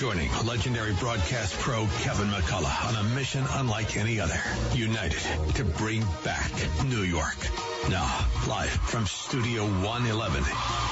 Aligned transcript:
joining 0.00 0.30
legendary 0.46 0.94
broadcast 0.94 1.52
pro 1.60 1.86
Kevin 2.00 2.28
McCullough 2.28 2.88
on 2.88 2.96
a 2.96 3.14
mission 3.14 3.44
unlike 3.50 3.98
any 3.98 4.18
other. 4.18 4.40
United 4.72 5.20
to 5.56 5.62
bring 5.62 6.02
back 6.24 6.50
New 6.86 7.02
York. 7.02 7.36
Now, 7.90 8.26
live 8.48 8.70
from 8.70 9.04
Studio 9.04 9.64
111, 9.64 10.42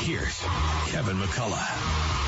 here's 0.00 0.44
Kevin 0.88 1.16
McCullough. 1.16 2.27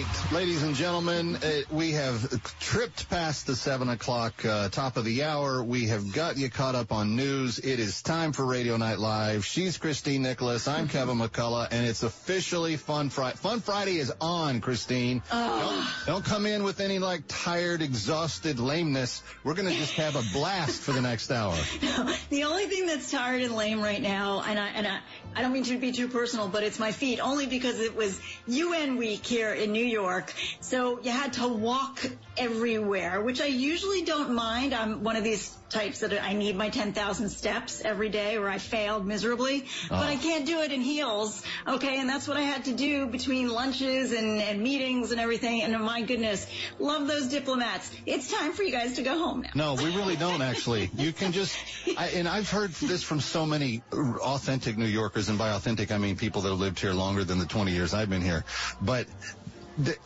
Right, 0.00 0.32
ladies 0.32 0.62
and 0.62 0.74
gentlemen, 0.74 1.36
uh, 1.36 1.60
we 1.70 1.92
have 1.92 2.42
tripped 2.58 3.10
past 3.10 3.46
the 3.46 3.54
seven 3.54 3.90
o'clock 3.90 4.42
uh, 4.46 4.70
top 4.70 4.96
of 4.96 5.04
the 5.04 5.24
hour. 5.24 5.62
We 5.62 5.88
have 5.88 6.14
got 6.14 6.38
you 6.38 6.48
caught 6.48 6.74
up 6.74 6.90
on 6.90 7.16
news. 7.16 7.58
It 7.58 7.78
is 7.78 8.00
time 8.00 8.32
for 8.32 8.46
Radio 8.46 8.78
Night 8.78 8.98
Live. 8.98 9.44
She's 9.44 9.76
Cristyne 9.76 10.20
Nicholas. 10.20 10.68
I'm 10.68 10.88
Kevin 10.88 11.18
McCullough, 11.18 11.68
and 11.70 11.86
it's 11.86 12.02
officially 12.02 12.76
Fun 12.76 13.10
Friday. 13.10 13.36
Fun 13.36 13.60
Friday 13.60 13.98
is 13.98 14.10
on, 14.22 14.62
Cristyne. 14.62 15.20
Oh. 15.30 15.92
Don't, 16.06 16.14
don't 16.14 16.24
come 16.24 16.46
in 16.46 16.62
with 16.62 16.80
any 16.80 16.98
like 16.98 17.24
tired, 17.28 17.82
exhausted 17.82 18.58
lameness. 18.58 19.22
We're 19.44 19.54
going 19.54 19.68
to 19.68 19.74
just 19.74 19.94
have 19.94 20.16
a 20.16 20.22
blast 20.32 20.80
for 20.80 20.92
the 20.92 21.02
next 21.02 21.30
hour. 21.30 21.54
the 22.30 22.44
only 22.44 22.66
thing 22.66 22.86
that's 22.86 23.10
tired 23.10 23.42
and 23.42 23.54
lame 23.54 23.82
right 23.82 24.00
now, 24.00 24.42
and 24.46 24.58
I 24.58 24.68
and 24.68 24.86
I, 24.86 25.00
I 25.36 25.42
don't 25.42 25.52
mean 25.52 25.64
to 25.64 25.78
be 25.78 25.92
too 25.92 26.08
personal, 26.08 26.48
but 26.48 26.62
it's 26.62 26.78
my 26.78 26.92
feet, 26.92 27.20
only 27.20 27.46
because 27.46 27.80
it 27.80 27.94
was 27.94 28.18
UN 28.46 28.96
week 28.96 29.26
here 29.26 29.52
in 29.52 29.72
New 29.72 29.89
York. 29.90 30.32
So 30.60 31.00
you 31.02 31.10
had 31.10 31.34
to 31.34 31.48
walk 31.48 32.04
everywhere, 32.36 33.20
which 33.20 33.40
I 33.40 33.46
usually 33.46 34.02
don't 34.02 34.34
mind. 34.34 34.74
I'm 34.74 35.02
one 35.04 35.16
of 35.16 35.24
these 35.24 35.56
types 35.70 36.00
that 36.00 36.22
I 36.22 36.32
need 36.32 36.56
my 36.56 36.68
10,000 36.68 37.28
steps 37.28 37.80
every 37.84 38.08
day 38.08 38.36
or 38.36 38.48
I 38.48 38.58
failed 38.58 39.06
miserably, 39.06 39.66
but 39.88 39.98
I 39.98 40.14
oh. 40.14 40.18
can't 40.18 40.44
do 40.44 40.60
it 40.60 40.72
in 40.72 40.80
heels. 40.80 41.42
Okay. 41.66 41.98
And 41.98 42.08
that's 42.08 42.26
what 42.26 42.36
I 42.36 42.42
had 42.42 42.64
to 42.64 42.72
do 42.72 43.06
between 43.06 43.48
lunches 43.48 44.12
and, 44.12 44.40
and 44.40 44.60
meetings 44.60 45.12
and 45.12 45.20
everything. 45.20 45.62
And 45.62 45.80
my 45.82 46.02
goodness, 46.02 46.46
love 46.78 47.06
those 47.06 47.28
diplomats. 47.28 47.90
It's 48.06 48.30
time 48.30 48.52
for 48.52 48.62
you 48.62 48.72
guys 48.72 48.94
to 48.94 49.02
go 49.02 49.18
home 49.18 49.42
now. 49.42 49.50
No, 49.54 49.74
we 49.74 49.94
really 49.96 50.16
don't 50.16 50.42
actually. 50.42 50.90
You 50.96 51.12
can 51.12 51.32
just, 51.32 51.56
I, 51.96 52.08
and 52.08 52.28
I've 52.28 52.50
heard 52.50 52.72
this 52.72 53.02
from 53.02 53.20
so 53.20 53.46
many 53.46 53.82
authentic 53.92 54.76
New 54.76 54.86
Yorkers, 54.86 55.28
and 55.28 55.38
by 55.38 55.50
authentic 55.50 55.92
I 55.92 55.98
mean 55.98 56.16
people 56.16 56.42
that 56.42 56.50
have 56.50 56.60
lived 56.60 56.80
here 56.80 56.92
longer 56.92 57.24
than 57.24 57.38
the 57.38 57.46
20 57.46 57.72
years 57.72 57.94
I've 57.94 58.10
been 58.10 58.22
here. 58.22 58.44
But 58.80 59.06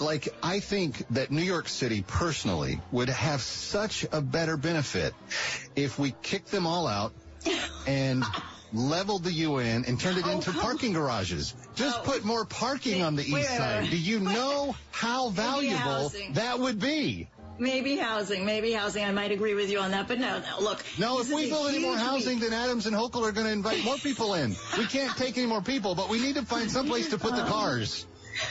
like 0.01 0.29
I 0.43 0.61
think 0.61 1.05
that 1.11 1.31
New 1.31 1.43
York 1.43 1.69
City 1.69 2.03
personally 2.07 2.81
would 2.93 3.09
have 3.09 3.41
such 3.41 4.05
a 4.13 4.21
better 4.21 4.57
benefit 4.57 5.15
if 5.77 5.99
we 5.99 6.15
kicked 6.23 6.51
them 6.51 6.67
all 6.67 6.87
out 6.87 7.13
and 7.87 8.25
leveled 8.73 9.23
the 9.25 9.33
UN 9.33 9.85
and 9.87 10.01
turned 10.01 10.19
it 10.19 10.25
Oh, 10.27 10.31
into 10.33 10.53
parking 10.53 10.93
garages. 10.93 11.55
Just 11.75 11.99
Oh. 12.01 12.03
put 12.03 12.25
more 12.25 12.45
parking 12.45 13.03
on 13.03 13.15
the 13.17 13.23
east 13.23 13.33
wait, 13.33 13.47
side. 13.47 13.91
Do 13.91 13.97
you 13.97 14.19
know 14.21 14.75
how 14.91 15.29
valuable 15.31 16.13
that 16.33 16.59
would 16.59 16.81
be? 16.81 17.29
Maybe 17.57 17.97
housing, 17.97 18.45
maybe 18.45 18.73
housing. 18.73 19.05
I 19.05 19.13
might 19.13 19.31
agree 19.31 19.55
with 19.55 19.71
you 19.71 19.79
on 19.79 19.93
that, 19.93 20.09
but 20.09 20.19
no, 20.19 20.41
no. 20.41 20.61
Look, 20.61 20.85
No, 20.99 21.21
if 21.21 21.33
we 21.33 21.49
build 21.49 21.69
any 21.69 21.79
more 21.79 21.97
housing, 21.97 22.41
week. 22.41 22.51
then 22.51 22.53
Adams 22.53 22.87
and 22.87 22.97
Hochul 22.97 23.23
are 23.23 23.31
going 23.31 23.47
to 23.47 23.53
invite 23.53 23.85
more 23.85 23.97
people 23.97 24.35
in. 24.35 24.57
We 24.77 24.87
can't 24.87 25.17
take 25.17 25.39
any 25.39 25.47
more 25.47 25.63
people, 25.63 25.95
but 25.95 26.09
we 26.09 26.19
need 26.19 26.35
to 26.35 26.45
find 26.45 26.69
some 26.69 26.89
place 26.89 27.11
to 27.11 27.19
put 27.19 27.37
the 27.37 27.45
cars. 27.47 28.07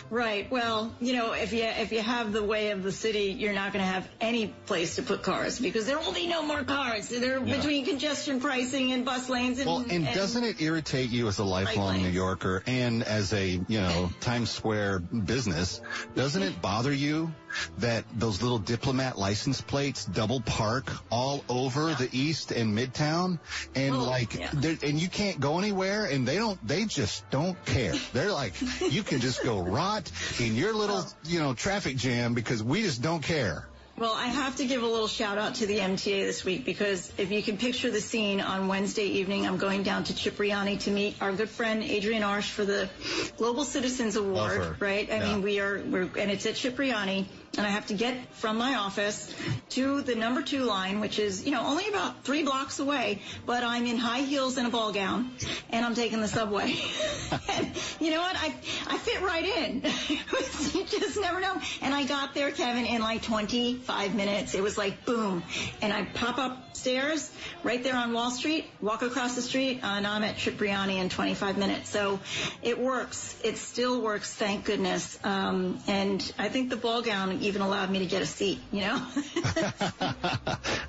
Right. 0.09 0.49
Well, 0.51 0.93
you 0.99 1.13
know, 1.13 1.33
if 1.33 1.53
you 1.53 1.63
if 1.63 1.91
you 1.91 2.01
have 2.01 2.33
the 2.33 2.43
way 2.43 2.71
of 2.71 2.83
the 2.83 2.91
city, 2.91 3.35
you're 3.37 3.53
not 3.53 3.73
going 3.73 3.83
to 3.83 3.91
have 3.91 4.07
any 4.21 4.47
place 4.65 4.95
to 4.95 5.03
put 5.03 5.23
cars 5.23 5.59
because 5.59 5.85
there 5.85 5.99
will 5.99 6.13
be 6.13 6.27
no 6.27 6.41
more 6.43 6.63
cars. 6.63 7.09
They're 7.09 7.43
Yeah. 7.43 7.57
between 7.57 7.85
congestion 7.85 8.39
pricing 8.39 8.91
and 8.91 9.05
bus 9.05 9.29
lanes 9.29 9.59
and. 9.59 9.67
Well, 9.67 9.85
and 9.89 10.05
doesn't 10.13 10.43
it 10.43 10.61
irritate 10.61 11.09
you 11.09 11.27
as 11.27 11.39
a 11.39 11.43
lifelong 11.43 12.01
New. 12.03 12.09
Yorker 12.09 12.63
and 12.67 13.03
as 13.03 13.33
a, 13.33 13.47
you 13.47 13.81
know, 13.81 14.11
Times 14.19 14.49
Square 14.49 14.99
business, 14.99 15.81
doesn't 16.15 16.43
it 16.43 16.61
bother 16.61 16.91
you 16.93 17.33
that 17.79 18.05
those 18.13 18.41
little 18.41 18.59
diplomat 18.59 19.17
license 19.17 19.61
plates 19.61 20.05
double 20.05 20.41
park 20.41 20.91
all 21.09 21.43
over 21.49 21.93
the 21.93 22.09
East 22.11 22.51
and 22.51 22.77
Midtown 22.77 23.39
and 23.75 23.95
Oh, 23.95 24.03
like, 24.03 24.33
yeah. 24.39 24.49
and 24.83 24.99
you 24.99 25.07
can't 25.09 25.39
go 25.39 25.59
anywhere 25.59 26.05
and 26.05 26.27
they 26.27 26.35
don't, 26.37 26.59
they 26.67 26.85
just 26.85 27.29
don't 27.29 27.63
care. 27.65 27.93
They're 28.13 28.31
like, 28.31 28.53
you 28.89 29.03
can 29.03 29.19
just 29.19 29.43
go 29.43 29.59
rot 29.63 30.11
in 30.39 30.55
your 30.55 30.73
little, 30.73 31.05
you 31.25 31.39
know, 31.39 31.53
traffic 31.53 31.97
jam 31.97 32.33
because 32.33 32.63
we 32.63 32.81
just 32.83 33.01
don't 33.01 33.21
care. 33.21 33.67
Well, 33.95 34.13
I 34.15 34.25
have 34.25 34.55
to 34.55 34.65
give 34.65 34.81
a 34.81 34.87
little 34.87 35.07
shout 35.07 35.37
out 35.37 35.53
to 35.55 35.67
the 35.67 35.77
MTA 35.77 36.25
this 36.25 36.43
week 36.43 36.65
because 36.65 37.13
if 37.19 37.29
you 37.31 37.43
can 37.43 37.57
picture 37.57 37.91
the 37.91 38.01
scene 38.01 38.41
on 38.41 38.67
Wednesday 38.67 39.05
evening, 39.05 39.45
I'm 39.45 39.57
going 39.57 39.83
down 39.83 40.05
to 40.05 40.15
Cipriani 40.15 40.77
to 40.77 40.89
meet 40.89 41.21
our 41.21 41.31
good 41.31 41.47
friend 41.49 41.83
Adrienne 41.83 42.23
Arsht 42.23 42.49
for 42.49 42.65
the 42.65 42.89
Global 43.37 43.63
Citizens 43.63 44.15
Award, 44.15 44.81
right? 44.81 45.07
I 45.11 45.17
Yeah. 45.17 45.33
mean, 45.33 45.43
we 45.43 45.59
are, 45.59 45.79
we're, 45.85 46.09
and 46.17 46.31
it's 46.31 46.47
at 46.47 46.55
Cipriani, 46.55 47.27
and 47.55 47.67
I 47.67 47.69
have 47.69 47.85
to 47.87 47.93
get 47.93 48.33
from 48.33 48.57
my 48.57 48.75
office 48.75 49.33
to 49.69 50.01
the 50.01 50.15
number 50.15 50.41
two 50.41 50.63
line, 50.63 50.99
which 50.99 51.19
is, 51.19 51.45
you 51.45 51.51
know, 51.51 51.63
only 51.63 51.87
about 51.87 52.23
three 52.23 52.41
blocks 52.41 52.79
away, 52.79 53.21
but 53.45 53.63
I'm 53.63 53.85
in 53.85 53.97
high 53.97 54.21
heels 54.21 54.57
and 54.57 54.65
a 54.65 54.71
ball 54.71 54.91
gown, 54.91 55.31
and 55.69 55.85
I'm 55.85 55.93
taking 55.93 56.19
the 56.19 56.27
subway. 56.27 56.75
and 57.51 57.71
you 57.99 58.09
know 58.09 58.21
what? 58.21 58.35
I, 58.35 58.55
I 58.87 58.97
fit 58.97 59.21
right 59.21 59.45
in. 59.45 59.83
you 60.79 60.85
just 60.85 61.19
never 61.19 61.39
know. 61.39 61.55
And 61.81 61.93
I 61.93 62.05
got 62.05 62.33
there, 62.33 62.49
Kevin, 62.51 62.87
in 62.87 63.01
like 63.01 63.21
25 63.21 64.15
minutes. 64.15 64.55
It 64.55 64.63
was 64.63 64.75
like 64.75 65.05
boom. 65.05 65.43
And 65.81 65.93
I 65.93 66.05
pop 66.05 66.39
upstairs 66.39 67.31
right 67.63 67.83
there 67.83 67.95
on 67.95 68.13
Wall 68.13 68.31
Street, 68.31 68.65
walk 68.81 69.03
across 69.03 69.35
the 69.35 69.43
street, 69.43 69.81
and 69.83 70.07
I'm 70.07 70.23
at 70.23 70.37
Cipriani 70.37 70.97
in 70.97 71.09
25 71.09 71.57
minutes. 71.59 71.89
So 71.89 72.19
it 72.63 72.79
works. 72.79 73.39
It 73.43 73.57
still 73.57 74.01
works, 74.01 74.33
thank 74.33 74.65
goodness. 74.65 75.19
Um, 75.23 75.79
and 75.87 76.33
I 76.39 76.49
think 76.49 76.71
the 76.71 76.77
ball 76.77 77.03
gown 77.03 77.42
even 77.43 77.61
allowed 77.61 77.89
me 77.89 77.99
to 77.99 78.05
get 78.05 78.21
a 78.21 78.25
seat, 78.25 78.59
you 78.71 78.81
know? 78.81 78.97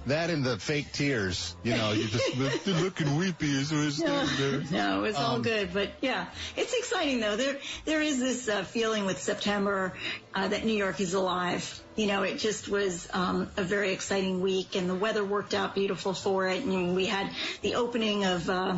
that 0.07 0.31
and 0.31 0.45
the 0.45 0.59
fake 0.59 0.93
tears, 0.93 1.57
you 1.63 1.77
know, 1.77 1.93
you 1.93 2.07
just 2.07 2.67
looking 2.67 3.17
weepy 3.17 3.59
as 3.61 3.73
we're 3.73 3.91
standing 3.91 4.37
there. 4.39 4.63
No, 4.71 5.05
it's 5.05 5.19
all 5.19 5.37
Um, 5.37 5.43
good, 5.43 5.73
but 5.73 5.91
yeah, 6.01 6.27
it's 6.57 6.73
exciting 6.75 7.21
though. 7.21 7.37
There, 7.37 7.57
there 7.85 8.01
is 8.01 8.19
this 8.19 8.49
uh, 8.49 8.65
feeling 8.65 9.05
with 9.07 9.21
September 9.21 9.93
uh, 10.35 10.49
that 10.49 10.65
New 10.65 10.77
York 10.77 11.01
is 11.01 11.15
alive. 11.15 11.81
You 11.97 12.07
know, 12.07 12.23
it 12.23 12.39
just 12.39 12.69
was 12.69 13.09
um, 13.13 13.51
a 13.57 13.63
very 13.63 13.93
exciting 13.93 14.41
week, 14.41 14.75
and 14.75 14.91
the 14.91 14.95
weather 14.97 15.25
worked 15.25 15.55
out 15.55 15.75
beautiful 15.75 16.13
for 16.13 16.49
it. 16.49 16.65
And 16.65 16.95
we 16.97 17.07
had 17.07 17.31
the 17.63 17.77
opening 17.77 18.25
of. 18.25 18.49
Uh, 18.49 18.77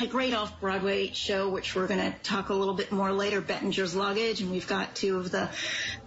a 0.00 0.06
great 0.06 0.34
off-Broadway 0.34 1.12
show, 1.12 1.48
which 1.48 1.74
we're 1.74 1.86
going 1.86 2.00
to 2.00 2.18
talk 2.22 2.48
a 2.48 2.54
little 2.54 2.74
bit 2.74 2.92
more 2.92 3.12
later, 3.12 3.40
Bettinger's 3.40 3.94
Luggage, 3.94 4.40
and 4.40 4.50
we've 4.50 4.66
got 4.66 4.94
two 4.94 5.18
of 5.18 5.30
the 5.30 5.48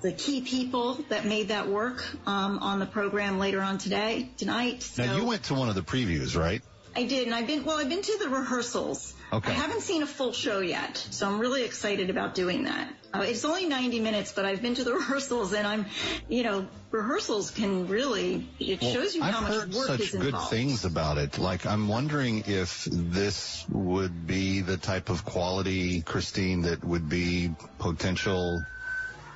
the 0.02 0.12
key 0.12 0.42
people 0.42 0.96
that 1.10 1.26
made 1.26 1.50
that 1.50 1.68
work 1.68 2.06
um, 2.26 2.60
on 2.60 2.80
the 2.80 2.86
program 2.86 3.40
later 3.40 3.62
on 3.62 3.78
today, 3.78 4.30
tonight. 4.38 4.84
So 4.84 5.06
Now 5.06 5.18
you 5.18 5.26
went 5.26 5.44
to 5.44 5.54
one 5.54 5.70
of 5.70 5.76
the 5.76 5.82
previews, 5.82 6.38
right? 6.38 6.62
I 6.96 7.04
did, 7.04 7.28
and 7.28 7.36
I've 7.36 7.48
been 7.48 7.64
well. 7.64 7.78
I've 7.78 7.90
been 7.90 8.02
to 8.02 8.18
the 8.20 8.30
rehearsals. 8.30 9.14
Okay. 9.32 9.52
I 9.52 9.56
haven't 9.56 9.82
seen 9.82 10.04
a 10.04 10.08
full 10.08 10.32
show 10.32 10.60
yet, 10.62 10.96
so 10.98 11.28
I'm 11.28 11.40
really 11.40 11.64
excited 11.64 12.10
about 12.10 12.34
doing 12.34 12.64
that. 12.64 12.94
Uh, 13.14 13.26
it's 13.28 13.44
only 13.44 13.66
90 13.68 14.00
minutes, 14.00 14.32
but 14.32 14.46
I've 14.46 14.62
been 14.62 14.76
to 14.76 14.86
the 14.86 14.94
rehearsals, 15.02 15.54
and 15.54 15.68
I'm, 15.68 15.86
you 16.30 16.44
know, 16.44 16.68
rehearsals 16.92 17.52
can 17.52 17.88
really 17.88 18.48
it 18.60 18.82
Well, 18.82 18.94
shows 18.94 19.16
you 19.16 19.24
I've 19.24 19.34
how 19.34 19.42
much 19.42 19.76
work 19.76 19.88
such 19.88 20.00
is 20.02 20.12
good 20.12 20.26
involved. 20.28 20.50
things 20.50 20.86
about 20.86 21.18
it. 21.18 21.38
Like, 21.38 21.66
I'm 21.66 21.90
wondering 21.90 22.44
if 22.48 22.86
this 22.90 23.66
would 23.70 24.28
be 24.28 24.62
the 24.62 24.78
type 24.78 25.10
of 25.10 25.26
quality, 25.26 26.02
Cristyne, 26.04 26.64
that 26.64 26.84
would 26.86 27.10
be 27.10 27.54
potential 27.80 28.62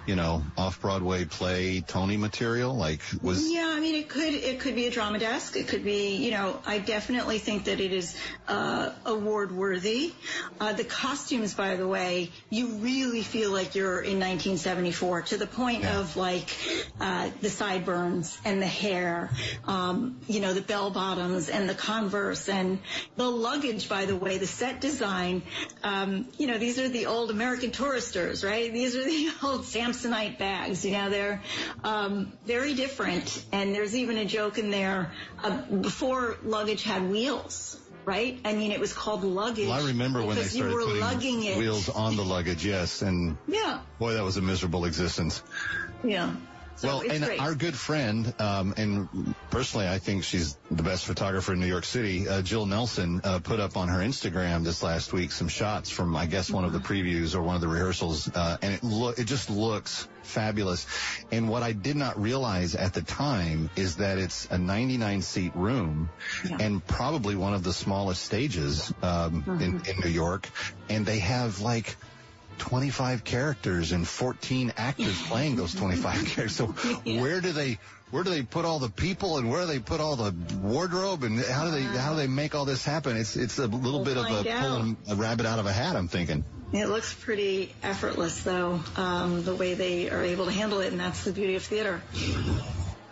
you 0.06 0.16
know, 0.16 0.44
off-Broadway 0.58 1.26
play 1.26 1.82
Tony 1.82 2.18
material? 2.18 2.76
Like, 2.76 3.02
was 3.22 3.50
Yeah, 3.50 3.72
I 3.76 3.80
mean, 3.80 3.96
it 3.96 4.10
could 4.10 4.34
it 4.34 4.60
could 4.60 4.76
be 4.76 4.88
a 4.88 4.92
drama 4.92 5.20
desk. 5.20 5.56
It 5.56 5.68
could 5.68 5.84
be, 5.84 6.16
you 6.18 6.32
know, 6.32 6.60
I 6.66 6.80
definitely 6.80 7.40
think 7.40 7.66
that 7.66 7.80
it 7.80 7.92
is 7.94 8.18
uh, 8.48 8.92
award 9.06 9.52
worthy. 9.52 10.14
Uh, 10.60 10.74
the 10.74 10.84
costumes, 10.84 11.54
by 11.54 11.76
the 11.76 11.88
way, 11.88 12.32
you 12.50 12.68
really 12.80 13.22
feel 13.24 13.52
like 13.52 13.76
you're 13.76 14.02
in 14.02 14.20
1974 14.20 15.24
to 15.24 15.38
the 15.38 15.48
point 15.48 15.84
Yeah. 15.84 16.00
of 16.00 16.16
like 16.18 16.50
uh, 17.00 17.30
the 17.42 17.50
sideburns 17.50 18.38
and 18.46 18.62
the 18.62 18.68
hair, 18.68 19.32
um, 19.66 20.22
you 20.28 20.40
know, 20.40 20.54
the 20.54 20.62
bell 20.62 20.92
bottoms 20.92 21.50
and 21.50 21.70
the 21.70 21.76
Converse 21.76 22.50
and 22.50 22.80
the 23.16 23.30
luggage. 23.30 23.88
By 23.90 24.06
the 24.06 24.16
way, 24.16 24.38
the 24.38 24.48
set 24.48 24.82
design, 24.82 25.44
um, 25.84 26.28
you 26.38 26.48
know, 26.48 26.58
these 26.58 26.78
are 26.80 26.90
the 26.90 27.06
old 27.08 27.32
American 27.32 27.72
touristers, 27.72 28.44
right? 28.44 28.72
These 28.72 28.96
are 28.96 29.04
the 29.04 29.30
old 29.44 29.66
Samsonite 29.92 30.38
bags. 30.38 30.86
You 30.86 30.92
know, 30.94 31.10
they're 31.10 31.42
um, 31.84 32.34
very 32.46 32.74
different. 32.74 33.46
And 33.52 33.74
there's 33.74 33.96
even 33.96 34.18
a 34.18 34.26
joke 34.26 34.58
in 34.58 34.72
there 34.72 35.12
uh, 35.44 35.62
before 35.62 36.38
luggage 36.44 36.84
had 36.84 37.10
wheels. 37.10 37.78
Right? 38.04 38.40
I 38.44 38.54
mean, 38.54 38.72
it 38.72 38.80
was 38.80 38.94
called 38.94 39.24
luggage. 39.24 39.68
Well, 39.68 39.80
I 39.80 39.88
remember 39.88 40.26
when 40.26 40.36
they 40.36 40.44
started 40.44 40.72
you 40.72 40.76
were 40.76 40.86
putting 40.86 41.02
lugging 41.02 41.44
it. 41.44 41.58
wheels 41.58 41.88
on 41.88 42.16
the 42.16 42.26
luggage, 42.26 42.66
yes, 42.66 43.04
and 43.04 43.38
Yeah, 43.48 43.80
boy, 44.00 44.14
that 44.14 44.24
was 44.24 44.38
a 44.38 44.42
miserable 44.42 44.86
existence. 44.86 45.44
yeah. 46.04 46.34
So 46.76 46.88
well, 46.88 47.02
and 47.12 47.24
great. 47.24 47.40
our 47.40 47.54
good 47.54 47.76
friend, 47.76 48.34
um, 48.40 48.74
and 48.78 49.36
personally, 49.52 49.88
I 49.88 50.00
think 50.00 50.24
she's 50.24 50.58
the 50.72 50.82
best 50.82 51.06
photographer 51.06 51.54
in 51.54 51.60
New 51.60 51.68
York 51.68 51.84
City. 51.86 52.28
Uh, 52.28 52.42
Jill 52.42 52.66
Nelson 52.66 53.22
uh, 53.24 53.40
put 53.40 53.60
up 53.60 53.78
on 53.78 53.88
her 53.88 54.00
Instagram 54.00 54.64
this 54.64 54.82
last 54.82 55.14
week 55.14 55.32
some 55.32 55.48
shots 55.48 55.90
from, 55.92 56.16
I 56.16 56.26
guess, 56.26 56.50
one 56.50 56.66
of 56.66 56.74
the 56.74 56.80
previews 56.80 57.36
or 57.36 57.44
one 57.44 57.54
of 57.56 57.62
the 57.62 57.68
rehearsals, 57.68 58.30
uh, 58.34 58.58
and 58.64 58.74
it 58.74 58.84
look 58.84 59.20
it 59.20 59.26
just 59.26 59.50
looks 59.52 60.08
fabulous. 60.24 60.88
And 61.32 61.50
what 61.50 61.62
I 61.62 61.72
did 61.74 61.96
not 61.98 62.20
realize 62.20 62.74
at 62.76 62.94
the 62.94 63.02
time 63.02 63.70
is 63.76 63.98
that 63.98 64.18
it's 64.18 64.48
a 64.50 64.58
99 64.58 65.22
seat 65.22 65.52
room 65.56 66.10
Yeah. 66.50 66.58
and 66.62 66.86
probably 66.88 67.36
one 67.36 67.54
of 67.54 67.64
the 67.64 67.74
smallest 67.74 68.24
stages 68.24 68.92
um, 69.04 69.44
in, 69.62 69.82
in 69.88 70.00
New 70.04 70.10
York, 70.10 70.48
and 70.90 71.06
they 71.06 71.20
have 71.20 71.60
like 71.62 71.96
25 72.62 73.24
characters 73.24 73.92
and 73.92 74.08
14 74.08 74.74
actors 74.78 75.20
playing 75.24 75.56
those 75.56 75.74
25 75.74 76.26
characters. 76.28 76.56
So 76.56 76.76
Yeah. 77.04 77.22
where 77.22 77.42
do 77.42 77.52
they 77.52 77.80
where 78.12 78.24
do 78.24 78.30
they 78.30 78.44
put 78.44 78.66
all 78.66 78.78
the 78.80 78.90
people 78.90 79.38
and 79.38 79.50
where 79.50 79.62
do 79.62 79.68
they 79.68 79.80
put 79.80 80.00
all 80.00 80.16
the 80.16 80.32
wardrobe 80.62 81.24
and 81.24 81.40
how 81.40 81.66
do 81.66 81.72
they 81.72 81.82
how 81.82 82.12
do 82.12 82.18
they 82.18 82.28
make 82.28 82.54
all 82.54 82.66
this 82.66 82.86
happen? 82.86 83.18
It's 83.18 83.36
it's 83.36 83.58
a 83.58 83.66
little 83.68 84.04
We'll 84.04 84.06
bit 84.06 84.18
of 84.18 84.26
a 84.26 84.44
pulling 84.60 84.98
a 85.10 85.16
rabbit 85.16 85.46
out 85.46 85.60
of 85.60 85.66
a 85.66 85.74
hat. 85.74 85.96
I'm 85.96 86.08
thinking. 86.08 86.44
It 86.72 86.86
looks 86.88 87.14
pretty 87.14 87.74
effortless, 87.84 88.44
though, 88.44 88.80
um, 88.96 89.44
the 89.44 89.54
way 89.56 89.74
they 89.74 90.10
are 90.10 90.24
able 90.24 90.46
to 90.46 90.52
handle 90.52 90.80
it, 90.80 90.92
and 90.92 91.00
that's 91.02 91.26
the 91.26 91.34
beauty 91.34 91.56
of 91.56 91.64
theater. 91.64 92.02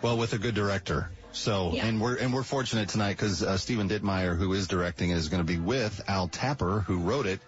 Well, 0.00 0.16
with 0.16 0.32
a 0.32 0.38
good 0.38 0.54
director. 0.54 1.10
So, 1.32 1.72
Yeah. 1.72 1.86
and 1.86 2.00
we're 2.00 2.16
and 2.16 2.34
we're 2.34 2.42
fortunate 2.42 2.88
tonight 2.88 3.16
because 3.16 3.42
uh, 3.42 3.56
Stephen 3.56 3.88
Dittmeyer, 3.88 4.36
who 4.36 4.52
is 4.52 4.66
directing, 4.66 5.10
is 5.10 5.28
going 5.28 5.40
to 5.40 5.46
be 5.46 5.58
with 5.58 6.00
Al 6.08 6.28
Tapper, 6.28 6.80
who 6.80 6.98
wrote 6.98 7.26
it, 7.26 7.40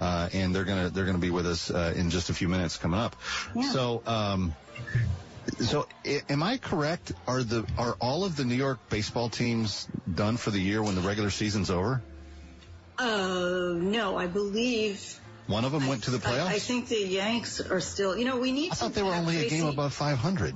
uh, 0.00 0.28
and 0.32 0.54
they're 0.54 0.64
gonna 0.64 0.90
they're 0.90 1.06
gonna 1.06 1.18
be 1.18 1.30
with 1.30 1.46
us 1.46 1.70
uh, 1.70 1.94
in 1.96 2.10
just 2.10 2.28
a 2.30 2.34
few 2.34 2.48
minutes 2.48 2.76
coming 2.76 3.00
up. 3.00 3.16
Yeah. 3.54 3.70
So, 3.72 4.02
um, 4.06 4.54
so 5.58 5.88
i- 6.04 6.22
am 6.28 6.42
I 6.42 6.58
correct? 6.58 7.12
Are 7.26 7.42
the 7.42 7.64
are 7.78 7.96
all 8.00 8.24
of 8.24 8.36
the 8.36 8.44
New 8.44 8.54
York 8.56 8.78
baseball 8.90 9.30
teams 9.30 9.88
done 10.14 10.36
for 10.36 10.50
the 10.50 10.60
year 10.60 10.82
when 10.82 10.94
the 10.94 11.00
regular 11.00 11.30
season's 11.30 11.70
over? 11.70 12.02
Oh, 12.98 13.78
no, 13.80 14.18
I 14.18 14.26
believe. 14.26 15.18
One 15.46 15.64
of 15.64 15.72
them 15.72 15.86
went 15.86 16.04
to 16.04 16.10
the 16.10 16.18
I, 16.18 16.30
playoffs. 16.32 16.46
I 16.46 16.58
think 16.58 16.88
the 16.88 17.00
Yanks 17.06 17.60
are 17.60 17.80
still, 17.80 18.16
you 18.16 18.24
know, 18.26 18.36
we 18.38 18.52
need 18.52 18.70
I 18.72 18.74
thought 18.74 18.92
they 18.92 19.02
were 19.02 19.14
only 19.14 19.46
a 19.46 19.48
game 19.48 19.66
above 19.66 19.94
500. 19.94 20.54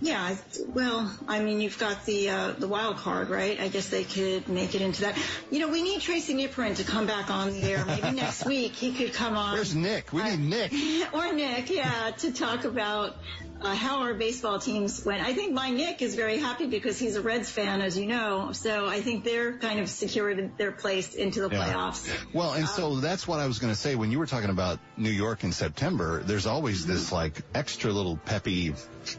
Yeah, 0.00 0.36
well, 0.74 1.12
I 1.26 1.40
mean, 1.40 1.60
you've 1.60 1.78
got 1.78 2.06
the 2.06 2.30
uh, 2.30 2.52
the 2.52 2.68
wild 2.68 2.98
card, 2.98 3.30
right? 3.30 3.58
I 3.58 3.66
guess 3.66 3.88
they 3.88 4.04
could 4.04 4.48
make 4.48 4.76
it 4.76 4.80
into 4.80 5.02
that. 5.02 5.18
You 5.50 5.58
know, 5.58 5.68
we 5.68 5.82
need 5.82 6.00
Tracy 6.00 6.34
Nipperen 6.34 6.76
to 6.76 6.84
come 6.84 7.06
back 7.06 7.30
on 7.30 7.50
the 7.50 7.62
air. 7.64 7.84
Maybe 7.84 8.10
next 8.12 8.46
week 8.46 8.72
he 8.74 8.92
could 8.92 9.12
come 9.12 9.36
on. 9.36 9.54
Where's 9.54 9.74
Nick? 9.74 10.12
We 10.12 10.22
need 10.22 10.40
Nick. 10.40 10.72
or 11.12 11.32
Nick, 11.32 11.70
yeah, 11.70 12.12
to 12.18 12.32
talk 12.32 12.64
about 12.64 13.16
uh, 13.60 13.74
how 13.74 14.00
our 14.02 14.14
baseball 14.14 14.58
teams 14.58 15.04
went. 15.04 15.22
I 15.22 15.32
think 15.34 15.52
my 15.52 15.70
Nick 15.70 16.00
is 16.02 16.14
very 16.14 16.38
happy 16.38 16.66
because 16.66 16.98
he's 16.98 17.16
a 17.16 17.20
Reds 17.20 17.50
fan, 17.50 17.80
as 17.80 17.98
you 17.98 18.06
know. 18.06 18.52
So 18.52 18.86
I 18.86 19.00
think 19.00 19.24
they're 19.24 19.58
kind 19.58 19.80
of 19.80 19.88
secured 19.88 20.56
their 20.58 20.72
place 20.72 21.14
into 21.14 21.40
the 21.40 21.48
Yeah. 21.50 21.72
playoffs. 21.72 22.08
Well, 22.32 22.52
and 22.52 22.68
so 22.68 22.96
that's 23.00 23.26
what 23.26 23.40
I 23.40 23.46
was 23.46 23.58
going 23.58 23.72
to 23.72 23.78
say 23.78 23.94
when 23.96 24.10
you 24.10 24.18
were 24.18 24.26
talking 24.26 24.50
about 24.50 24.78
New 24.96 25.10
York 25.10 25.44
in 25.44 25.52
September. 25.52 26.22
There's 26.22 26.46
always 26.46 26.86
this 26.86 27.10
like 27.10 27.42
extra 27.54 27.92
little 27.92 28.16
peppy, 28.16 28.74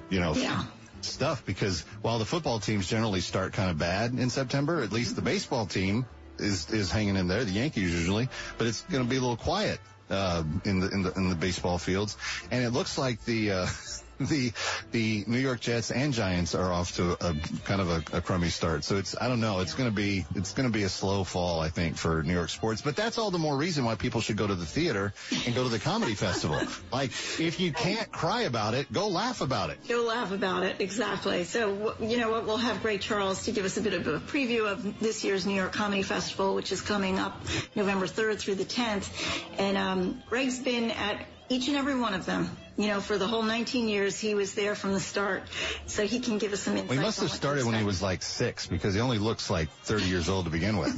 you 0.10 0.20
know, 0.20 0.34
Yeah. 0.36 0.64
stuff 1.02 1.46
because 1.46 1.82
while 2.02 2.20
the 2.20 2.26
football 2.26 2.60
teams 2.60 2.88
generally 2.88 3.22
start 3.22 3.54
kind 3.54 3.70
of 3.70 3.78
bad 3.78 4.14
in 4.14 4.30
September, 4.30 4.82
at 4.82 4.92
least 4.92 5.16
the 5.16 5.22
baseball 5.22 5.66
team 5.66 6.06
is 6.38 6.70
is 6.72 6.90
hanging 6.92 7.18
in 7.18 7.28
there. 7.28 7.44
The 7.44 7.52
Yankees 7.52 7.92
usually, 7.94 8.30
but 8.58 8.68
it's 8.68 8.82
going 8.84 9.04
to 9.04 9.10
be 9.10 9.18
a 9.18 9.22
little 9.22 9.36
quiet 9.38 9.80
uh, 10.10 10.44
in 10.64 10.80
the 10.80 10.90
in 10.90 11.04
the 11.04 11.12
in 11.14 11.30
the 11.30 11.36
baseball 11.36 11.78
fields, 11.78 12.16
and 12.52 12.64
it 12.64 12.70
looks 12.72 12.98
like 12.98 13.24
the. 13.26 13.52
Uh, 13.52 13.68
The 14.20 14.52
the 14.92 15.24
New 15.28 15.38
York 15.38 15.62
Jets 15.62 15.92
and 15.92 16.14
Giants 16.14 16.56
are 16.56 16.72
off 16.72 16.96
to 16.96 17.14
a 17.14 17.34
kind 17.66 17.82
of 17.82 17.90
a, 17.90 18.18
a 18.18 18.22
crummy 18.22 18.50
start. 18.50 18.84
So 18.84 18.98
it's 18.98 19.16
I 19.20 19.28
don't 19.28 19.42
know. 19.42 19.60
It's 19.62 19.74
going 19.74 19.90
to 19.90 19.96
be 19.96 20.26
it's 20.36 20.54
going 20.54 20.68
to 20.68 20.74
be 20.74 20.84
a 20.84 20.90
slow 20.90 21.24
fall 21.24 21.60
I 21.60 21.70
think 21.70 21.98
for 21.98 22.24
New 22.24 22.34
York 22.34 22.50
sports. 22.50 22.82
But 22.82 22.96
that's 22.96 23.18
all 23.18 23.32
the 23.32 23.40
more 23.40 23.56
reason 23.56 23.86
why 23.86 23.96
people 23.96 24.22
should 24.22 24.38
go 24.38 24.48
to 24.48 24.56
the 24.56 24.66
theater 24.66 25.14
and 25.46 25.56
go 25.56 25.64
to 25.64 25.70
the 25.70 25.80
comedy 25.80 26.16
festival. 26.16 26.60
Like 26.92 27.12
if 27.40 27.60
you 27.60 27.72
can't 27.72 28.12
cry 28.12 28.44
about 28.44 28.74
it, 28.74 28.92
go 28.92 29.08
laugh 29.08 29.42
about 29.42 29.70
it. 29.70 29.78
Go 29.88 30.04
laugh 30.04 30.32
about 30.32 30.64
it, 30.64 30.78
exactly. 30.80 31.44
So, 31.44 31.96
you 32.00 32.18
know 32.18 32.32
what, 32.32 32.46
we'll 32.46 32.58
have 32.58 32.82
Greg 32.82 33.02
Charles 33.02 33.46
to 33.46 33.52
give 33.52 33.64
us 33.64 33.78
a 33.78 33.82
bit 33.82 33.94
of 33.94 34.08
a 34.08 34.20
preview 34.20 34.70
of 34.70 35.00
this 35.00 35.24
year's 35.24 35.46
New 35.46 35.54
York 35.54 35.72
Comedy 35.72 36.02
Festival, 36.02 36.56
which 36.56 36.72
is 36.72 36.82
coming 36.82 37.20
up 37.20 37.40
November 37.76 38.08
3rd 38.08 38.40
through 38.40 38.56
the 38.56 38.66
10th. 38.66 39.10
And 39.58 39.78
um, 39.78 40.24
Greg's 40.28 40.60
been 40.60 40.92
at 40.92 41.26
each 41.50 41.68
and 41.68 41.78
every 41.78 42.00
one 42.00 42.14
of 42.14 42.26
them. 42.26 42.50
You 42.80 42.88
know, 42.88 43.02
for 43.02 43.18
the 43.18 43.28
whole 43.28 43.44
19 43.44 43.90
years, 43.90 44.18
he 44.18 44.36
was 44.36 44.54
there 44.54 44.74
from 44.74 44.94
the 44.94 45.02
start, 45.02 45.44
so 45.86 46.08
he 46.08 46.22
can 46.22 46.38
give 46.38 46.54
us 46.54 46.62
some 46.62 46.78
insight. 46.78 46.88
Well, 46.88 46.98
he 46.98 47.04
must 47.04 47.20
have 47.20 47.30
started 47.30 47.66
when 47.66 47.76
he 47.76 47.84
was 47.84 48.02
like 48.02 48.22
six 48.24 48.68
because 48.68 48.94
he 48.94 49.02
only 49.02 49.18
looks 49.18 49.50
like 49.50 49.70
30 49.84 50.06
years 50.06 50.30
old 50.30 50.46
to 50.46 50.50
begin 50.50 50.78
with, 50.78 50.96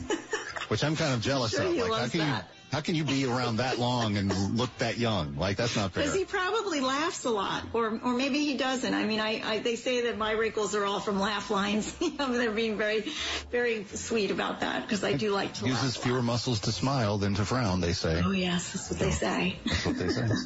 which 0.67 0.83
I'm 0.83 0.95
kind 0.95 1.15
of 1.15 1.21
jealous 1.21 1.51
sure 1.55 1.63
of. 1.63 1.73
he 1.73 1.81
Like, 1.81 1.91
how 1.91 2.07
can 2.07 2.19
you 2.19 2.25
that. 2.27 2.45
How 2.71 2.79
can 2.79 2.95
you 2.95 3.03
be 3.03 3.25
around 3.25 3.57
that 3.57 3.79
long 3.79 4.15
and 4.15 4.33
look 4.57 4.75
that 4.77 4.97
young? 4.97 5.35
Like, 5.35 5.57
that's 5.57 5.75
not 5.75 5.91
fair. 5.91 6.03
Because 6.03 6.17
he 6.17 6.23
probably 6.23 6.79
laughs 6.79 7.25
a 7.25 7.29
lot, 7.29 7.63
or 7.73 7.99
or 8.03 8.13
maybe 8.13 8.39
he 8.39 8.55
doesn't. 8.55 8.93
I 8.93 9.03
mean, 9.03 9.19
I, 9.19 9.41
I 9.43 9.59
they 9.59 9.75
say 9.75 10.01
that 10.03 10.17
my 10.17 10.31
wrinkles 10.31 10.73
are 10.73 10.85
all 10.85 11.01
from 11.01 11.19
laugh 11.19 11.51
lines. 11.51 11.93
they're 12.17 12.51
being 12.51 12.77
very, 12.77 13.11
very 13.51 13.85
sweet 13.85 14.31
about 14.31 14.61
that 14.61 14.83
because 14.83 15.03
I 15.03 15.13
do 15.13 15.31
like 15.31 15.53
to 15.55 15.67
Uses 15.67 15.97
fewer 15.97 16.21
muscles 16.21 16.61
to 16.61 16.71
smile 16.71 17.17
than 17.17 17.35
to 17.35 17.45
frown, 17.45 17.81
they 17.81 17.93
say. 17.93 18.21
Oh 18.23 18.31
yes, 18.31 18.71
that's 18.71 18.89
what 18.89 18.99
they 18.99 19.11
say. 19.11 19.59
That's 19.65 19.85
what 19.85 19.97
they 19.97 20.09
say. 20.09 20.27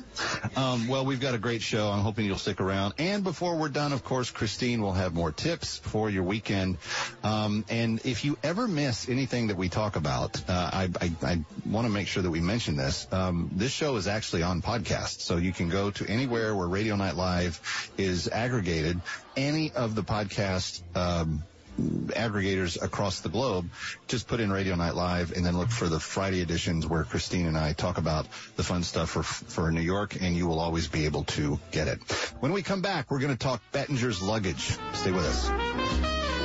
Um, 0.56 0.88
well, 0.88 1.06
we've 1.06 1.20
got 1.20 1.34
a 1.34 1.38
great 1.38 1.62
show. 1.62 1.90
I'm 1.90 2.00
hoping 2.00 2.26
you'll 2.26 2.38
stick 2.38 2.62
around. 2.62 2.94
And 2.98 3.24
before 3.24 3.58
we're 3.58 3.70
done, 3.70 3.92
of 3.92 4.04
course, 4.04 4.32
Cristyne 4.32 4.80
will 4.80 4.94
have 4.94 5.14
more 5.14 5.32
tips 5.32 5.80
for 5.80 6.10
your 6.10 6.24
weekend. 6.24 6.78
Um, 7.24 7.66
and 7.68 8.00
if 8.06 8.24
you 8.24 8.38
ever 8.42 8.68
miss 8.68 9.10
anything 9.10 9.48
that 9.48 9.58
we 9.58 9.68
talk 9.68 9.98
about, 9.98 10.42
uh, 10.50 10.54
I, 10.72 10.90
I, 11.02 11.12
I 11.24 11.46
want 11.66 11.88
to 11.88 11.92
make 11.92 12.08
sure 12.08 12.15
that 12.22 12.30
we 12.30 12.42
mention 12.42 12.76
this. 12.76 13.08
Um, 13.12 13.50
this 13.54 13.72
show 13.72 13.96
is 13.96 14.08
actually 14.08 14.44
on 14.44 14.62
podcast, 14.62 15.22
so 15.22 15.38
you 15.38 15.54
can 15.54 15.70
go 15.70 15.92
to 15.92 16.08
anywhere 16.08 16.56
where 16.56 16.68
Radio 16.68 16.96
Night 16.96 17.16
Live 17.16 17.90
is 17.98 18.28
aggregated. 18.28 19.02
Any 19.36 19.72
of 19.72 19.96
the 19.96 20.04
podcast. 20.04 20.82
Um, 20.96 21.44
aggregators 21.78 22.82
across 22.82 23.20
the 23.20 23.30
globe, 23.30 23.70
just 24.08 24.28
put 24.28 24.40
in 24.40 24.52
Radio 24.52 24.76
Night 24.76 24.96
Live 24.96 25.34
and 25.34 25.46
then 25.46 25.58
look 25.58 25.70
for 25.70 25.90
the 25.90 26.00
Friday 26.00 26.42
editions 26.42 26.88
where 26.88 27.04
Cristyne 27.04 27.48
and 27.48 27.58
I 27.58 27.74
talk 27.74 27.98
about 27.98 28.28
the 28.56 28.64
fun 28.64 28.84
stuff 28.84 29.10
for, 29.10 29.24
for 29.24 29.72
New 29.72 29.82
York 29.82 30.16
and 30.22 30.36
you 30.36 30.48
will 30.48 30.60
always 30.60 30.88
be 30.88 31.06
able 31.06 31.26
to 31.26 31.60
get 31.72 31.88
it. 31.88 32.02
When 32.40 32.54
we 32.54 32.62
come 32.62 32.82
back, 32.82 33.12
we're 33.12 33.20
going 33.20 33.34
to 33.34 33.38
talk 33.38 33.62
Bettinger's 33.74 34.22
luggage. 34.22 34.78
Stay 34.94 35.12
with 35.12 35.26
us. 35.26 36.45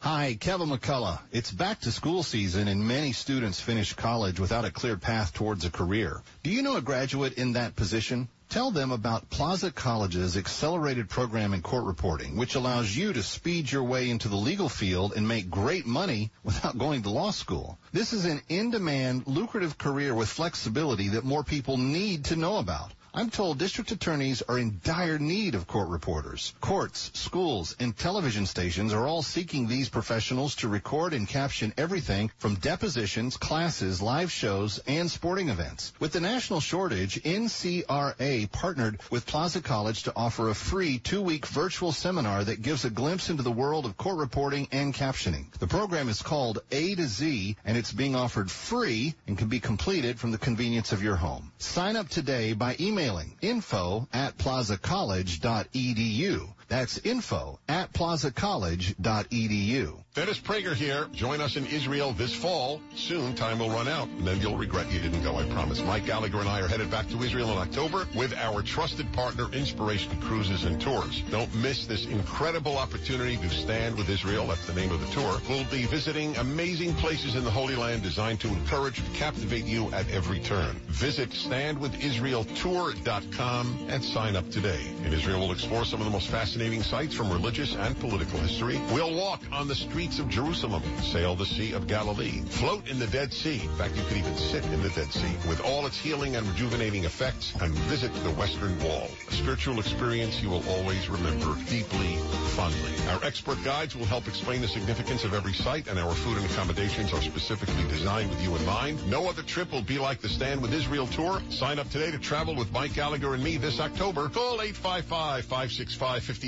Hi, 0.00 0.36
Kevin 0.38 0.68
McCullough. 0.68 1.18
It's 1.32 1.50
back 1.50 1.80
to 1.80 1.90
school 1.90 2.22
season 2.22 2.68
and 2.68 2.86
many 2.86 3.12
students 3.12 3.60
finish 3.60 3.94
college 3.94 4.38
without 4.38 4.64
a 4.64 4.70
clear 4.70 4.96
path 4.96 5.34
towards 5.34 5.64
a 5.64 5.70
career. 5.70 6.22
Do 6.44 6.50
you 6.50 6.62
know 6.62 6.76
a 6.76 6.80
graduate 6.80 7.32
in 7.32 7.54
that 7.54 7.74
position? 7.74 8.28
Tell 8.48 8.70
them 8.70 8.92
about 8.92 9.28
Plaza 9.28 9.72
College's 9.72 10.36
accelerated 10.36 11.10
program 11.10 11.52
in 11.52 11.62
court 11.62 11.84
reporting, 11.84 12.36
which 12.36 12.54
allows 12.54 12.96
you 12.96 13.12
to 13.12 13.24
speed 13.24 13.72
your 13.72 13.82
way 13.82 14.08
into 14.08 14.28
the 14.28 14.36
legal 14.36 14.68
field 14.68 15.14
and 15.16 15.26
make 15.26 15.50
great 15.50 15.84
money 15.84 16.30
without 16.44 16.78
going 16.78 17.02
to 17.02 17.10
law 17.10 17.32
school. 17.32 17.76
This 17.92 18.12
is 18.12 18.24
an 18.24 18.40
in-demand, 18.48 19.26
lucrative 19.26 19.78
career 19.78 20.14
with 20.14 20.28
flexibility 20.28 21.08
that 21.08 21.24
more 21.24 21.42
people 21.42 21.76
need 21.76 22.26
to 22.26 22.36
know 22.36 22.58
about. 22.58 22.92
I'm 23.14 23.30
told 23.30 23.58
district 23.58 23.90
attorneys 23.90 24.42
are 24.42 24.58
in 24.58 24.80
dire 24.84 25.18
need 25.18 25.54
of 25.54 25.66
court 25.66 25.88
reporters. 25.88 26.54
Courts, 26.60 27.10
schools, 27.14 27.74
and 27.80 27.96
television 27.96 28.46
stations 28.46 28.92
are 28.92 29.06
all 29.06 29.22
seeking 29.22 29.66
these 29.66 29.88
professionals 29.88 30.54
to 30.56 30.68
record 30.68 31.14
and 31.14 31.26
caption 31.26 31.72
everything 31.76 32.30
from 32.38 32.56
depositions, 32.56 33.36
classes, 33.36 34.02
live 34.02 34.30
shows, 34.30 34.78
and 34.86 35.10
sporting 35.10 35.48
events. 35.48 35.92
With 35.98 36.12
the 36.12 36.20
national 36.20 36.60
shortage, 36.60 37.22
NCRA 37.22 38.52
partnered 38.52 39.00
with 39.10 39.26
Plaza 39.26 39.62
College 39.62 40.04
to 40.04 40.12
offer 40.14 40.48
a 40.50 40.54
free 40.54 40.98
two-week 40.98 41.46
virtual 41.46 41.92
seminar 41.92 42.44
that 42.44 42.62
gives 42.62 42.84
a 42.84 42.90
glimpse 42.90 43.30
into 43.30 43.42
the 43.42 43.50
world 43.50 43.86
of 43.86 43.96
court 43.96 44.18
reporting 44.18 44.68
and 44.70 44.94
captioning. 44.94 45.50
The 45.58 45.66
program 45.66 46.08
is 46.08 46.22
called 46.22 46.60
A 46.70 46.94
to 46.94 47.06
Z, 47.06 47.56
and 47.64 47.76
it's 47.76 47.92
being 47.92 48.14
offered 48.14 48.50
free 48.50 49.14
and 49.26 49.38
can 49.38 49.48
be 49.48 49.60
completed 49.60 50.20
from 50.20 50.30
the 50.30 50.38
convenience 50.38 50.92
of 50.92 51.02
your 51.02 51.16
home. 51.16 51.50
Sign 51.58 51.96
up 51.96 52.08
today 52.08 52.52
by 52.52 52.76
email 52.78 53.07
emailing 53.08 53.34
info 53.40 54.06
at 54.12 54.36
plazacollege.edu. 54.36 56.52
That's 56.68 56.98
info 56.98 57.58
at 57.66 57.92
plazacollege.edu. 57.92 60.04
Dennis 60.14 60.38
Prager 60.40 60.74
here. 60.74 61.06
Join 61.12 61.40
us 61.40 61.56
in 61.56 61.64
Israel 61.66 62.12
this 62.12 62.34
fall. 62.34 62.80
Soon, 62.96 63.36
time 63.36 63.60
will 63.60 63.70
run 63.70 63.86
out, 63.86 64.08
and 64.08 64.26
then 64.26 64.40
you'll 64.40 64.56
regret 64.56 64.90
you 64.90 64.98
didn't 64.98 65.22
go, 65.22 65.36
I 65.36 65.46
promise. 65.46 65.80
Mike 65.80 66.06
Gallagher 66.06 66.40
and 66.40 66.48
I 66.48 66.60
are 66.60 66.66
headed 66.66 66.90
back 66.90 67.08
to 67.10 67.22
Israel 67.22 67.52
in 67.52 67.58
October 67.58 68.08
with 68.16 68.34
our 68.34 68.62
trusted 68.62 69.12
partner, 69.12 69.48
Inspiration 69.52 70.20
Cruises 70.20 70.64
and 70.64 70.80
Tours. 70.80 71.22
Don't 71.30 71.54
miss 71.54 71.86
this 71.86 72.06
incredible 72.06 72.76
opportunity 72.76 73.36
to 73.36 73.48
stand 73.48 73.96
with 73.96 74.10
Israel. 74.10 74.48
That's 74.48 74.66
the 74.66 74.74
name 74.74 74.90
of 74.90 75.00
the 75.00 75.06
tour. 75.12 75.40
We'll 75.48 75.62
be 75.70 75.86
visiting 75.86 76.36
amazing 76.36 76.94
places 76.94 77.36
in 77.36 77.44
the 77.44 77.50
Holy 77.50 77.76
Land 77.76 78.02
designed 78.02 78.40
to 78.40 78.48
encourage 78.48 78.98
and 78.98 79.14
captivate 79.14 79.66
you 79.66 79.92
at 79.92 80.10
every 80.10 80.40
turn. 80.40 80.80
Visit 80.88 81.30
standwithisraeltour.com 81.30 83.86
and 83.88 84.02
sign 84.02 84.34
up 84.34 84.50
today. 84.50 84.84
In 85.04 85.12
Israel, 85.12 85.38
we'll 85.38 85.52
explore 85.52 85.84
some 85.84 86.00
of 86.00 86.06
the 86.06 86.12
most 86.12 86.26
fascinating 86.26 86.57
sites 86.82 87.14
from 87.14 87.30
religious 87.30 87.76
and 87.76 87.98
political 88.00 88.38
history. 88.40 88.80
We'll 88.92 89.14
walk 89.14 89.40
on 89.52 89.68
the 89.68 89.76
streets 89.76 90.18
of 90.18 90.28
Jerusalem, 90.28 90.82
sail 91.02 91.36
the 91.36 91.46
Sea 91.46 91.72
of 91.72 91.86
Galilee, 91.86 92.42
float 92.48 92.88
in 92.88 92.98
the 92.98 93.06
Dead 93.06 93.32
Sea. 93.32 93.60
In 93.62 93.76
fact, 93.76 93.94
you 93.96 94.02
could 94.08 94.16
even 94.16 94.34
sit 94.34 94.64
in 94.64 94.82
the 94.82 94.88
Dead 94.88 95.12
Sea 95.12 95.36
with 95.48 95.60
all 95.60 95.86
its 95.86 95.96
healing 95.96 96.34
and 96.34 96.44
rejuvenating 96.48 97.04
effects 97.04 97.52
and 97.60 97.72
visit 97.86 98.12
the 98.24 98.32
Western 98.32 98.76
Wall. 98.80 99.08
A 99.28 99.32
spiritual 99.32 99.78
experience 99.78 100.42
you 100.42 100.50
will 100.50 100.68
always 100.68 101.08
remember 101.08 101.54
deeply, 101.68 102.16
fondly. 102.56 102.92
Our 103.10 103.24
expert 103.24 103.62
guides 103.62 103.94
will 103.94 104.06
help 104.06 104.26
explain 104.26 104.60
the 104.60 104.68
significance 104.68 105.24
of 105.24 105.34
every 105.34 105.52
site 105.52 105.86
and 105.86 105.96
our 105.96 106.12
food 106.12 106.38
and 106.38 106.46
accommodations 106.46 107.12
are 107.12 107.22
specifically 107.22 107.84
designed 107.88 108.30
with 108.30 108.42
you 108.42 108.56
in 108.56 108.66
mind. 108.66 109.08
No 109.08 109.28
other 109.28 109.42
trip 109.42 109.70
will 109.70 109.82
be 109.82 109.98
like 109.98 110.20
the 110.20 110.28
Stand 110.28 110.60
with 110.60 110.74
Israel 110.74 111.06
tour. 111.06 111.40
Sign 111.50 111.78
up 111.78 111.88
today 111.90 112.10
to 112.10 112.18
travel 112.18 112.56
with 112.56 112.72
Mike 112.72 112.94
Gallagher 112.94 113.34
and 113.34 113.44
me 113.44 113.58
this 113.58 113.78
October. 113.78 114.28
Call 114.28 114.58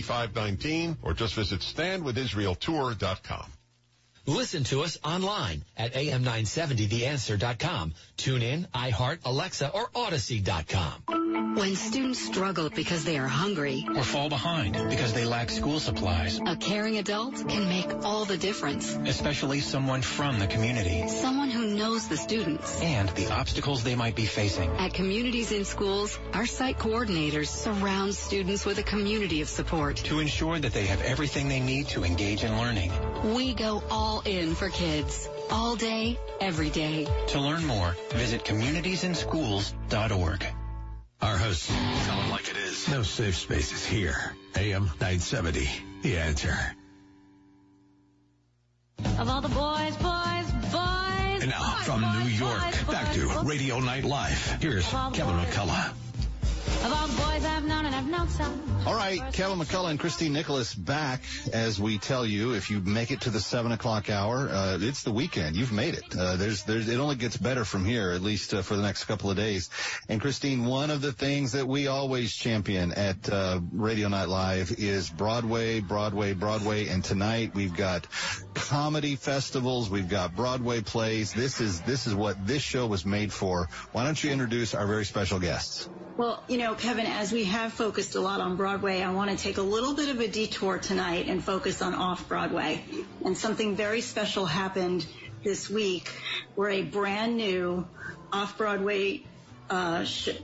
855-565-5519 0.02 0.96
or 1.02 1.14
just 1.14 1.34
visit 1.34 1.60
standwithisraeltour.com. 1.60 3.52
Listen 4.26 4.64
to 4.64 4.82
us 4.82 4.98
online 5.02 5.64
at 5.76 5.94
am970theanswer.com. 5.94 7.94
Tune 8.16 8.42
in, 8.42 8.66
iHeart, 8.74 9.20
Alexa, 9.24 9.70
or 9.70 9.88
Audacy.com. 9.88 11.19
When 11.40 11.74
students 11.74 12.20
struggle 12.20 12.68
because 12.68 13.04
they 13.04 13.16
are 13.16 13.26
hungry 13.26 13.86
or 13.96 14.02
fall 14.02 14.28
behind 14.28 14.74
because 14.90 15.14
they 15.14 15.24
lack 15.24 15.48
school 15.48 15.80
supplies, 15.80 16.38
a 16.46 16.54
caring 16.54 16.98
adult 16.98 17.48
can 17.48 17.66
make 17.66 18.04
all 18.04 18.26
the 18.26 18.36
difference. 18.36 18.94
Especially 19.06 19.60
someone 19.60 20.02
from 20.02 20.38
the 20.38 20.46
community. 20.46 21.08
Someone 21.08 21.50
who 21.50 21.68
knows 21.68 22.08
the 22.08 22.18
students. 22.18 22.78
And 22.82 23.08
the 23.10 23.32
obstacles 23.32 23.82
they 23.82 23.94
might 23.94 24.16
be 24.16 24.26
facing. 24.26 24.68
At 24.72 24.92
Communities 24.92 25.50
in 25.50 25.64
Schools, 25.64 26.18
our 26.34 26.44
site 26.44 26.78
coordinators 26.78 27.48
surround 27.48 28.14
students 28.14 28.66
with 28.66 28.78
a 28.78 28.82
community 28.82 29.40
of 29.40 29.48
support. 29.48 29.96
To 29.96 30.20
ensure 30.20 30.58
that 30.58 30.74
they 30.74 30.84
have 30.86 31.00
everything 31.00 31.48
they 31.48 31.60
need 31.60 31.88
to 31.88 32.04
engage 32.04 32.44
in 32.44 32.54
learning. 32.58 32.92
We 33.34 33.54
go 33.54 33.82
all 33.90 34.20
in 34.26 34.54
for 34.54 34.68
kids. 34.68 35.26
All 35.50 35.74
day, 35.74 36.18
every 36.38 36.68
day. 36.68 37.06
To 37.28 37.40
learn 37.40 37.64
more, 37.64 37.96
visit 38.12 38.44
communitiesinschools.org. 38.44 40.46
Our 41.22 41.36
hosts 41.36 41.66
tell 41.66 42.16
them 42.16 42.30
like 42.30 42.48
it 42.48 42.56
is. 42.56 42.88
No 42.88 43.02
safe 43.02 43.36
spaces 43.36 43.84
here. 43.84 44.34
AM 44.56 44.84
970. 44.84 45.68
The 46.02 46.18
answer. 46.18 46.56
Of 49.18 49.28
all 49.28 49.40
the 49.40 49.48
boys, 49.48 49.96
boys, 49.96 50.50
boys. 50.72 51.42
And 51.42 51.50
now 51.50 51.74
boys, 51.76 51.84
from 51.84 52.00
boys, 52.00 52.24
New 52.24 52.30
York, 52.30 52.60
boys, 52.60 52.82
back 52.84 53.12
to 53.14 53.28
boys. 53.28 53.44
Radio 53.44 53.80
Night 53.80 54.04
Live. 54.04 54.58
Here's 54.62 54.88
Kevin 54.88 55.36
McCullough. 55.36 55.92
Of 56.82 56.92
all 56.92 57.08
boys 57.08 57.44
I've 57.44 57.64
known 57.64 57.84
and 57.84 57.94
I've 57.94 58.06
known 58.06 58.28
some. 58.30 58.70
All 58.86 58.94
right, 58.94 59.20
Kevin 59.34 59.58
McCullough 59.58 59.90
and 59.90 60.00
Cristyne 60.00 60.30
Nicholas 60.30 60.74
back 60.74 61.20
as 61.52 61.78
we 61.78 61.98
tell 61.98 62.24
you 62.24 62.54
if 62.54 62.70
you 62.70 62.80
make 62.80 63.10
it 63.10 63.20
to 63.22 63.30
the 63.30 63.38
seven 63.38 63.70
o'clock 63.72 64.08
hour, 64.08 64.48
uh, 64.48 64.78
it's 64.80 65.02
the 65.02 65.12
weekend. 65.12 65.56
You've 65.56 65.72
made 65.72 65.92
it. 65.92 66.16
Uh, 66.16 66.36
there's, 66.36 66.62
there's, 66.62 66.88
it 66.88 66.98
only 66.98 67.16
gets 67.16 67.36
better 67.36 67.66
from 67.66 67.84
here, 67.84 68.12
at 68.12 68.22
least 68.22 68.54
uh, 68.54 68.62
for 68.62 68.76
the 68.76 68.82
next 68.82 69.04
couple 69.04 69.30
of 69.30 69.36
days. 69.36 69.68
And 70.08 70.22
Cristyne, 70.22 70.64
one 70.64 70.90
of 70.90 71.02
the 71.02 71.12
things 71.12 71.52
that 71.52 71.68
we 71.68 71.86
always 71.86 72.34
champion 72.34 72.92
at 72.92 73.28
uh, 73.28 73.60
Radio 73.72 74.08
Night 74.08 74.28
Live 74.28 74.72
is 74.78 75.10
Broadway, 75.10 75.80
Broadway, 75.80 76.32
Broadway. 76.32 76.88
And 76.88 77.04
tonight 77.04 77.54
we've 77.54 77.76
got 77.76 78.06
comedy 78.54 79.16
festivals, 79.16 79.90
we've 79.90 80.08
got 80.08 80.34
Broadway 80.34 80.80
plays. 80.80 81.34
This 81.34 81.60
is 81.60 81.82
this 81.82 82.06
is 82.06 82.14
what 82.14 82.46
this 82.46 82.62
show 82.62 82.86
was 82.86 83.04
made 83.04 83.34
for. 83.34 83.68
Why 83.92 84.04
don't 84.04 84.22
you 84.24 84.30
introduce 84.30 84.74
our 84.74 84.86
very 84.86 85.04
special 85.04 85.40
guests? 85.40 85.90
Well, 86.16 86.42
you 86.48 86.58
know, 86.58 86.69
Kevin, 86.74 87.06
as 87.06 87.32
we 87.32 87.44
have 87.44 87.72
focused 87.72 88.14
a 88.14 88.20
lot 88.20 88.40
on 88.40 88.56
Broadway, 88.56 89.02
I 89.02 89.12
want 89.12 89.30
to 89.30 89.36
take 89.36 89.58
a 89.58 89.62
little 89.62 89.94
bit 89.94 90.08
of 90.08 90.20
a 90.20 90.28
detour 90.28 90.78
tonight 90.78 91.26
and 91.28 91.42
focus 91.42 91.82
on 91.82 91.94
off 91.94 92.28
Broadway. 92.28 92.84
And 93.24 93.36
something 93.36 93.76
very 93.76 94.00
special 94.00 94.46
happened 94.46 95.06
this 95.44 95.68
week 95.70 96.10
where 96.54 96.70
a 96.70 96.82
brand 96.82 97.36
new 97.36 97.86
off 98.32 98.56
Broadway 98.58 99.18
sh- 99.18 99.22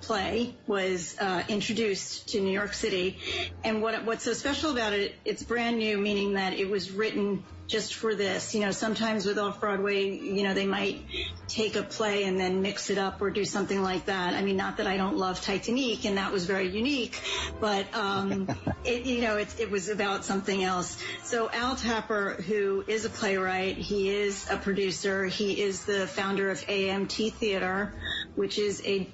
play 0.03 0.55
was 0.67 1.17
uh, 1.19 1.43
introduced 1.49 2.29
to 2.29 2.41
New 2.41 2.53
York 2.53 2.75
City. 2.75 3.19
And 3.65 3.83
what 3.83 4.05
what's 4.05 4.25
so 4.25 4.33
special 4.33 4.71
about 4.71 4.93
it, 4.93 5.15
it's 5.25 5.43
brand 5.43 5.79
new, 5.79 5.99
meaning 5.99 6.35
that 6.35 6.53
it 6.55 6.71
was 6.71 6.91
written 6.91 7.43
just 7.67 7.95
for 7.95 8.15
this. 8.15 8.55
You 8.55 8.61
know, 8.61 8.71
sometimes 8.71 9.27
with 9.27 9.39
off 9.39 9.61
Broadway, 9.61 10.11
you 10.11 10.43
know, 10.43 10.55
they 10.55 10.67
might 10.67 11.01
take 11.49 11.77
a 11.77 11.83
play 11.83 12.25
and 12.25 12.39
then 12.39 12.63
mix 12.63 12.91
it 12.91 12.99
up 12.99 13.21
or 13.21 13.31
do 13.31 13.45
something 13.45 13.83
like 13.83 14.07
that. 14.07 14.35
I 14.35 14.43
mean, 14.43 14.57
not 14.57 14.77
that 14.79 14.87
I 14.87 14.97
don't 14.97 15.17
love 15.17 15.41
Titanic, 15.41 16.05
and 16.05 16.19
that 16.19 16.33
was 16.33 16.47
very 16.47 16.69
unique, 16.69 17.21
but 17.61 17.87
um, 17.95 18.49
it, 18.85 19.05
you 19.05 19.21
know, 19.21 19.37
it, 19.37 19.49
it 19.59 19.71
was 19.71 19.89
about 19.89 20.25
something 20.25 20.63
else. 20.63 20.97
So 21.25 21.51
Al 21.51 21.77
Tapper, 21.77 22.35
who 22.47 22.85
is 22.87 23.05
a 23.05 23.11
playwright, 23.11 23.77
he 23.77 24.11
is 24.11 24.49
a 24.51 24.57
producer, 24.57 25.25
he 25.27 25.61
is 25.63 25.85
the 25.85 26.07
founder 26.07 26.51
of 26.51 26.61
AMT 26.67 27.33
Theater, 27.35 27.93
which 28.37 28.59
is 28.59 28.83
a 28.87 29.09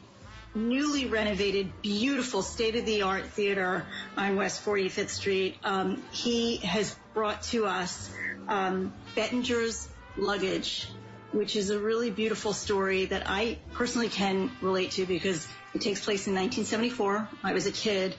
newly 0.54 1.06
renovated, 1.06 1.80
beautiful, 1.80 2.42
state-of-the-art 2.42 3.26
theater 3.26 3.86
on 4.16 4.36
West 4.36 4.64
45th 4.64 5.08
Street. 5.08 5.56
Um, 5.64 6.02
he 6.10 6.56
has 6.58 6.94
brought 7.14 7.42
to 7.44 7.66
us 7.66 8.12
um, 8.48 8.92
Bettinger's 9.14 9.88
Luggage, 10.16 10.88
which 11.32 11.56
is 11.56 11.70
a 11.70 11.78
really 11.78 12.10
beautiful 12.10 12.52
story 12.52 13.06
that 13.06 13.22
I 13.26 13.58
personally 13.72 14.10
can 14.10 14.50
relate 14.60 14.92
to 14.92 15.06
because 15.06 15.48
it 15.74 15.80
takes 15.80 16.04
place 16.04 16.26
in 16.26 16.34
1974. 16.34 17.28
I 17.42 17.54
was 17.54 17.66
a 17.66 17.72
kid, 17.72 18.14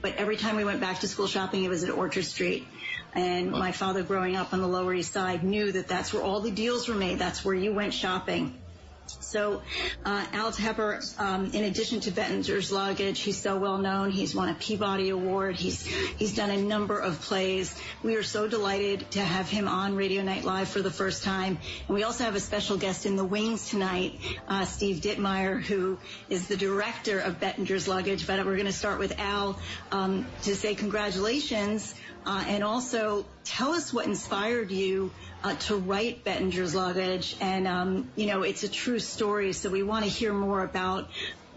but 0.00 0.14
every 0.16 0.36
time 0.36 0.56
we 0.56 0.64
went 0.64 0.80
back 0.80 1.00
to 1.00 1.08
school 1.08 1.26
shopping, 1.26 1.64
it 1.64 1.68
was 1.68 1.82
at 1.82 1.90
Orchard 1.90 2.24
Street. 2.24 2.66
And 3.14 3.50
my 3.50 3.72
father 3.72 4.02
growing 4.02 4.36
up 4.36 4.52
on 4.52 4.60
the 4.60 4.68
Lower 4.68 4.94
East 4.94 5.12
Side 5.12 5.42
knew 5.44 5.72
that 5.72 5.88
that's 5.88 6.14
where 6.14 6.22
all 6.22 6.40
the 6.40 6.50
deals 6.50 6.88
were 6.88 6.94
made. 6.94 7.18
That's 7.18 7.44
where 7.44 7.54
you 7.54 7.72
went 7.72 7.92
shopping. 7.92 8.61
So 9.06 9.62
uh, 10.04 10.26
Al 10.32 10.52
Tapper, 10.52 11.00
um, 11.18 11.52
in 11.52 11.64
addition 11.64 12.00
to 12.00 12.10
Bettinger's 12.10 12.70
Luggage, 12.70 13.20
he's 13.20 13.40
so 13.40 13.56
well 13.56 13.78
known. 13.78 14.10
He's 14.10 14.34
won 14.34 14.48
a 14.48 14.54
Peabody 14.54 15.10
Award. 15.10 15.56
He's 15.56 15.84
he's 15.86 16.34
done 16.34 16.50
a 16.50 16.56
number 16.56 16.98
of 16.98 17.20
plays. 17.20 17.74
We 18.02 18.16
are 18.16 18.22
so 18.22 18.46
delighted 18.46 19.10
to 19.12 19.20
have 19.20 19.48
him 19.48 19.68
on 19.68 19.96
Radio 19.96 20.22
Night 20.22 20.44
Live 20.44 20.68
for 20.68 20.82
the 20.82 20.90
first 20.90 21.22
time. 21.22 21.58
And 21.88 21.94
we 21.94 22.04
also 22.04 22.24
have 22.24 22.34
a 22.36 22.40
special 22.40 22.76
guest 22.76 23.06
in 23.06 23.16
the 23.16 23.24
wings 23.24 23.70
tonight, 23.70 24.18
uh, 24.48 24.64
Steve 24.66 24.96
Dittmeyer, 24.96 25.62
who 25.62 25.98
is 26.28 26.48
the 26.48 26.56
director 26.56 27.18
of 27.18 27.40
Bettinger's 27.40 27.88
Luggage. 27.88 28.26
But 28.26 28.44
we're 28.44 28.56
going 28.56 28.66
to 28.66 28.72
start 28.72 28.98
with 28.98 29.18
Al 29.18 29.58
um, 29.90 30.26
to 30.42 30.54
say 30.54 30.74
congratulations 30.74 31.94
uh, 32.26 32.44
and 32.46 32.62
also 32.64 33.24
tell 33.44 33.72
us 33.72 33.92
what 33.92 34.06
inspired 34.06 34.70
you 34.70 35.10
uh, 35.42 35.54
to 35.56 35.76
write 35.76 36.24
Bettinger's 36.24 36.74
Luggage. 36.74 37.36
And, 37.40 37.66
um, 37.66 38.10
you 38.16 38.26
know, 38.26 38.42
it's 38.42 38.62
a 38.62 38.68
true 38.68 38.98
story, 38.98 39.52
so 39.52 39.70
we 39.70 39.82
want 39.82 40.04
to 40.04 40.10
hear 40.10 40.32
more 40.32 40.62
about 40.62 41.08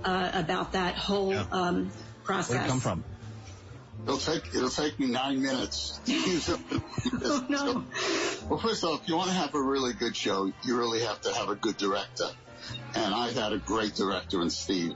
uh, 0.03 0.31
about 0.33 0.73
that 0.73 0.95
whole 0.95 1.31
Yeah. 1.33 1.45
um, 1.51 1.91
process. 2.23 2.51
Where'd 2.51 2.65
it 2.65 2.69
come 2.69 2.79
from? 2.79 3.03
It'll 4.03 4.17
take 4.19 4.53
it'll 4.53 4.69
take 4.69 4.99
me 4.99 5.07
nine 5.07 5.41
minutes. 5.41 5.99
Oh, 7.27 7.45
no. 7.49 7.85
Well, 8.49 8.59
first 8.59 8.83
off, 8.83 9.01
if 9.03 9.07
you 9.09 9.15
want 9.15 9.29
to 9.29 9.35
have 9.35 9.55
a 9.55 9.61
really 9.61 9.93
good 9.93 10.15
show, 10.15 10.51
you 10.63 10.77
really 10.77 11.01
have 11.01 11.21
to 11.21 11.33
have 11.33 11.49
a 11.49 11.55
good 11.55 11.77
director. 11.77 12.29
And 12.93 13.13
I 13.13 13.31
had 13.31 13.53
a 13.53 13.57
great 13.57 13.95
director 13.95 14.41
in 14.41 14.49
Steve. 14.49 14.93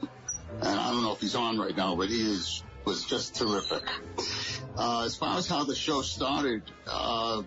And 0.62 0.80
I 0.80 0.92
don't 0.92 1.02
know 1.04 1.14
if 1.14 1.22
he's 1.22 1.36
on 1.36 1.58
right 1.58 1.76
now, 1.76 1.96
but 1.96 2.10
he 2.10 2.22
is 2.22 2.64
was 2.86 3.06
just 3.06 3.36
terrific. 3.36 3.84
Uh, 4.80 5.04
as 5.04 5.18
far 5.18 5.38
as 5.38 5.46
how 5.46 5.66
the 5.66 5.76
show 5.76 6.02
started, 6.02 6.64
uh, 6.88 7.44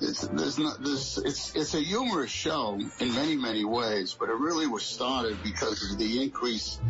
it's, 0.00 0.22
there's 0.28 0.58
not, 0.58 0.82
there's, 0.82 1.18
it's, 1.18 1.54
it's 1.54 1.74
a 1.74 1.80
humorous 1.80 2.30
show 2.30 2.80
in 3.00 3.14
many, 3.14 3.36
many 3.36 3.66
ways, 3.66 4.16
but 4.18 4.30
it 4.30 4.36
really 4.36 4.66
was 4.66 4.82
started 4.82 5.36
because 5.42 5.92
of 5.92 5.98
the 5.98 6.22
increase 6.22 6.80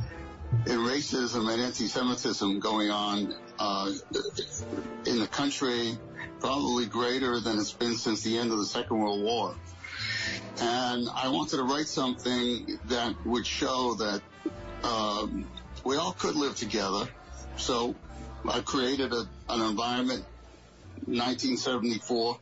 in 0.67 0.79
racism 0.79 1.53
and 1.53 1.61
anti-Semitism 1.61 2.61
going 2.61 2.91
on 2.91 3.35
uh, 3.59 3.91
in 5.07 5.19
the 5.19 5.27
country, 5.27 5.99
probably 6.39 6.87
greater 6.87 7.41
than 7.41 7.59
it's 7.59 7.73
been 7.73 7.97
since 7.97 8.23
the 8.23 8.39
end 8.39 8.53
of 8.53 8.59
the 8.59 8.65
Second 8.65 8.97
World 8.97 9.25
War. 9.25 9.57
And 10.61 11.09
I 11.13 11.31
wanted 11.31 11.57
to 11.57 11.65
write 11.65 11.89
something 11.89 12.79
that 12.85 13.17
would 13.27 13.45
show 13.45 13.95
that 13.95 14.23
um, 14.85 15.47
we 15.85 15.97
all 15.97 16.13
could 16.13 16.37
live 16.37 16.55
together. 16.55 17.09
So 17.57 17.97
I 18.49 18.61
created 18.61 19.13
a, 19.13 19.29
an 19.49 19.61
environment, 19.63 20.25
1974, 21.07 22.39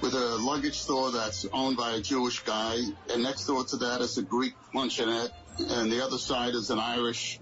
with 0.00 0.14
a 0.14 0.36
luggage 0.36 0.78
store 0.78 1.10
that's 1.10 1.46
owned 1.52 1.76
by 1.76 1.92
a 1.92 2.00
Jewish 2.00 2.40
guy, 2.40 2.78
and 3.12 3.22
next 3.22 3.46
door 3.46 3.64
to 3.64 3.76
that 3.78 4.00
is 4.00 4.18
a 4.18 4.22
Greek 4.22 4.54
luncheonette, 4.74 5.30
and 5.58 5.90
the 5.90 6.04
other 6.04 6.18
side 6.18 6.54
is 6.54 6.70
an 6.70 6.78
Irish 6.78 7.40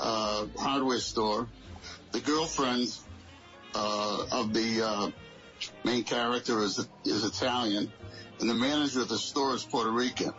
uh, 0.00 0.46
hardware 0.58 0.98
store. 0.98 1.48
The 2.12 2.20
girlfriend 2.20 2.96
uh, 3.74 4.26
of 4.32 4.52
the 4.52 4.86
uh, 4.86 5.10
main 5.84 6.04
character 6.04 6.60
is 6.62 6.86
is 7.04 7.24
Italian, 7.24 7.92
and 8.40 8.50
the 8.50 8.54
manager 8.54 9.00
of 9.00 9.08
the 9.08 9.18
store 9.18 9.54
is 9.54 9.64
Puerto 9.64 9.90
Rican. 9.90 10.32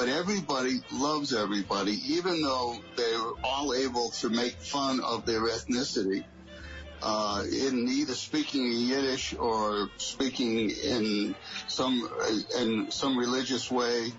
But 0.00 0.08
everybody 0.08 0.80
loves 0.90 1.34
everybody, 1.34 1.92
even 2.14 2.40
though 2.40 2.78
they're 2.96 3.32
all 3.44 3.74
able 3.74 4.08
to 4.20 4.30
make 4.30 4.54
fun 4.54 4.98
of 5.00 5.26
their 5.26 5.42
ethnicity 5.42 6.24
uh, 7.02 7.44
in 7.44 7.86
either 7.86 8.14
speaking 8.14 8.64
in 8.64 8.78
Yiddish 8.88 9.34
or 9.34 9.90
speaking 9.98 10.70
in 10.70 11.34
some 11.68 12.08
in 12.58 12.90
some 12.90 13.18
religious 13.18 13.70
way, 13.70 14.10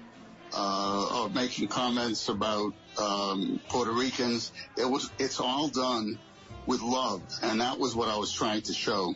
uh, 0.53 1.23
or 1.23 1.29
making 1.31 1.67
comments 1.67 2.29
about 2.29 2.73
um, 2.99 3.59
Puerto 3.67 3.91
Ricans. 3.91 4.51
It 4.77 4.85
was 4.87 5.09
it's 5.17 5.39
all 5.39 5.69
done 5.69 6.19
with 6.67 6.81
love, 6.83 7.23
and 7.41 7.59
that 7.59 7.79
was 7.79 7.95
what 7.95 8.07
I 8.07 8.17
was 8.17 8.31
trying 8.31 8.61
to 8.61 8.73
show. 8.73 9.15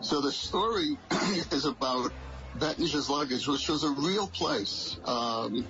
So 0.00 0.22
the 0.22 0.32
story 0.32 0.96
is 1.52 1.66
about 1.66 2.12
Bettinger's 2.58 3.08
Luggage, 3.08 3.46
which 3.46 3.68
was 3.68 3.84
a 3.84 3.90
real 3.90 4.26
place. 4.26 4.98
Um, 5.04 5.66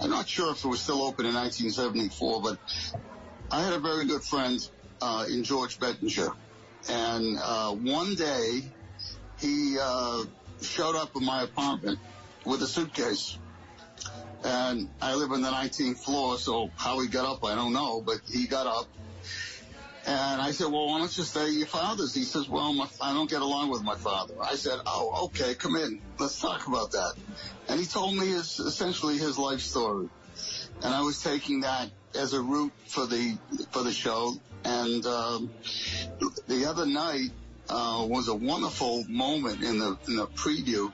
I'm 0.00 0.10
not 0.10 0.28
sure 0.28 0.52
if 0.52 0.64
it 0.64 0.68
was 0.68 0.80
still 0.80 1.02
open 1.02 1.26
in 1.26 1.34
1974, 1.34 2.42
but 2.42 2.58
I 3.50 3.62
had 3.62 3.72
a 3.72 3.78
very 3.78 4.06
good 4.06 4.22
friend 4.22 4.58
uh, 5.00 5.26
in 5.28 5.44
George 5.44 5.78
Bettinger. 5.78 6.32
And 6.88 7.38
uh, 7.38 7.72
one 7.72 8.14
day 8.14 8.62
he 9.40 9.76
uh, 9.80 10.24
showed 10.62 10.96
up 10.96 11.14
in 11.16 11.24
my 11.24 11.42
apartment 11.42 11.98
with 12.44 12.62
a 12.62 12.66
suitcase. 12.66 13.38
And 14.44 14.88
I 15.00 15.14
live 15.14 15.30
on 15.30 15.42
the 15.42 15.50
19th 15.50 15.98
floor, 15.98 16.36
so 16.36 16.70
how 16.76 17.00
he 17.00 17.08
got 17.08 17.26
up, 17.26 17.44
I 17.44 17.54
don't 17.54 17.72
know, 17.72 18.00
but 18.00 18.16
he 18.26 18.46
got 18.46 18.66
up. 18.66 18.86
And 20.04 20.42
I 20.42 20.50
said, 20.50 20.66
well, 20.66 20.88
why 20.88 20.98
don't 20.98 21.16
you 21.16 21.22
stay 21.22 21.44
at 21.44 21.52
your 21.52 21.66
father's? 21.66 22.12
He 22.14 22.24
says, 22.24 22.48
well, 22.48 22.72
my, 22.72 22.88
I 23.00 23.12
don't 23.12 23.30
get 23.30 23.40
along 23.40 23.70
with 23.70 23.82
my 23.82 23.94
father. 23.94 24.34
I 24.42 24.56
said, 24.56 24.80
oh, 24.84 25.26
okay, 25.26 25.54
come 25.54 25.76
in. 25.76 26.00
Let's 26.18 26.40
talk 26.40 26.66
about 26.66 26.92
that. 26.92 27.14
And 27.68 27.78
he 27.78 27.86
told 27.86 28.16
me 28.16 28.26
his, 28.26 28.58
essentially 28.58 29.16
his 29.18 29.38
life 29.38 29.60
story. 29.60 30.08
And 30.82 30.92
I 30.92 31.02
was 31.02 31.22
taking 31.22 31.60
that 31.60 31.90
as 32.16 32.32
a 32.32 32.42
route 32.42 32.72
for 32.86 33.06
the, 33.06 33.38
for 33.70 33.84
the 33.84 33.92
show. 33.92 34.34
And, 34.64 35.06
um, 35.06 35.50
the 36.48 36.66
other 36.66 36.86
night, 36.86 37.30
uh, 37.68 38.04
was 38.08 38.26
a 38.28 38.34
wonderful 38.34 39.04
moment 39.08 39.62
in 39.62 39.78
the, 39.78 39.96
in 40.08 40.16
the 40.16 40.26
preview. 40.26 40.92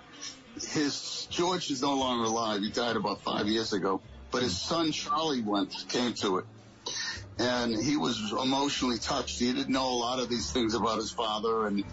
His, 0.54 1.26
George 1.30 1.70
is 1.70 1.80
no 1.80 1.94
longer 1.94 2.24
alive. 2.24 2.60
He 2.60 2.70
died 2.70 2.96
about 2.96 3.22
five 3.22 3.46
years 3.46 3.72
ago. 3.72 4.02
But 4.30 4.42
his 4.42 4.60
son 4.60 4.92
Charlie 4.92 5.40
went, 5.40 5.74
came 5.88 6.12
to 6.14 6.38
it 6.38 6.44
and 7.38 7.76
he 7.76 7.96
was 7.96 8.32
emotionally 8.32 8.98
touched. 8.98 9.38
He 9.38 9.52
didn't 9.52 9.72
know 9.72 9.88
a 9.88 9.98
lot 9.98 10.18
of 10.18 10.28
these 10.28 10.50
things 10.50 10.74
about 10.74 10.98
his 10.98 11.10
father, 11.10 11.66
and 11.66 11.84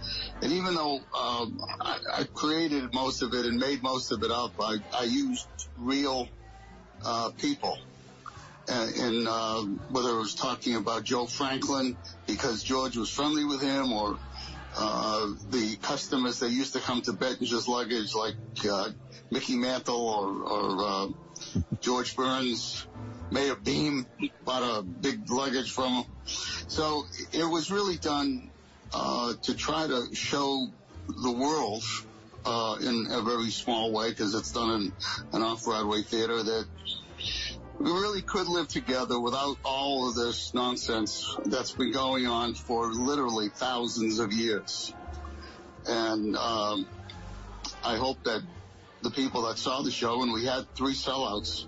and 0.41 0.51
even 0.51 0.75
though 0.75 0.99
um, 1.17 1.59
I, 1.81 1.97
I 2.13 2.23
created 2.33 2.93
most 2.93 3.21
of 3.21 3.33
it 3.33 3.45
and 3.45 3.57
made 3.59 3.83
most 3.83 4.11
of 4.11 4.23
it 4.23 4.31
up, 4.31 4.53
I, 4.59 4.77
I 4.93 5.03
used 5.03 5.47
real 5.77 6.27
uh, 7.03 7.31
people. 7.37 7.77
And, 8.67 9.27
uh, 9.27 9.61
whether 9.89 10.09
it 10.09 10.17
was 10.17 10.33
talking 10.33 10.75
about 10.75 11.03
Joe 11.03 11.27
Franklin 11.27 11.95
because 12.25 12.63
George 12.63 12.97
was 12.97 13.11
friendly 13.11 13.45
with 13.45 13.61
him, 13.61 13.93
or 13.93 14.17
uh, 14.75 15.27
the 15.51 15.77
customers 15.83 16.39
that 16.39 16.49
used 16.49 16.73
to 16.73 16.79
come 16.79 17.01
to 17.03 17.13
Bettinger's 17.13 17.67
luggage, 17.67 18.15
like 18.15 18.35
uh, 18.67 18.89
Mickey 19.29 19.55
Mantle 19.55 19.95
or, 19.95 20.51
or 20.51 20.87
uh, 20.87 21.07
George 21.79 22.15
Burns, 22.15 22.87
Mayor 23.31 23.55
Beame 23.55 24.05
bought 24.43 24.79
a 24.79 24.83
big 24.83 25.29
luggage 25.29 25.71
from 25.71 25.93
him. 25.93 26.05
So 26.25 27.05
it 27.33 27.43
was 27.43 27.71
really 27.71 27.97
done 27.97 28.49
uh, 28.93 29.33
to 29.43 29.55
try 29.55 29.87
to 29.87 30.13
show 30.13 30.67
the 31.07 31.31
world 31.31 31.83
uh, 32.45 32.77
in 32.81 33.07
a 33.09 33.21
very 33.21 33.49
small 33.49 33.91
way 33.91 34.09
because 34.09 34.35
it's 34.35 34.51
done 34.51 34.69
in 34.69 34.93
an 35.33 35.41
off-Broadway 35.41 36.03
theater 36.03 36.41
that 36.43 36.65
we 37.79 37.91
really 37.91 38.21
could 38.21 38.47
live 38.47 38.67
together 38.67 39.19
without 39.19 39.57
all 39.65 40.07
of 40.09 40.15
this 40.15 40.53
nonsense 40.53 41.35
that's 41.45 41.71
been 41.71 41.91
going 41.91 42.25
on 42.25 42.53
for 42.53 42.93
literally 42.93 43.49
thousands 43.49 44.19
of 44.19 44.31
years. 44.31 44.93
And 45.87 46.35
um, 46.37 46.87
I 47.83 47.97
hope 47.97 48.23
that 48.23 48.41
the 49.01 49.11
people 49.11 49.43
that 49.43 49.57
saw 49.57 49.81
the 49.81 49.91
show, 49.91 50.23
and 50.23 50.31
we 50.31 50.45
had 50.45 50.73
three 50.75 50.93
sellouts 50.93 51.65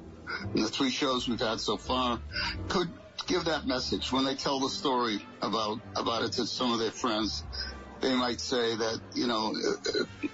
the 0.53 0.67
three 0.67 0.89
shows 0.89 1.27
we've 1.27 1.39
had 1.39 1.59
so 1.59 1.77
far, 1.77 2.19
could 2.67 2.89
give 3.27 3.45
that 3.45 3.65
message 3.65 4.11
when 4.11 4.25
they 4.25 4.35
tell 4.35 4.59
the 4.59 4.69
story 4.69 5.19
about 5.41 5.79
about 5.95 6.23
it 6.23 6.33
to 6.33 6.45
some 6.45 6.71
of 6.71 6.79
their 6.79 6.91
friends. 6.91 7.43
They 7.99 8.15
might 8.15 8.39
say 8.39 8.75
that 8.75 9.01
you 9.15 9.27
know 9.27 9.55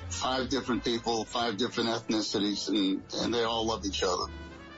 five 0.10 0.50
different 0.50 0.84
people, 0.84 1.26
five 1.26 1.58
different 1.58 1.90
ethnicities, 1.90 2.70
and 2.70 3.02
and 3.22 3.34
they 3.34 3.44
all 3.44 3.66
love 3.66 3.86
each 3.86 4.04
other. 4.04 4.32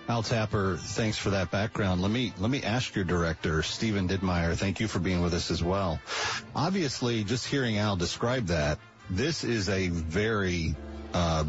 Al 0.07 0.21
Tapper, 0.21 0.77
thanks 0.77 1.17
for 1.17 1.31
that 1.31 1.49
background. 1.49 2.01
Let 2.01 2.11
me 2.11 2.31
let 2.37 2.51
me 2.51 2.61
ask 2.61 2.95
your 2.95 3.05
director, 3.05 3.63
Stephen 3.63 4.07
Dittmeyer. 4.07 4.55
Thank 4.55 4.79
you 4.79 4.87
for 4.87 4.99
being 4.99 5.21
with 5.21 5.33
us 5.33 5.49
as 5.49 5.63
well. 5.63 5.99
Obviously, 6.55 7.23
just 7.23 7.47
hearing 7.47 7.79
Al 7.79 7.95
describe 7.95 8.47
that, 8.47 8.77
this 9.09 9.43
is 9.43 9.67
a 9.67 9.87
very 9.87 10.75
uh, 11.11 11.45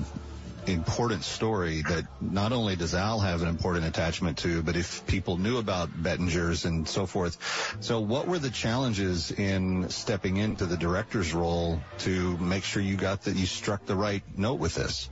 important 0.67 1.25
story 1.25 1.83
that 1.83 2.05
not 2.21 2.53
only 2.53 2.77
does 2.77 2.95
Al 2.95 3.21
have 3.21 3.43
an 3.43 3.49
important 3.49 3.87
attachment 3.87 4.39
to, 4.39 4.63
but 4.63 4.77
if 4.77 5.07
people 5.07 5.37
knew 5.39 5.59
about 5.59 5.91
Bettinger's 5.91 6.65
and 6.65 6.89
so 6.89 7.07
forth. 7.07 7.39
So 7.81 8.01
what 8.01 8.27
were 8.27 8.39
the 8.39 8.51
challenges 8.51 9.31
in 9.31 9.89
stepping 9.91 10.37
into 10.37 10.67
the 10.67 10.77
director's 10.77 11.33
role 11.33 11.81
to 11.99 12.37
make 12.39 12.65
sure 12.65 12.83
you 12.83 12.97
got 12.97 13.23
that 13.23 13.37
you 13.37 13.47
struck 13.47 13.85
the 13.87 13.97
right 13.97 14.23
note 14.37 14.59
with 14.59 14.75
this? 14.75 15.11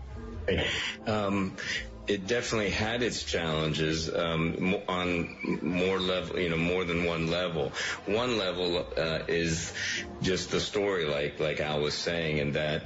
Um, 1.06 1.56
it 2.06 2.26
definitely 2.26 2.70
had 2.70 3.02
its 3.02 3.22
challenges 3.22 4.14
um, 4.14 4.76
on 4.88 5.58
more 5.62 5.98
level, 5.98 6.38
you 6.38 6.50
know, 6.50 6.56
more 6.56 6.84
than 6.84 7.04
one 7.04 7.28
level. 7.28 7.72
One 8.04 8.36
level 8.36 8.86
uh, 8.96 9.20
is 9.26 9.72
just 10.20 10.50
the 10.50 10.60
story, 10.60 11.06
like 11.06 11.40
like 11.40 11.60
Al 11.60 11.80
was 11.80 11.94
saying, 11.94 12.40
and 12.40 12.54
that 12.54 12.84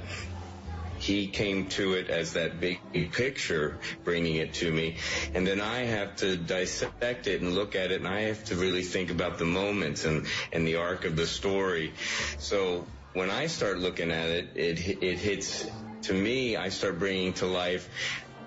he 1.01 1.27
came 1.27 1.67
to 1.69 1.93
it 1.93 2.09
as 2.09 2.33
that 2.33 2.59
big 2.59 2.79
picture, 3.11 3.79
bringing 4.03 4.35
it 4.35 4.53
to 4.55 4.71
me. 4.71 4.97
And 5.33 5.45
then 5.45 5.61
I 5.61 5.79
have 5.79 6.17
to 6.17 6.37
dissect 6.37 7.27
it 7.27 7.41
and 7.41 7.53
look 7.55 7.75
at 7.75 7.91
it, 7.91 8.01
and 8.01 8.07
I 8.07 8.21
have 8.21 8.43
to 8.45 8.55
really 8.55 8.83
think 8.83 9.11
about 9.11 9.37
the 9.37 9.45
moments 9.45 10.05
and, 10.05 10.27
and 10.51 10.67
the 10.67 10.75
arc 10.75 11.05
of 11.05 11.15
the 11.15 11.27
story. 11.27 11.93
So 12.37 12.85
when 13.13 13.29
I 13.29 13.47
start 13.47 13.79
looking 13.79 14.11
at 14.11 14.29
it, 14.29 14.49
it, 14.55 15.03
it 15.03 15.19
hits, 15.19 15.67
to 16.03 16.13
me, 16.13 16.55
I 16.55 16.69
start 16.69 16.99
bringing 16.99 17.33
to 17.33 17.45
life 17.45 17.89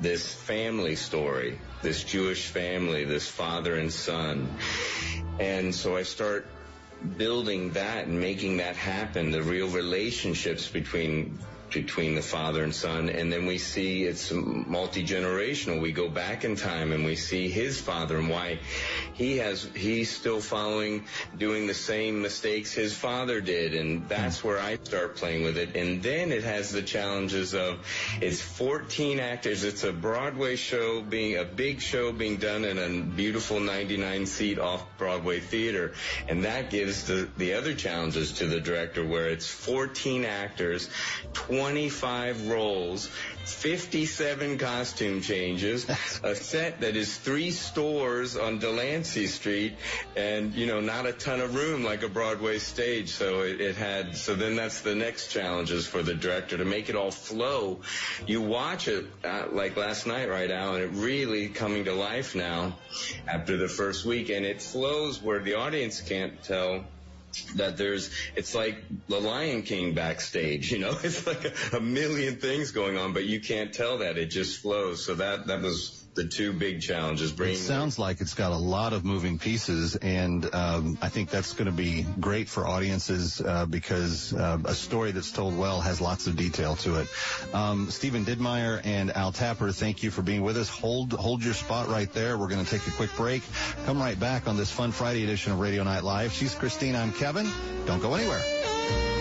this 0.00 0.32
family 0.32 0.96
story, 0.96 1.58
this 1.80 2.02
Jewish 2.04 2.46
family, 2.46 3.04
this 3.04 3.28
father 3.28 3.76
and 3.76 3.92
son. 3.92 4.56
And 5.38 5.74
so 5.74 5.96
I 5.96 6.02
start 6.02 6.46
building 7.16 7.72
that 7.72 8.06
and 8.06 8.20
making 8.20 8.58
that 8.58 8.76
happen, 8.76 9.30
the 9.30 9.42
real 9.42 9.68
relationships 9.68 10.68
between 10.68 11.38
between 11.72 12.14
the 12.14 12.22
father 12.22 12.62
and 12.62 12.74
son. 12.74 13.08
And 13.08 13.32
then 13.32 13.46
we 13.46 13.58
see 13.58 14.04
it's 14.04 14.30
multi-generational. 14.32 15.80
We 15.80 15.92
go 15.92 16.08
back 16.08 16.44
in 16.44 16.56
time 16.56 16.92
and 16.92 17.04
we 17.04 17.16
see 17.16 17.48
his 17.48 17.80
father 17.80 18.18
and 18.18 18.28
why 18.28 18.58
he 19.14 19.38
has, 19.38 19.68
he's 19.74 20.10
still 20.10 20.40
following, 20.40 21.06
doing 21.36 21.66
the 21.66 21.74
same 21.74 22.22
mistakes 22.22 22.72
his 22.72 22.94
father 22.94 23.40
did. 23.40 23.74
And 23.74 24.08
that's 24.08 24.44
where 24.44 24.58
I 24.58 24.76
start 24.76 25.16
playing 25.16 25.44
with 25.44 25.56
it. 25.56 25.76
And 25.76 26.02
then 26.02 26.32
it 26.32 26.44
has 26.44 26.70
the 26.70 26.82
challenges 26.82 27.54
of 27.54 27.78
it's 28.20 28.40
14 28.40 29.20
actors. 29.20 29.64
It's 29.64 29.84
a 29.84 29.92
Broadway 29.92 30.56
show 30.56 31.02
being 31.02 31.38
a 31.38 31.44
big 31.44 31.80
show 31.80 32.12
being 32.12 32.36
done 32.36 32.64
in 32.64 32.78
a 32.78 33.02
beautiful 33.02 33.60
99 33.60 34.26
seat 34.26 34.58
off 34.58 34.84
Broadway 34.98 35.40
theater. 35.40 35.92
And 36.28 36.44
that 36.44 36.70
gives 36.70 37.04
the, 37.04 37.28
the 37.36 37.54
other 37.54 37.74
challenges 37.74 38.32
to 38.34 38.46
the 38.46 38.60
director 38.60 39.04
where 39.04 39.28
it's 39.28 39.48
14 39.48 40.24
actors, 40.24 40.88
20 41.32 41.61
25 41.62 42.48
roles, 42.48 43.08
57 43.44 44.58
costume 44.58 45.20
changes, 45.20 45.88
a 46.24 46.34
set 46.34 46.80
that 46.80 46.96
is 46.96 47.16
three 47.16 47.52
stores 47.52 48.36
on 48.36 48.58
Delancey 48.58 49.28
Street, 49.28 49.76
and, 50.16 50.54
you 50.54 50.66
know, 50.66 50.80
not 50.80 51.06
a 51.06 51.12
ton 51.12 51.40
of 51.40 51.54
room 51.54 51.84
like 51.84 52.02
a 52.02 52.08
Broadway 52.08 52.58
stage. 52.58 53.10
So 53.10 53.42
it, 53.42 53.60
it 53.60 53.76
had, 53.76 54.16
so 54.16 54.34
then 54.34 54.56
that's 54.56 54.80
the 54.80 54.96
next 54.96 55.28
challenges 55.28 55.86
for 55.86 56.02
the 56.02 56.14
director 56.14 56.58
to 56.58 56.64
make 56.64 56.88
it 56.88 56.96
all 56.96 57.12
flow. 57.12 57.82
You 58.26 58.42
watch 58.42 58.88
it, 58.88 59.06
uh, 59.22 59.44
like 59.52 59.76
last 59.76 60.04
night, 60.04 60.28
right, 60.28 60.48
now, 60.48 60.74
and 60.74 60.82
it 60.82 60.90
really 60.94 61.48
coming 61.48 61.84
to 61.84 61.94
life 61.94 62.34
now 62.34 62.76
after 63.28 63.56
the 63.56 63.68
first 63.68 64.04
week, 64.04 64.30
and 64.30 64.44
it 64.44 64.60
flows 64.60 65.22
where 65.22 65.38
the 65.38 65.54
audience 65.54 66.00
can't 66.00 66.42
tell 66.42 66.84
that 67.56 67.76
there's 67.76 68.10
it's 68.36 68.54
like 68.54 68.76
the 69.08 69.20
lion 69.20 69.62
king 69.62 69.94
backstage 69.94 70.70
you 70.72 70.78
know? 70.78 70.96
It's 71.04 71.26
like 71.26 71.44
a, 71.44 71.76
a, 71.76 71.80
million 71.80 72.36
things 72.36 72.70
going 72.70 72.96
on 72.96 73.12
but 73.12 73.24
you 73.24 73.40
can't 73.40 73.72
tell 73.72 73.98
that. 73.98 74.18
It 74.18 74.26
just 74.26 74.60
flows. 74.60 75.04
So 75.04 75.14
that 75.14 75.46
that 75.48 75.62
was 75.62 76.01
the 76.14 76.26
two 76.26 76.52
big 76.52 76.80
challenges 76.80 77.32
bringing 77.32 77.56
it 77.56 77.58
sounds 77.58 77.98
like 77.98 78.20
it's 78.20 78.34
got 78.34 78.52
a 78.52 78.56
lot 78.56 78.92
of 78.92 79.04
moving 79.04 79.38
pieces 79.38 79.96
and 79.96 80.52
um, 80.54 80.98
i 81.00 81.08
think 81.08 81.30
that's 81.30 81.52
going 81.54 81.66
to 81.66 81.72
be 81.72 82.06
great 82.20 82.48
for 82.48 82.66
audiences 82.66 83.40
uh, 83.40 83.66
because 83.66 84.32
uh, 84.34 84.58
a 84.64 84.74
story 84.74 85.12
that's 85.12 85.30
told 85.32 85.56
well 85.56 85.80
has 85.80 86.00
lots 86.00 86.26
of 86.26 86.36
detail 86.36 86.76
to 86.76 87.00
it. 87.00 87.08
Um, 87.54 87.90
stephen 87.90 88.24
dittmeyer 88.24 88.80
and 88.84 89.10
al 89.12 89.32
tapper 89.32 89.72
thank 89.72 90.02
you 90.02 90.10
for 90.10 90.22
being 90.22 90.42
with 90.42 90.56
us. 90.56 90.68
Hold 90.68 91.12
hold 91.12 91.42
your 91.44 91.54
spot 91.54 91.88
right 91.88 92.12
there. 92.12 92.36
We're 92.38 92.48
going 92.48 92.64
to 92.64 92.70
take 92.70 92.86
a 92.86 92.90
quick 92.92 93.14
break. 93.16 93.42
Come 93.86 93.98
right 93.98 94.18
back 94.18 94.46
on 94.48 94.56
this 94.56 94.70
fun 94.70 94.92
friday 94.92 95.24
edition 95.24 95.52
of 95.52 95.60
radio 95.60 95.82
night 95.82 96.04
live. 96.04 96.32
She's 96.32 96.54
cristyne. 96.54 96.94
I'm 96.94 97.12
Kevin. 97.12 97.50
Don't 97.86 98.00
go 98.00 98.14
anywhere. 98.14 99.11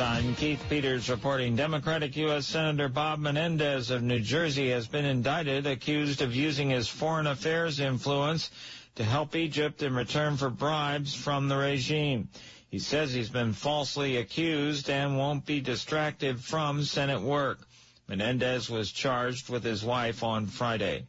I'm 0.00 0.34
Keith 0.34 0.62
Peters 0.68 1.08
reporting 1.08 1.56
Democratic 1.56 2.16
U.S. 2.16 2.44
Senator 2.46 2.86
Bob 2.86 3.18
Menendez 3.18 3.90
of 3.90 4.02
New 4.02 4.20
Jersey 4.20 4.68
has 4.68 4.86
been 4.86 5.06
indicted, 5.06 5.66
accused 5.66 6.20
of 6.20 6.36
using 6.36 6.68
his 6.68 6.86
foreign 6.86 7.26
affairs 7.26 7.80
influence 7.80 8.50
to 8.96 9.04
help 9.04 9.34
Egypt 9.34 9.82
in 9.82 9.94
return 9.94 10.36
for 10.36 10.50
bribes 10.50 11.14
from 11.14 11.48
the 11.48 11.56
regime. 11.56 12.28
He 12.68 12.78
says 12.78 13.14
he's 13.14 13.30
been 13.30 13.54
falsely 13.54 14.18
accused 14.18 14.90
and 14.90 15.16
won't 15.16 15.46
be 15.46 15.62
distracted 15.62 16.40
from 16.40 16.84
Senate 16.84 17.22
work. 17.22 17.66
Menendez 18.06 18.68
was 18.68 18.92
charged 18.92 19.48
with 19.48 19.64
his 19.64 19.82
wife 19.82 20.22
on 20.22 20.46
Friday. 20.46 21.06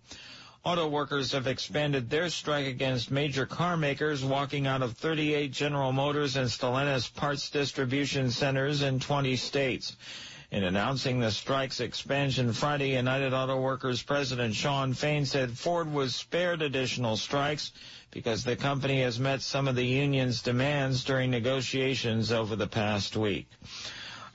Auto 0.64 0.88
workers 0.88 1.32
have 1.32 1.48
expanded 1.48 2.10
their 2.10 2.30
strike 2.30 2.68
against 2.68 3.12
major 3.12 3.46
car 3.46 3.78
makers, 3.78 4.24
walking 4.24 4.68
out 4.68 4.82
of 4.82 4.98
38 4.98 5.52
General 5.52 5.92
Motors 5.92 6.36
and 6.36 6.50
Stellantis 6.50 7.14
parts 7.14 7.50
distribution 7.50 8.32
centers 8.32 8.82
in 8.82 9.00
20 9.00 9.36
states. 9.36 9.96
In 10.50 10.64
announcing 10.64 11.20
the 11.20 11.32
strike's 11.32 11.82
expansion 11.82 12.54
Friday, 12.54 12.96
United 12.96 13.34
Auto 13.34 13.60
Workers 13.60 14.02
President 14.02 14.56
Shawn 14.56 14.94
Fain 14.94 15.26
said 15.26 15.58
Ford 15.58 15.92
was 15.92 16.16
spared 16.16 16.62
additional 16.62 17.18
strikes 17.18 17.72
because 18.12 18.44
the 18.44 18.56
company 18.56 19.02
has 19.02 19.20
met 19.20 19.42
some 19.42 19.68
of 19.68 19.76
the 19.76 19.86
union's 19.86 20.42
demands 20.42 21.04
during 21.04 21.32
negotiations 21.32 22.32
over 22.32 22.56
the 22.56 22.68
past 22.68 23.18
week. 23.18 23.48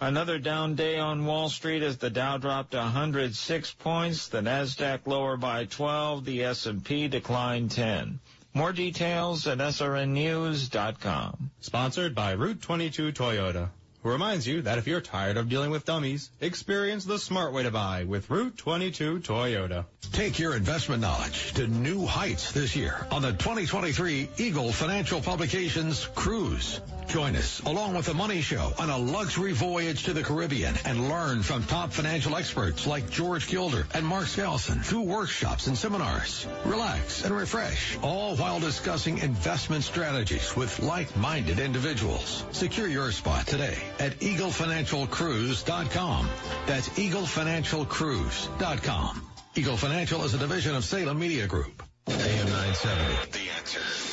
Another 0.03 0.41
down 0.41 0.75
day 0.75 0.99
on 0.99 1.27
Wall 1.27 1.49
Street 1.49 1.81
as 1.81 1.99
the 1.99 2.11
Dow 2.11 2.37
dropped 2.37 2.75
106 2.75 3.75
points, 3.75 4.27
the 4.27 4.41
Nasdaq 4.41 5.07
lower 5.07 5.37
by 5.37 5.67
12, 5.67 6.25
the 6.25 6.43
S&P 6.43 7.07
declined 7.07 7.71
10. 7.71 8.19
More 8.53 8.73
details 8.73 9.47
at 9.47 9.59
srnnews.com. 9.59 11.53
Sponsored 11.61 12.17
by 12.17 12.33
Route 12.33 12.61
22 12.61 13.13
Toyota 13.13 13.69
who 14.03 14.11
reminds 14.11 14.47
you 14.47 14.63
that 14.63 14.79
if 14.79 14.87
you're 14.87 15.01
tired 15.01 15.37
of 15.37 15.49
dealing 15.49 15.71
with 15.71 15.85
dummies, 15.85 16.31
experience 16.41 17.05
the 17.05 17.19
smart 17.19 17.53
way 17.53 17.63
to 17.63 17.71
buy 17.71 18.05
with 18.05 18.29
Route 18.31 18.57
22 18.57 19.21
Toyota. 19.21 19.85
Take 20.13 20.39
your 20.39 20.57
investment 20.57 21.01
knowledge 21.01 21.55
to 21.55 21.67
new 21.67 22.05
heights 22.05 22.53
this 22.53 22.77
year 22.77 23.07
on 23.11 23.23
the 23.23 23.33
2023 23.33 24.29
Eagle 24.37 24.73
Financial 24.73 25.21
Publications 25.21 26.07
Cruise. 26.15 26.81
Join 27.09 27.37
us 27.37 27.61
along 27.61 27.95
with 27.95 28.07
the 28.07 28.15
Money 28.15 28.43
Show 28.43 28.73
on 28.79 28.91
a 28.91 28.99
luxury 28.99 29.53
voyage 29.53 30.05
to 30.05 30.13
the 30.13 30.23
Caribbean 30.23 30.75
and 30.85 31.09
learn 31.09 31.43
from 31.43 31.65
top 31.65 31.93
financial 31.93 32.37
experts 32.37 32.87
like 32.87 33.11
George 33.11 33.49
Gilder 33.49 33.87
and 33.95 34.07
Mark 34.07 34.27
Skousen 34.27 34.85
through 34.85 35.03
workshops 35.03 35.67
and 35.67 35.77
seminars. 35.77 36.47
Relax 36.65 37.25
and 37.25 37.35
refresh, 37.35 37.99
all 38.03 38.37
while 38.37 38.61
discussing 38.61 39.19
investment 39.19 39.85
strategies 39.85 40.57
with 40.57 40.81
like-minded 40.81 41.59
individuals. 41.59 42.45
Secure 42.53 42.89
your 42.89 43.13
spot 43.13 43.47
today 43.47 43.79
at 43.99 44.21
eaglefinancialcruise.com. 44.21 46.29
That's 46.67 46.89
eaglefinancialcruise.com. 46.91 49.23
Eagle 49.55 49.77
Financial 49.77 50.25
is 50.25 50.33
a 50.33 50.39
division 50.39 50.75
of 50.75 50.83
Salem 50.83 51.19
Media 51.19 51.47
Group. 51.47 51.83
AM 52.09 52.17
970. 52.17 53.33
The 53.33 53.51
answer. 53.59 54.12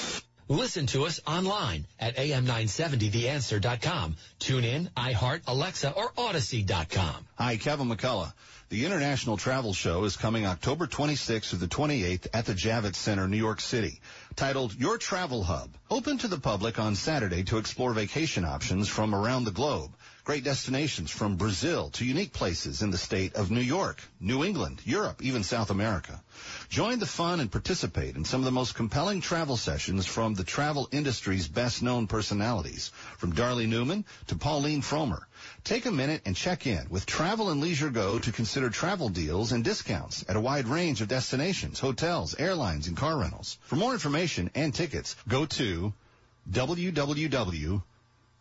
Listen 0.49 0.87
to 0.87 1.05
us 1.05 1.21
online 1.27 1.85
at 1.99 2.15
am970theanswer.com. 2.15 4.15
Tune 4.39 4.63
in, 4.63 4.89
iHeart, 4.97 5.41
Alexa, 5.45 5.91
or 5.91 6.09
Audacy.com. 6.13 7.27
Hi, 7.37 7.57
Kevin 7.57 7.87
McCullough. 7.87 8.33
The 8.69 8.85
International 8.85 9.37
Travel 9.37 9.73
Show 9.73 10.05
is 10.05 10.17
coming 10.17 10.47
October 10.47 10.87
26th 10.87 11.51
to 11.51 11.55
the 11.55 11.67
28th 11.67 12.27
at 12.33 12.47
the 12.47 12.53
Javits 12.53 12.95
Center, 12.95 13.27
New 13.27 13.37
York 13.37 13.61
City. 13.61 14.01
Titled 14.35 14.73
Your 14.73 14.97
Travel 14.97 15.43
Hub. 15.43 15.69
Open 15.91 16.17
to 16.17 16.27
the 16.27 16.39
public 16.39 16.79
on 16.79 16.95
Saturday 16.95 17.43
to 17.43 17.57
explore 17.57 17.93
vacation 17.93 18.43
options 18.43 18.87
from 18.87 19.13
around 19.13 19.43
the 19.43 19.51
globe. 19.51 19.91
Great 20.29 20.43
destinations 20.43 21.09
from 21.09 21.37
Brazil 21.37 21.89
to 21.89 22.05
unique 22.05 22.33
places 22.33 22.83
in 22.83 22.91
the 22.91 22.99
state 22.99 23.33
of 23.33 23.49
New 23.49 23.61
York, 23.61 23.99
New 24.19 24.43
England, 24.43 24.79
Europe, 24.85 25.23
even 25.23 25.41
South 25.41 25.71
America. 25.71 26.21
Join 26.69 26.99
the 26.99 27.07
fun 27.07 27.39
and 27.39 27.51
participate 27.51 28.15
in 28.15 28.23
some 28.25 28.39
of 28.39 28.45
the 28.45 28.51
most 28.51 28.75
compelling 28.75 29.21
travel 29.21 29.57
sessions 29.57 30.05
from 30.05 30.35
the 30.35 30.43
travel 30.43 30.87
industry's 30.91 31.47
best 31.47 31.81
known 31.81 32.05
personalities, 32.05 32.91
from 33.17 33.33
Darley 33.33 33.65
Newman 33.65 34.05
to 34.27 34.35
Pauline 34.35 34.83
Frommer. 34.83 35.23
Take 35.63 35.87
a 35.87 35.91
minute 35.91 36.21
and 36.27 36.35
check 36.35 36.67
in 36.67 36.87
with 36.91 37.07
Travel 37.07 37.49
and 37.49 37.59
Leisure 37.59 37.89
Go 37.89 38.19
to 38.19 38.31
consider 38.31 38.69
travel 38.69 39.09
deals 39.09 39.51
and 39.51 39.63
discounts 39.63 40.23
at 40.29 40.35
a 40.35 40.39
wide 40.39 40.67
range 40.67 41.01
of 41.01 41.07
destinations, 41.07 41.79
hotels, 41.79 42.35
airlines, 42.37 42.87
and 42.87 42.95
car 42.95 43.17
rentals. 43.17 43.57
For 43.61 43.77
more 43.77 43.93
information 43.93 44.51
and 44.53 44.75
tickets, 44.75 45.15
go 45.27 45.47
to 45.47 45.91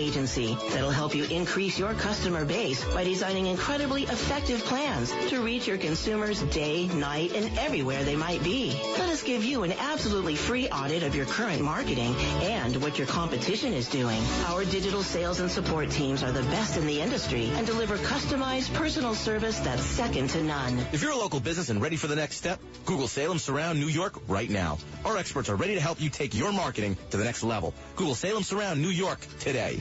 agency 0.01 0.57
that'll 0.71 0.89
help 0.89 1.13
you 1.15 1.23
increase 1.25 1.77
your 1.77 1.93
customer 1.93 2.43
base 2.43 2.83
by 2.93 3.03
designing 3.03 3.45
incredibly 3.45 4.03
effective 4.03 4.59
plans 4.65 5.13
to 5.29 5.41
reach 5.41 5.67
your 5.67 5.77
consumers 5.77 6.41
day, 6.43 6.87
night, 6.87 7.33
and 7.35 7.57
everywhere 7.57 8.03
they 8.03 8.15
might 8.15 8.43
be. 8.43 8.79
Let 8.97 9.09
us 9.09 9.23
give 9.23 9.43
you 9.43 9.63
an 9.63 9.73
absolutely 9.73 10.35
free 10.35 10.69
audit 10.69 11.03
of 11.03 11.15
your 11.15 11.25
current 11.25 11.61
marketing 11.61 12.15
and 12.41 12.75
what 12.81 12.97
your 12.97 13.07
competition 13.07 13.73
is 13.73 13.87
doing. 13.87 14.21
Our 14.47 14.65
digital 14.65 15.03
sales 15.03 15.39
and 15.39 15.51
support 15.51 15.91
teams 15.91 16.23
are 16.23 16.31
the 16.31 16.43
best 16.43 16.77
in 16.77 16.87
the 16.87 16.99
industry 17.01 17.49
and 17.53 17.67
deliver 17.67 17.97
customized 17.97 18.73
personal 18.73 19.13
service 19.13 19.59
that's 19.59 19.83
second 19.83 20.29
to 20.31 20.43
none. 20.43 20.79
If 20.91 21.01
you're 21.01 21.11
a 21.11 21.17
local 21.17 21.39
business 21.39 21.69
and 21.69 21.81
ready 21.81 21.95
for 21.95 22.07
the 22.07 22.15
next 22.15 22.37
step, 22.37 22.59
Google 22.85 23.07
Salem 23.07 23.37
Surround 23.37 23.79
New 23.79 23.87
York 23.87 24.15
right 24.27 24.49
now. 24.49 24.77
Our 25.05 25.17
experts 25.17 25.49
are 25.49 25.55
ready 25.55 25.75
to 25.75 25.81
help 25.81 26.01
you 26.01 26.09
take 26.09 26.33
your 26.33 26.51
marketing 26.51 26.97
to 27.09 27.17
the 27.17 27.23
next 27.23 27.43
level. 27.43 27.73
Google 27.95 28.15
Salem 28.15 28.43
Surround 28.43 28.81
New 28.81 28.89
York 28.89 29.19
today. 29.39 29.80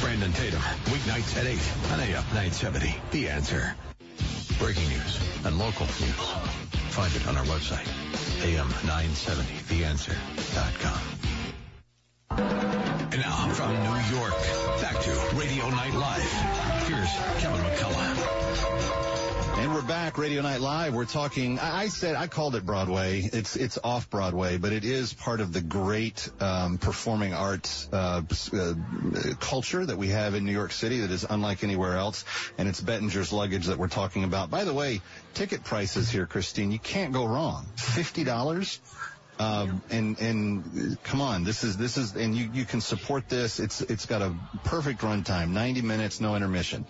Brandon 0.00 0.32
Tatum, 0.32 0.60
weeknights 0.86 1.36
at 1.36 1.46
8 1.46 1.58
on 1.92 2.00
AM 2.00 2.24
970. 2.34 2.94
The 3.10 3.28
answer. 3.28 3.76
Breaking 4.58 4.88
news 4.88 5.20
and 5.44 5.58
local 5.58 5.84
news. 5.86 6.32
Find 6.90 7.14
it 7.14 7.28
on 7.28 7.36
our 7.36 7.44
website, 7.44 7.86
am970theanswer.com. 8.42 11.18
And 13.10 13.20
now 13.20 13.48
from 13.50 13.72
New 13.72 13.98
York, 14.18 14.34
back 14.80 15.00
to 15.02 15.10
Radio 15.36 15.68
Night 15.70 15.94
Live. 15.94 16.32
Here's 16.86 17.12
Kevin 17.40 17.60
McCullough. 17.60 19.07
And 19.58 19.74
we're 19.74 19.82
back, 19.82 20.18
Radio 20.18 20.40
Night 20.40 20.60
Live. 20.60 20.94
We're 20.94 21.04
talking. 21.04 21.58
I 21.58 21.88
said 21.88 22.14
I 22.14 22.28
called 22.28 22.54
it 22.54 22.64
Broadway. 22.64 23.22
It's 23.22 23.56
it's 23.56 23.76
off 23.82 24.08
Broadway, 24.08 24.56
but 24.56 24.72
it 24.72 24.84
is 24.84 25.12
part 25.12 25.40
of 25.40 25.52
the 25.52 25.60
great 25.60 26.30
um, 26.38 26.78
performing 26.78 27.34
arts 27.34 27.88
uh, 27.92 28.22
uh, 28.52 28.74
culture 29.40 29.84
that 29.84 29.98
we 29.98 30.08
have 30.08 30.36
in 30.36 30.44
New 30.44 30.52
York 30.52 30.70
City 30.70 31.00
that 31.00 31.10
is 31.10 31.26
unlike 31.28 31.64
anywhere 31.64 31.96
else. 31.96 32.24
And 32.56 32.68
it's 32.68 32.80
Bettinger's 32.80 33.32
luggage 33.32 33.66
that 33.66 33.78
we're 33.78 33.88
talking 33.88 34.22
about. 34.22 34.48
By 34.48 34.62
the 34.62 34.72
way, 34.72 35.00
ticket 35.34 35.64
prices 35.64 36.08
here, 36.08 36.24
Cristyne, 36.24 36.70
you 36.70 36.78
can't 36.78 37.12
go 37.12 37.26
wrong. 37.26 37.66
Fifty 37.74 38.22
dollars. 38.22 38.78
Um, 39.38 39.82
and 39.90 40.18
and 40.20 40.98
come 41.04 41.20
on, 41.20 41.44
this 41.44 41.62
is 41.62 41.76
this 41.76 41.96
is 41.96 42.16
and 42.16 42.34
you 42.34 42.50
you 42.52 42.64
can 42.64 42.80
support 42.80 43.28
this. 43.28 43.60
It's 43.60 43.80
it's 43.80 44.04
got 44.06 44.20
a 44.20 44.34
perfect 44.64 45.00
runtime, 45.02 45.50
90 45.50 45.82
minutes, 45.82 46.20
no 46.20 46.34
intermission. 46.34 46.84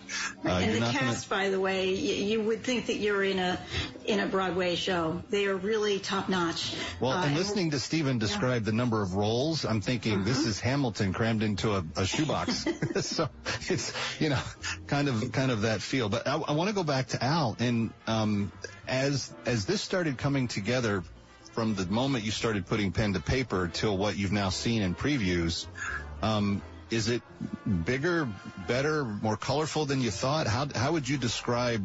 Uh, 0.44 0.48
and 0.48 0.64
you're 0.64 0.74
the 0.74 0.80
not 0.80 0.94
gonna- 0.94 1.06
cast, 1.12 1.28
by 1.28 1.50
the 1.50 1.60
way, 1.60 1.92
you, 1.94 2.14
you 2.14 2.40
would 2.42 2.64
think 2.64 2.86
that 2.86 2.96
you're 2.96 3.22
in 3.22 3.38
a 3.38 3.58
in 4.06 4.20
a 4.20 4.26
Broadway 4.26 4.76
show. 4.76 5.22
They 5.28 5.46
are 5.46 5.56
really 5.56 5.98
top 5.98 6.28
notch. 6.30 6.74
Well, 7.00 7.12
Uh, 7.12 7.26
and 7.26 7.36
listening 7.36 7.72
to 7.72 7.78
Stephen 7.78 8.18
describe 8.18 8.64
the 8.64 8.72
number 8.72 9.02
of 9.02 9.14
roles, 9.14 9.64
I'm 9.66 9.82
thinking 9.82 10.24
this 10.24 10.38
Uh-huh. 10.38 10.48
is 10.48 10.60
Hamilton 10.60 11.12
crammed 11.12 11.42
into 11.42 11.74
a, 11.76 11.84
a 11.96 12.06
shoebox. 12.06 12.64
so 13.02 13.28
it's 13.68 13.92
you 14.20 14.30
know 14.30 14.40
kind 14.86 15.08
of 15.08 15.32
kind 15.32 15.50
of 15.50 15.62
that 15.62 15.82
feel. 15.82 16.08
But 16.08 16.26
I, 16.26 16.36
I 16.36 16.52
want 16.52 16.68
to 16.70 16.74
go 16.74 16.82
back 16.84 17.08
to 17.08 17.22
Al 17.22 17.56
and 17.58 17.92
um, 18.06 18.52
as 18.86 19.34
as 19.44 19.66
this 19.66 19.82
started 19.82 20.16
coming 20.16 20.48
together 20.48 21.02
from 21.58 21.74
the 21.74 21.86
moment 21.86 22.22
you 22.22 22.30
started 22.30 22.64
putting 22.66 22.92
pen 22.92 23.14
to 23.14 23.18
paper 23.18 23.66
till 23.66 23.98
what 23.98 24.16
you've 24.16 24.30
now 24.30 24.48
seen 24.48 24.80
in 24.80 24.94
previews. 24.94 25.66
Um, 26.22 26.62
is 26.88 27.08
it 27.08 27.20
bigger, 27.84 28.28
better, 28.68 29.04
more 29.04 29.36
colorful 29.36 29.84
than 29.84 30.00
you 30.00 30.12
thought? 30.12 30.46
How 30.46 30.68
how 30.72 30.92
would 30.92 31.08
you 31.08 31.18
describe 31.18 31.82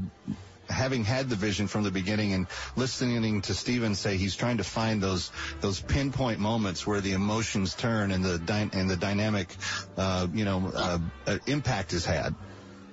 having 0.69 1.03
had 1.03 1.27
the 1.27 1.35
vision 1.35 1.65
from 1.67 1.81
the 1.83 1.89
beginning 1.89 2.33
and 2.33 2.45
listening 2.75 3.41
to 3.41 3.55
Steven 3.55 3.95
say 3.95 4.15
he's 4.15 4.35
trying 4.35 4.57
to 4.57 4.63
find 4.63 5.01
those 5.01 5.31
those 5.61 5.81
pinpoint 5.81 6.37
moments 6.37 6.85
where 6.85 7.01
the 7.01 7.13
emotions 7.13 7.73
turn 7.73 8.11
and 8.11 8.23
the 8.23 8.37
dy- 8.37 8.69
and 8.73 8.87
the 8.87 8.95
dynamic, 8.95 9.55
uh, 9.97 10.27
you 10.31 10.45
know, 10.45 10.71
uh, 10.71 10.99
uh, 11.25 11.39
impact 11.47 11.93
is 11.93 12.05
had. 12.05 12.35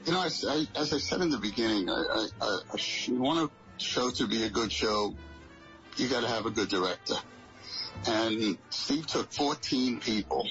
You 0.07 0.13
know, 0.13 0.21
I, 0.21 0.31
I, 0.49 0.67
as 0.81 0.95
I 0.95 0.99
said 0.99 1.21
in 1.21 1.29
the 1.29 1.37
beginning, 1.37 1.91
I, 1.91 1.93
I, 1.93 2.27
I, 2.41 2.59
I 2.73 3.13
want 3.13 3.51
a 3.51 3.83
show 3.83 4.11
to 4.13 4.27
be 4.27 4.45
a 4.45 4.49
good 4.49 4.73
show, 4.73 5.15
you 6.01 6.09
got 6.09 6.23
to 6.23 6.29
have 6.29 6.47
a 6.47 6.51
good 6.51 6.69
director. 6.69 7.15
And 8.07 8.57
Steve 8.71 9.07
took 9.07 9.33
14 9.33 10.01
people 10.01 10.49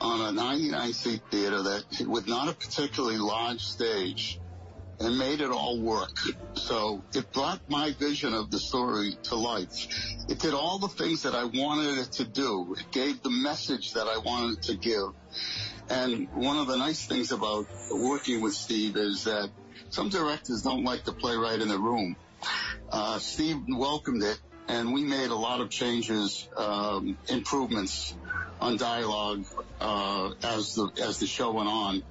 on 0.00 0.20
a 0.20 0.32
99 0.32 0.92
seat 0.92 1.22
theater 1.30 1.62
that 1.62 2.06
with 2.06 2.28
not 2.28 2.48
a 2.48 2.52
particularly 2.52 3.18
large 3.18 3.62
stage 3.62 4.38
and 4.98 5.18
made 5.18 5.40
it 5.40 5.50
all 5.50 5.80
work. 5.80 6.12
So 6.54 7.02
it 7.14 7.32
brought 7.32 7.60
my 7.68 7.92
vision 7.92 8.34
of 8.34 8.50
the 8.50 8.58
story 8.58 9.16
to 9.24 9.34
life. 9.34 9.88
It 10.28 10.38
did 10.38 10.52
all 10.52 10.78
the 10.78 10.88
things 10.88 11.22
that 11.22 11.34
I 11.34 11.44
wanted 11.44 11.98
it 11.98 12.12
to 12.12 12.24
do. 12.24 12.76
It 12.78 12.90
gave 12.90 13.22
the 13.22 13.30
message 13.30 13.94
that 13.94 14.06
I 14.06 14.18
wanted 14.18 14.62
to 14.64 14.76
give. 14.76 15.14
And 15.88 16.28
one 16.34 16.58
of 16.58 16.66
the 16.66 16.76
nice 16.76 17.06
things 17.06 17.32
about 17.32 17.66
working 17.90 18.42
with 18.42 18.54
Steve 18.54 18.96
is 18.96 19.24
that 19.24 19.50
some 19.88 20.10
directors 20.10 20.62
don't 20.62 20.84
like 20.84 21.04
the 21.04 21.12
playwright 21.12 21.60
in 21.60 21.68
the 21.68 21.78
room. 21.78 22.16
Uh, 22.92 23.18
Steve 23.18 23.56
welcomed 23.68 24.22
it, 24.22 24.38
and 24.70 24.92
we 24.92 25.02
made 25.02 25.30
a 25.30 25.34
lot 25.34 25.60
of 25.60 25.68
changes, 25.68 26.48
um, 26.56 27.18
improvements 27.28 28.14
on 28.60 28.76
dialogue 28.76 29.44
uh, 29.80 30.30
as 30.44 30.74
the 30.74 30.90
as 31.02 31.18
the 31.18 31.26
show 31.26 31.50
went 31.52 31.68
on. 31.68 32.02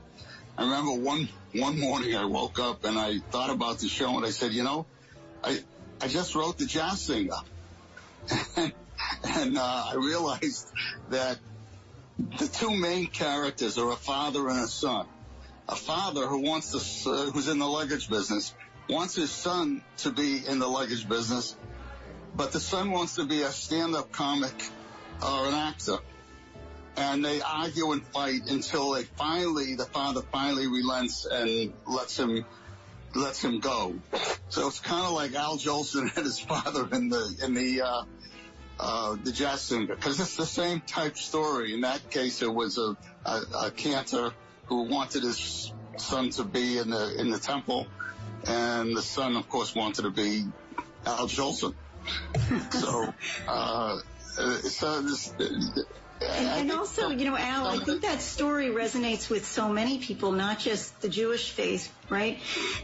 I 0.57 0.63
remember 0.63 0.91
one 1.01 1.29
one 1.53 1.79
morning 1.79 2.15
I 2.17 2.25
woke 2.25 2.59
up 2.59 2.83
and 2.83 2.99
I 2.99 3.19
thought 3.31 3.49
about 3.49 3.79
the 3.79 3.87
show 3.87 4.17
and 4.17 4.25
I 4.25 4.31
said, 4.31 4.51
you 4.51 4.63
know, 4.63 4.85
I 5.41 5.59
I 6.01 6.07
just 6.09 6.35
wrote 6.35 6.57
the 6.57 6.65
jazz 6.65 7.01
singer, 7.01 7.39
and 8.57 9.57
uh, 9.57 9.83
I 9.91 9.95
realized 9.95 10.67
that 11.11 11.39
the 12.39 12.47
two 12.47 12.75
main 12.75 13.07
characters 13.07 13.77
are 13.77 13.89
a 13.89 13.95
father 13.95 14.49
and 14.49 14.59
a 14.59 14.67
son. 14.67 15.07
A 15.69 15.75
father 15.75 16.25
who 16.25 16.39
wants 16.39 16.71
to, 16.71 17.09
uh, 17.09 17.31
who's 17.31 17.47
in 17.47 17.59
the 17.59 17.67
luggage 17.67 18.09
business, 18.09 18.55
wants 18.89 19.15
his 19.15 19.29
son 19.29 19.83
to 19.97 20.11
be 20.11 20.45
in 20.45 20.57
the 20.57 20.67
luggage 20.67 21.07
business, 21.07 21.55
but 22.35 22.51
the 22.51 22.59
son 22.59 22.91
wants 22.91 23.15
to 23.15 23.25
be 23.25 23.41
a 23.41 23.51
stand-up 23.51 24.11
comic 24.11 24.53
or 25.21 25.47
an 25.47 25.53
actor. 25.53 25.97
And 26.97 27.23
they 27.23 27.41
argue 27.41 27.91
and 27.91 28.05
fight 28.05 28.49
until 28.49 28.91
they 28.91 29.03
finally, 29.03 29.75
the 29.75 29.85
father 29.85 30.21
finally 30.21 30.67
relents 30.67 31.25
and 31.25 31.73
lets 31.87 32.19
him, 32.19 32.45
lets 33.15 33.43
him 33.43 33.59
go. 33.59 33.95
So 34.49 34.67
it's 34.67 34.79
kind 34.79 35.05
of 35.05 35.13
like 35.13 35.33
Al 35.33 35.57
Jolson 35.57 36.11
and 36.15 36.25
his 36.25 36.39
father 36.39 36.87
in 36.91 37.09
the, 37.09 37.35
in 37.43 37.53
the, 37.53 37.81
uh, 37.81 38.03
uh, 38.79 39.17
the 39.21 39.31
jazz 39.31 39.61
singer, 39.61 39.95
because 39.95 40.19
it's 40.19 40.35
the 40.35 40.45
same 40.45 40.81
type 40.81 41.17
story. 41.17 41.73
In 41.73 41.81
that 41.81 42.09
case, 42.09 42.41
it 42.41 42.53
was 42.53 42.77
a, 42.77 42.95
a, 43.25 43.41
a 43.65 43.71
cantor 43.71 44.31
who 44.67 44.83
wanted 44.83 45.23
his 45.23 45.73
son 45.97 46.29
to 46.29 46.43
be 46.43 46.77
in 46.77 46.89
the 46.89 47.19
in 47.19 47.29
the 47.29 47.39
temple, 47.39 47.87
and 48.45 48.95
the 48.95 49.01
son, 49.01 49.35
of 49.35 49.49
course, 49.49 49.75
wanted 49.75 50.03
to 50.03 50.11
be 50.11 50.45
Al 51.05 51.27
Jolson. 51.27 51.75
So, 52.71 53.13
uh, 53.47 53.99
uh, 54.37 54.57
so 54.57 55.01
this, 55.01 55.33
And, 56.21 56.47
and 56.47 56.71
also, 56.71 57.09
you 57.09 57.25
know, 57.25 57.37
Al, 57.37 57.67
I 57.67 57.77
think 57.77 58.01
that 58.01 58.21
story 58.21 58.67
resonates 58.67 59.29
with 59.29 59.45
so 59.45 59.69
many 59.69 59.99
people, 59.99 60.31
not 60.31 60.59
just 60.59 61.01
the 61.01 61.09
Jewish 61.09 61.51
faith, 61.51 61.91
right? 62.09 62.39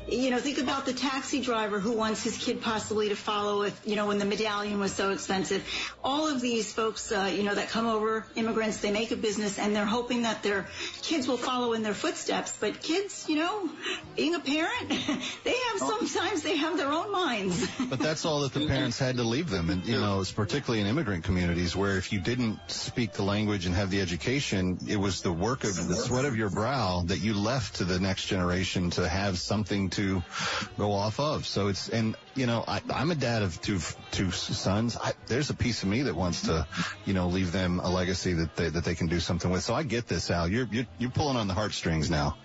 You 0.08 0.32
know, 0.32 0.40
think 0.40 0.60
about 0.60 0.86
the 0.86 0.94
taxi 0.94 1.42
driver 1.42 1.80
who 1.80 1.92
wants 1.94 2.24
his 2.24 2.38
kid 2.38 2.62
possibly 2.62 3.10
to 3.10 3.16
follow 3.16 3.64
if, 3.64 3.80
you 3.86 3.96
know, 3.96 4.08
when 4.08 4.20
the 4.20 4.26
medallion 4.26 4.80
was 4.80 4.94
so 4.94 5.12
expensive. 5.12 5.68
All 6.04 6.28
of 6.28 6.42
these 6.42 6.72
folks, 6.74 7.12
uh, 7.12 7.32
you 7.36 7.44
know, 7.44 7.56
that 7.56 7.70
come 7.70 7.88
over, 7.88 8.26
immigrants, 8.36 8.78
they 8.78 8.92
make 8.92 9.12
a 9.12 9.16
business 9.16 9.60
and 9.60 9.76
they're 9.76 9.86
hoping 9.86 10.24
that 10.24 10.44
their 10.44 10.68
kids 11.02 11.28
will 11.28 11.38
follow 11.38 11.74
in 11.74 11.84
their 11.84 11.94
footsteps. 11.94 12.56
But 12.60 12.82
kids, 12.82 13.26
you 13.28 13.38
know, 13.38 13.70
being 14.16 14.36
a 14.36 14.40
parent, 14.40 14.90
they 15.44 15.56
have 15.70 15.80
sometimes 15.80 16.42
they 16.42 16.58
have 16.58 16.78
their 16.78 16.92
own 16.92 17.12
minds. 17.12 17.66
But 17.90 18.00
that's 18.00 18.26
all 18.26 18.42
that 18.42 18.54
the 18.54 18.68
parents 18.68 18.98
had 18.98 19.18
to 19.18 19.24
leave 19.24 19.50
them, 19.50 19.70
and 19.70 19.86
you 19.86 20.00
know, 20.00 20.20
it's 20.20 20.32
particularly 20.32 20.82
in 20.82 20.88
immigrant 20.88 21.24
communities 21.24 21.76
where 21.76 21.98
if 21.98 22.12
you 22.12 22.20
didn't 22.20 22.60
speak 22.68 23.14
the 23.14 23.24
language 23.24 23.66
and 23.66 23.76
have 23.76 23.92
the 23.92 24.02
education, 24.02 24.80
it 24.88 24.96
was 24.96 25.22
the 25.22 25.32
work 25.32 25.64
of 25.64 25.88
the 25.88 25.96
sweat 25.96 26.26
of 26.26 26.36
your 26.36 26.50
brow 26.50 27.04
that 27.06 27.20
you 27.20 27.34
left 27.36 27.76
to 27.76 27.86
the 27.86 28.00
next 28.00 28.26
generation 28.26 28.90
to 28.92 29.08
have 29.16 29.38
something 29.38 29.90
to 29.92 30.22
go 30.78 30.92
off 30.92 31.20
of. 31.20 31.46
So 31.46 31.68
it's 31.68 31.90
and 31.90 32.16
you 32.36 32.46
know, 32.46 32.64
I, 32.68 32.82
I'm 32.94 33.12
a 33.12 33.16
dad 33.16 33.42
of 33.44 33.62
two 33.62 33.80
two 34.12 34.32
sons. 34.32 34.98
I, 34.98 35.14
there's 35.28 35.50
a 35.50 35.54
piece 35.56 35.84
of 35.84 35.90
me 35.90 36.04
that 36.04 36.16
wants 36.16 36.44
to, 36.44 36.68
you 37.06 37.14
know, 37.14 37.28
leave 37.28 37.52
them 37.52 37.80
a 37.80 37.90
legacy 37.90 38.34
that 38.34 38.56
they, 38.56 38.70
that 38.70 38.84
they 38.84 38.96
can 38.96 39.08
do 39.08 39.20
something 39.20 39.50
with. 39.50 39.64
So 39.64 39.74
I 39.74 39.84
get 39.84 40.08
this, 40.08 40.30
Al. 40.32 40.48
You're 40.48 40.68
you're, 40.72 40.88
you're 40.98 41.12
pulling 41.12 41.38
on 41.38 41.48
the 41.48 41.54
heartstrings 41.54 42.10
now. 42.10 42.38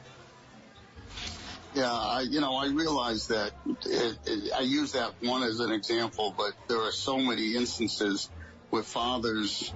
Yeah, 1.74 1.92
I, 1.92 2.22
you 2.22 2.40
know, 2.40 2.56
I 2.56 2.66
realize 2.66 3.28
that 3.28 3.52
it, 3.86 4.18
it, 4.26 4.52
I 4.52 4.62
use 4.62 4.92
that 4.92 5.14
one 5.22 5.44
as 5.44 5.60
an 5.60 5.70
example, 5.70 6.34
but 6.36 6.52
there 6.68 6.80
are 6.80 6.90
so 6.90 7.18
many 7.18 7.54
instances 7.54 8.28
where 8.70 8.82
fathers 8.82 9.72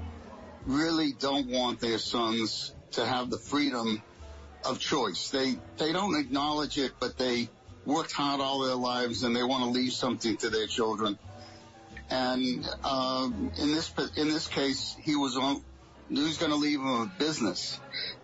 really 0.67 1.13
don't 1.13 1.49
want 1.49 1.81
their 1.81 1.99
sons 1.99 2.75
to 2.93 3.07
have 3.07 3.31
the 3.31 3.39
freedom 3.39 4.03
of 4.65 4.79
choice. 4.79 5.31
They 5.31 5.55
they 5.79 5.93
don't 5.93 6.17
acknowledge 6.17 6.79
it, 6.79 6.93
but 7.01 7.17
they 7.17 7.49
worked 7.85 8.13
hard 8.13 8.41
all 8.41 8.61
their 8.61 8.75
lives 8.75 9.23
and 9.23 9.35
they 9.35 9.43
want 9.43 9.65
to 9.65 9.71
leave 9.71 9.93
something 9.93 10.37
to 10.39 10.51
their 10.51 10.67
children. 10.67 11.19
And 12.11 12.67
um, 12.85 13.53
in 13.59 13.73
this 13.73 13.93
in 14.17 14.29
this 14.29 14.49
case, 14.49 14.97
he 15.03 15.17
was 15.17 15.37
on. 15.37 15.63
He 16.09 16.21
was 16.21 16.37
going 16.37 16.53
to 16.53 16.59
leave 16.59 16.81
him 16.81 16.87
a 16.87 17.11
business, 17.19 17.81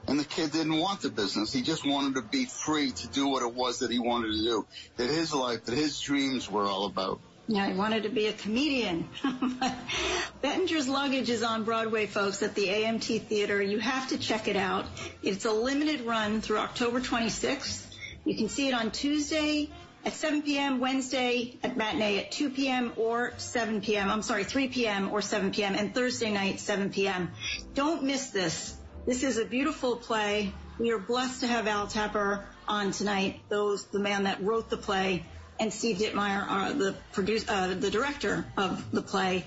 and 0.07 0.21
the 0.21 0.25
kid 0.25 0.53
didn't 0.53 0.77
want 0.77 1.01
the 1.01 1.09
business. 1.09 1.51
He 1.51 1.63
just 1.63 1.87
wanted 1.87 2.17
to 2.17 2.23
be 2.23 2.45
free 2.45 2.93
to 2.93 3.09
do 3.09 3.27
what 3.29 3.43
it 3.43 3.55
was 3.55 3.79
that 3.79 3.91
he 3.91 3.99
wanted 3.99 4.33
to 4.33 4.43
do, 4.43 4.67
that 4.99 5.09
his 5.09 5.33
life, 5.33 5.65
that 5.65 5.75
his 5.75 5.99
dreams 5.99 6.49
were 6.51 6.67
all 6.67 6.85
about. 6.85 7.21
Yeah, 7.53 7.65
I 7.65 7.73
wanted 7.73 8.05
to 8.05 8.11
be 8.11 8.29
a 8.29 8.33
comedian. 8.33 9.09
Bettinger's 10.41 10.89
Luggage 10.89 11.29
is 11.31 11.43
on 11.43 11.65
Broadway, 11.65 12.07
folks, 12.07 12.45
at 12.45 12.55
the 12.55 12.69
AMT 12.69 13.23
Theater. 13.23 13.61
You 13.61 13.81
have 13.81 14.07
to 14.11 14.19
check 14.19 14.47
it 14.47 14.55
out. 14.55 14.87
It's 15.21 15.45
a 15.47 15.51
limited 15.51 16.03
run 16.03 16.43
through 16.43 16.59
October 16.59 17.01
26th. 17.01 17.93
You 18.25 18.37
can 18.37 18.49
see 18.49 18.69
it 18.69 18.73
on 18.73 18.93
Tuesday 18.93 19.69
at 20.05 20.13
7 20.13 20.43
p.m., 20.43 20.79
Wednesday 20.79 21.59
at 21.65 21.77
matinee 21.77 22.21
at 22.21 22.31
2 22.31 22.51
p.m. 22.51 22.93
or 22.95 23.33
7 23.37 23.81
p.m. 23.81 24.09
I'm 24.09 24.23
sorry, 24.23 24.45
3 24.45 24.69
p.m. 24.69 25.11
or 25.11 25.21
7 25.21 25.51
p.m. 25.51 25.75
and 25.75 25.93
Thursday 25.93 26.31
night 26.31 26.61
7 26.61 26.91
p.m. 26.91 27.33
Don't 27.75 28.05
miss 28.05 28.31
this. 28.31 28.77
This 29.07 29.25
is 29.25 29.39
a 29.39 29.45
beautiful 29.45 29.97
play. 29.97 30.53
We 30.79 30.93
are 30.93 31.01
blessed 31.01 31.41
to 31.41 31.49
have 31.49 31.67
Al 31.67 31.89
Tapper 31.89 32.47
on 32.69 32.93
tonight, 32.93 33.41
those 33.49 33.87
the 33.87 33.99
man 33.99 34.23
that 34.23 34.41
wrote 34.41 34.71
the 34.71 34.77
play, 34.77 35.27
and 35.61 35.73
Steve 35.73 35.99
Dittmeyer, 35.99 36.45
uh, 36.49 36.73
the 36.73 36.97
produce, 37.13 37.49
uh, 37.49 37.75
the 37.79 37.91
director 37.91 38.47
of 38.57 38.91
the 38.91 39.03
play. 39.03 39.45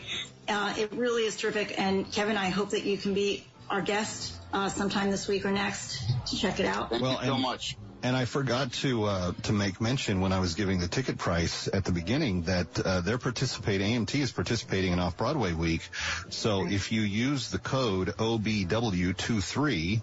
Uh, 0.47 0.73
it 0.77 0.93
really 0.93 1.23
is 1.23 1.35
terrific. 1.35 1.77
And 1.77 2.09
Kevin, 2.11 2.37
I 2.37 2.49
hope 2.49 2.69
that 2.69 2.83
you 2.83 2.97
can 2.97 3.13
be 3.13 3.43
our 3.69 3.81
guest 3.81 4.39
uh, 4.53 4.69
sometime 4.69 5.09
this 5.09 5.27
week 5.27 5.45
or 5.45 5.51
next 5.51 6.03
to 6.27 6.37
check 6.37 6.59
it 6.59 6.67
out. 6.67 6.91
Thank 6.91 7.01
Well, 7.01 7.19
you 7.19 7.27
so 7.27 7.37
much. 7.37 7.77
And 8.03 8.15
I 8.17 8.25
forgot 8.25 8.73
to 8.73 9.05
uh, 9.05 9.31
to 9.43 9.53
make 9.53 9.79
mention 9.79 10.19
when 10.19 10.33
I 10.33 10.39
was 10.39 10.55
giving 10.55 10.79
the 10.79 10.89
ticket 10.89 11.17
price 11.17 11.69
at 11.71 11.85
the 11.85 11.93
beginning 11.93 12.41
that 12.43 12.77
uh, 12.79 12.99
they're 12.99 13.17
participating. 13.17 14.05
AMT 14.05 14.19
is 14.19 14.33
participating 14.33 14.91
in 14.91 14.99
Off 14.99 15.15
Broadway 15.15 15.53
Week. 15.53 15.87
So 16.29 16.67
if 16.67 16.91
you 16.91 17.01
use 17.01 17.49
the 17.49 17.59
code 17.59 18.09
OBW23, 18.09 20.01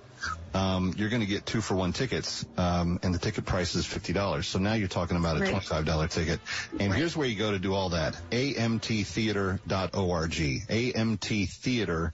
um, 0.55 0.95
you're 0.97 1.11
going 1.11 1.21
to 1.21 1.27
get 1.27 1.47
two 1.47 1.61
for 1.61 1.77
one 1.77 1.93
tickets, 1.93 2.45
um, 2.57 2.99
and 3.03 3.15
the 3.15 3.19
ticket 3.19 3.45
price 3.45 3.75
is 3.75 3.85
fifty 3.87 4.15
dollars. 4.15 4.49
So 4.49 4.59
now 4.59 4.73
you're 4.73 4.89
talking 4.89 5.17
about 5.17 5.37
a 5.37 5.41
twenty 5.41 5.61
five 5.61 5.85
dollar 5.85 6.09
ticket. 6.09 6.41
And 6.79 6.95
here's 6.95 7.17
where 7.17 7.29
you 7.29 7.37
go 7.37 7.53
to 7.53 7.59
do 7.59 7.75
all 7.75 7.91
that: 7.91 8.17
amttheater.org, 8.31 9.61
amttheater.org, 10.71 12.13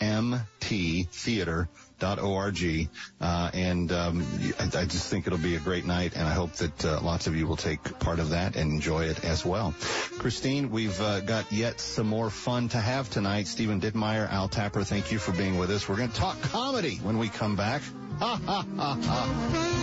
amttheater 0.00 1.68
org 2.02 2.88
uh, 3.20 3.50
and 3.54 3.92
um, 3.92 4.26
I, 4.58 4.64
I 4.64 4.84
just 4.84 5.08
think 5.08 5.26
it'll 5.26 5.38
be 5.38 5.56
a 5.56 5.60
great 5.60 5.84
night 5.84 6.14
and 6.16 6.26
I 6.26 6.32
hope 6.32 6.52
that 6.54 6.84
uh, 6.84 7.00
lots 7.00 7.26
of 7.26 7.36
you 7.36 7.46
will 7.46 7.56
take 7.56 7.98
part 7.98 8.18
of 8.18 8.30
that 8.30 8.56
and 8.56 8.72
enjoy 8.72 9.04
it 9.04 9.24
as 9.24 9.44
well. 9.44 9.72
Cristyne, 10.18 10.70
we've 10.70 11.00
uh, 11.00 11.20
got 11.20 11.50
yet 11.52 11.80
some 11.80 12.06
more 12.06 12.30
fun 12.30 12.68
to 12.70 12.78
have 12.78 13.10
tonight. 13.10 13.46
Stephen 13.46 13.80
Dittmeyer, 13.80 14.30
Al 14.30 14.48
Tapper, 14.48 14.84
thank 14.84 15.12
you 15.12 15.18
for 15.18 15.32
being 15.32 15.58
with 15.58 15.70
us. 15.70 15.88
We're 15.88 15.96
going 15.96 16.10
to 16.10 16.16
talk 16.16 16.40
comedy 16.42 16.96
when 16.96 17.18
we 17.18 17.28
come 17.28 17.56
back. 17.56 17.82
Ha 18.18 18.40
ha 18.44 18.66
ha 18.76 18.98
ha. 19.02 19.82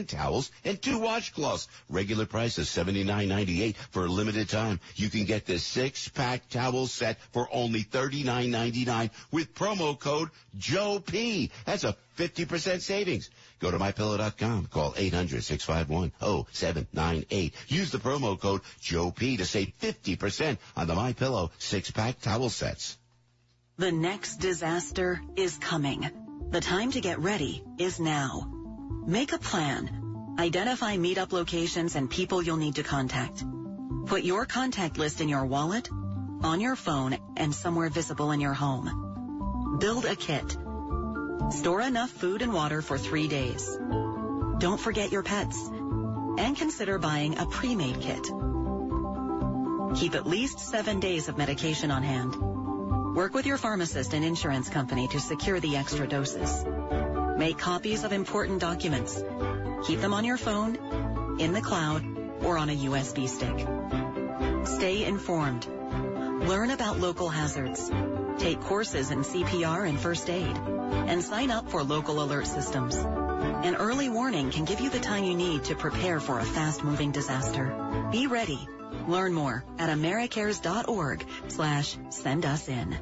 towels, 0.05 0.51
and 0.63 0.81
two 0.81 0.99
washcloths. 0.99 1.67
Regular 1.89 2.25
price 2.25 2.57
is 2.57 2.67
$79.98 2.67 3.75
for 3.91 4.05
a 4.05 4.09
limited 4.09 4.47
time. 4.49 4.79
You 4.95 5.09
can 5.09 5.25
get 5.25 5.45
this 5.45 5.63
six-pack 5.63 6.47
towel 6.49 6.87
set 6.87 7.19
for 7.31 7.47
only 7.51 7.83
$39.99 7.83 9.09
with 9.31 9.53
promo 9.55 9.99
code 9.99 10.29
Joe 10.57 10.99
P. 10.99 11.51
That's 11.65 11.83
a 11.83 11.95
50% 12.17 12.81
savings. 12.81 13.29
Go 13.59 13.69
to 13.71 13.79
mypillow.com. 13.79 14.67
Call 14.67 14.93
800-651-0798. 14.93 17.51
Use 17.67 17.91
the 17.91 17.97
promo 17.97 18.39
code 18.39 18.61
Joe 18.79 19.11
P 19.11 19.35
to 19.37 19.45
save 19.45 19.73
50% 19.81 20.57
on 20.75 20.87
the 20.87 20.95
My 20.95 21.13
Pillow 21.13 21.51
six-pack 21.57 22.21
towel 22.21 22.49
sets. 22.49 22.97
The 23.77 23.91
next 23.91 24.37
disaster 24.37 25.21
is 25.35 25.57
coming. 25.57 26.09
The 26.51 26.61
time 26.61 26.91
to 26.91 27.01
get 27.01 27.19
ready 27.19 27.63
is 27.77 27.99
now. 27.99 28.60
Make 29.05 29.33
a 29.33 29.37
plan. 29.37 30.35
Identify 30.37 30.97
meetup 30.97 31.31
locations 31.31 31.95
and 31.95 32.09
people 32.09 32.41
you'll 32.41 32.57
need 32.57 32.75
to 32.75 32.83
contact. 32.83 33.43
Put 34.05 34.23
your 34.23 34.45
contact 34.45 34.97
list 34.97 35.21
in 35.21 35.29
your 35.29 35.45
wallet, 35.45 35.89
on 36.43 36.59
your 36.59 36.75
phone, 36.75 37.17
and 37.37 37.53
somewhere 37.53 37.89
visible 37.89 38.31
in 38.31 38.39
your 38.41 38.53
home. 38.53 39.77
Build 39.79 40.05
a 40.05 40.15
kit. 40.15 40.57
Store 41.49 41.81
enough 41.81 42.09
food 42.09 42.41
and 42.41 42.53
water 42.53 42.81
for 42.81 42.97
three 42.97 43.27
days. 43.27 43.77
Don't 44.59 44.79
forget 44.79 45.11
your 45.11 45.23
pets. 45.23 45.57
And 46.37 46.55
consider 46.55 46.97
buying 46.97 47.37
a 47.37 47.45
pre-made 47.45 47.99
kit. 47.99 48.23
Keep 49.95 50.15
at 50.15 50.25
least 50.25 50.59
seven 50.59 50.99
days 50.99 51.27
of 51.27 51.37
medication 51.37 51.91
on 51.91 52.03
hand. 52.03 52.35
Work 53.15 53.33
with 53.33 53.45
your 53.45 53.57
pharmacist 53.57 54.13
and 54.13 54.23
insurance 54.23 54.69
company 54.69 55.07
to 55.09 55.19
secure 55.19 55.59
the 55.59 55.75
extra 55.75 56.07
doses. 56.07 56.63
Make 57.41 57.57
copies 57.57 58.03
of 58.03 58.13
important 58.13 58.59
documents. 58.59 59.15
Keep 59.87 60.01
them 60.01 60.13
on 60.13 60.25
your 60.25 60.37
phone, 60.37 61.37
in 61.39 61.53
the 61.53 61.61
cloud, 61.61 62.05
or 62.43 62.55
on 62.55 62.69
a 62.69 62.75
USB 62.75 63.27
stick. 63.27 64.67
Stay 64.67 65.03
informed. 65.03 65.65
Learn 65.65 66.69
about 66.69 66.99
local 66.99 67.29
hazards. 67.29 67.89
Take 68.37 68.61
courses 68.61 69.09
in 69.09 69.21
CPR 69.23 69.89
and 69.89 69.99
first 69.99 70.29
aid. 70.29 70.55
And 70.55 71.23
sign 71.23 71.49
up 71.49 71.71
for 71.71 71.81
local 71.81 72.21
alert 72.21 72.45
systems. 72.45 72.95
An 72.95 73.75
early 73.75 74.07
warning 74.07 74.51
can 74.51 74.65
give 74.65 74.79
you 74.79 74.91
the 74.91 74.99
time 74.99 75.23
you 75.23 75.33
need 75.33 75.63
to 75.63 75.75
prepare 75.75 76.19
for 76.19 76.37
a 76.37 76.45
fast-moving 76.45 77.11
disaster. 77.11 78.07
Be 78.11 78.27
ready. 78.27 78.59
Learn 79.07 79.33
more 79.33 79.65
at 79.79 79.89
americares.org 79.89 81.25
slash 81.47 81.97
send 82.09 82.45
us 82.45 82.69
in. 82.69 82.95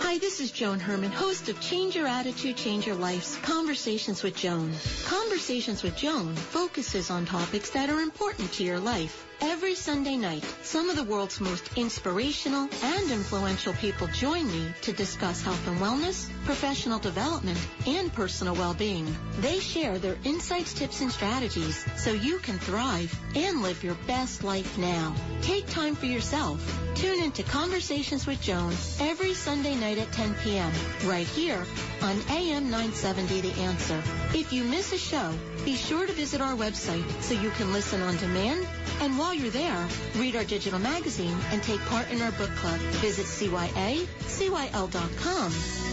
Hi, 0.00 0.18
this 0.18 0.40
is 0.40 0.50
Joan 0.50 0.80
Herman, 0.80 1.12
host 1.12 1.48
of 1.48 1.60
Change 1.60 1.94
Your 1.96 2.06
Attitude, 2.08 2.56
Change 2.56 2.84
Your 2.86 2.96
Life's 2.96 3.36
Conversations 3.38 4.22
with 4.24 4.36
Joan. 4.36 4.72
Conversations 5.04 5.82
with 5.82 5.96
Joan 5.96 6.34
focuses 6.34 7.10
on 7.10 7.24
topics 7.26 7.70
that 7.70 7.90
are 7.90 8.00
important 8.00 8.52
to 8.54 8.64
your 8.64 8.78
life. 8.80 9.26
Every 9.40 9.74
Sunday 9.74 10.16
night, 10.16 10.44
some 10.62 10.88
of 10.88 10.96
the 10.96 11.04
world's 11.04 11.40
most 11.40 11.76
inspirational 11.76 12.68
and 12.82 13.10
influential 13.10 13.72
people 13.74 14.06
join 14.08 14.46
me 14.46 14.72
to 14.82 14.92
discuss 14.92 15.42
health 15.42 15.66
and 15.66 15.78
wellness, 15.78 16.28
professional 16.44 16.98
development, 16.98 17.58
and 17.86 18.12
personal 18.12 18.54
well-being. 18.54 19.14
They 19.40 19.60
share 19.60 19.98
their 19.98 20.16
insights, 20.24 20.74
tips, 20.74 21.00
and 21.00 21.10
strategies 21.10 21.84
so 21.96 22.12
you 22.12 22.38
can 22.38 22.58
thrive 22.58 23.16
and 23.34 23.62
live 23.62 23.82
your 23.82 23.96
best 24.06 24.44
life 24.44 24.78
now. 24.78 25.14
Take 25.42 25.66
time 25.66 25.94
for 25.94 26.06
yourself. 26.06 26.60
Tune 26.94 27.22
into 27.22 27.42
Conversations 27.42 28.26
with 28.26 28.40
Joan 28.40 28.72
every 29.00 29.34
Sunday 29.34 29.74
night 29.74 29.98
at 29.98 30.12
10 30.12 30.34
p.m. 30.42 30.72
right 31.04 31.26
here 31.26 31.66
on 32.02 32.16
AM 32.30 32.70
970 32.70 33.40
The 33.40 33.60
Answer. 33.60 34.02
If 34.32 34.52
you 34.52 34.64
miss 34.64 34.92
a 34.92 34.98
show, 34.98 35.32
be 35.64 35.76
sure 35.76 36.06
to 36.06 36.12
visit 36.12 36.40
our 36.40 36.54
website 36.54 37.04
so 37.22 37.34
you 37.34 37.50
can 37.50 37.72
listen 37.72 38.02
on 38.02 38.16
demand 38.18 38.66
and 39.00 39.18
while 39.24 39.32
you're 39.32 39.50
there, 39.50 39.88
read 40.16 40.36
our 40.36 40.44
digital 40.44 40.78
magazine 40.78 41.38
and 41.50 41.62
take 41.62 41.80
part 41.86 42.10
in 42.10 42.20
our 42.20 42.32
book 42.32 42.50
club. 42.56 42.78
Visit 43.00 43.24
CYA-CYL.com. 43.24 44.02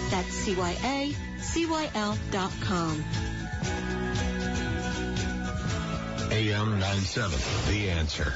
That's 0.10 0.46
CYA-CYL.com. 0.46 1.14
AM 6.32 6.80
97, 6.80 7.40
The 7.70 7.90
Answer. 7.92 8.34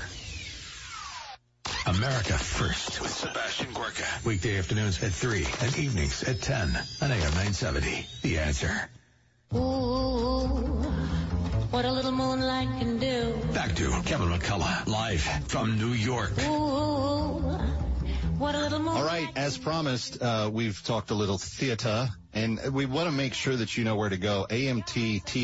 America 1.88 2.38
First 2.38 3.02
with 3.02 3.12
Sebastian 3.12 3.74
Gorka. 3.74 4.06
Weekday 4.24 4.58
afternoons 4.58 5.04
at 5.04 5.12
3 5.12 5.46
and 5.62 5.78
evenings 5.78 6.24
at 6.24 6.42
10 6.42 6.70
on 7.02 7.12
AM 7.12 7.20
970, 7.20 8.08
The 8.22 8.40
Answer. 8.40 8.90
Ooh, 9.54 10.86
what 11.76 11.84
a 11.84 11.92
little 11.92 12.14
moonlight 12.14 12.70
can 12.80 12.98
do. 13.00 13.38
Back 13.54 13.76
to 13.76 14.02
Kevin 14.06 14.30
McCullough, 14.30 14.88
live 14.88 15.22
from 15.50 15.78
New 15.78 15.90
York. 15.90 16.32
Ooh, 16.44 17.42
what 18.38 18.56
a 18.56 18.62
little 18.62 18.80
moonlight. 18.80 19.02
All 19.02 19.06
right, 19.06 19.28
as 19.36 19.58
promised, 19.58 20.22
uh, 20.22 20.50
we've 20.54 20.82
talked 20.84 21.12
a 21.12 21.16
little 21.16 21.38
theater, 21.38 22.08
and 22.36 22.60
we 22.74 22.86
want 22.86 23.08
to 23.08 23.12
make 23.12 23.34
sure 23.34 23.56
that 23.56 23.78
you 23.78 23.84
know 23.86 23.96
where 23.96 24.10
to 24.10 24.18
go. 24.18 24.46
A-M-T-T-H-E-A-T-E-R 24.50 25.40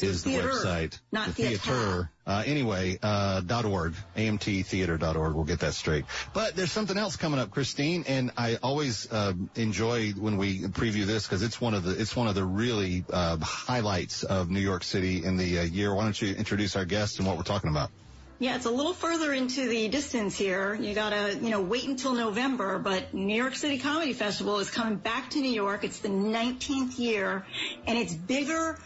is 0.00 0.22
the 0.22 0.30
Theater, 0.30 0.48
website. 0.48 1.00
not 1.10 1.26
the 1.28 1.32
theater. 1.32 1.56
theater. 1.58 2.10
Uh, 2.24 2.42
anyway, 2.46 2.96
uh, 3.02 3.40
dot 3.40 3.64
.org, 3.64 3.94
amttheater.org. 4.16 5.34
We'll 5.34 5.44
get 5.44 5.58
that 5.60 5.74
straight. 5.74 6.04
But 6.32 6.54
there's 6.54 6.70
something 6.70 6.96
else 6.96 7.16
coming 7.16 7.40
up, 7.40 7.50
Cristyne, 7.50 8.04
and 8.06 8.30
I 8.36 8.58
always 8.62 9.10
uh, 9.10 9.32
enjoy 9.56 10.12
when 10.12 10.36
we 10.36 10.60
preview 10.60 11.04
this 11.04 11.26
because 11.26 11.42
it's 11.42 11.60
one 11.60 11.74
of 11.74 11.82
the 11.82 12.00
it's 12.00 12.14
one 12.14 12.28
of 12.28 12.36
the 12.36 12.44
really 12.44 13.04
uh, 13.12 13.38
highlights 13.38 14.22
of 14.22 14.50
New 14.50 14.60
York 14.60 14.84
City 14.84 15.24
in 15.24 15.36
the 15.36 15.58
uh, 15.58 15.62
year. 15.62 15.92
Why 15.94 16.04
don't 16.04 16.22
you 16.22 16.32
introduce 16.34 16.76
our 16.76 16.84
guest 16.84 17.18
and 17.18 17.26
what 17.26 17.36
we're 17.36 17.42
talking 17.42 17.70
about? 17.70 17.90
Yeah, 18.38 18.56
it's 18.56 18.66
a 18.66 18.70
little 18.70 18.94
further 18.94 19.32
into 19.32 19.68
the 19.68 19.88
distance 19.88 20.36
here. 20.36 20.74
You 20.74 20.94
gotta, 20.94 21.38
you 21.40 21.50
know, 21.50 21.60
wait 21.60 21.84
until 21.84 22.14
November, 22.14 22.78
but 22.78 23.14
New 23.14 23.36
York 23.36 23.54
City 23.54 23.78
Comedy 23.78 24.14
Festival 24.14 24.58
is 24.58 24.68
coming 24.68 24.96
back 24.96 25.30
to 25.30 25.40
New 25.40 25.52
York. 25.52 25.84
It's 25.84 26.00
the 26.00 26.08
19th 26.08 26.98
year, 26.98 27.46
and 27.86 27.96
it's 27.96 28.14
bigger, 28.14 28.78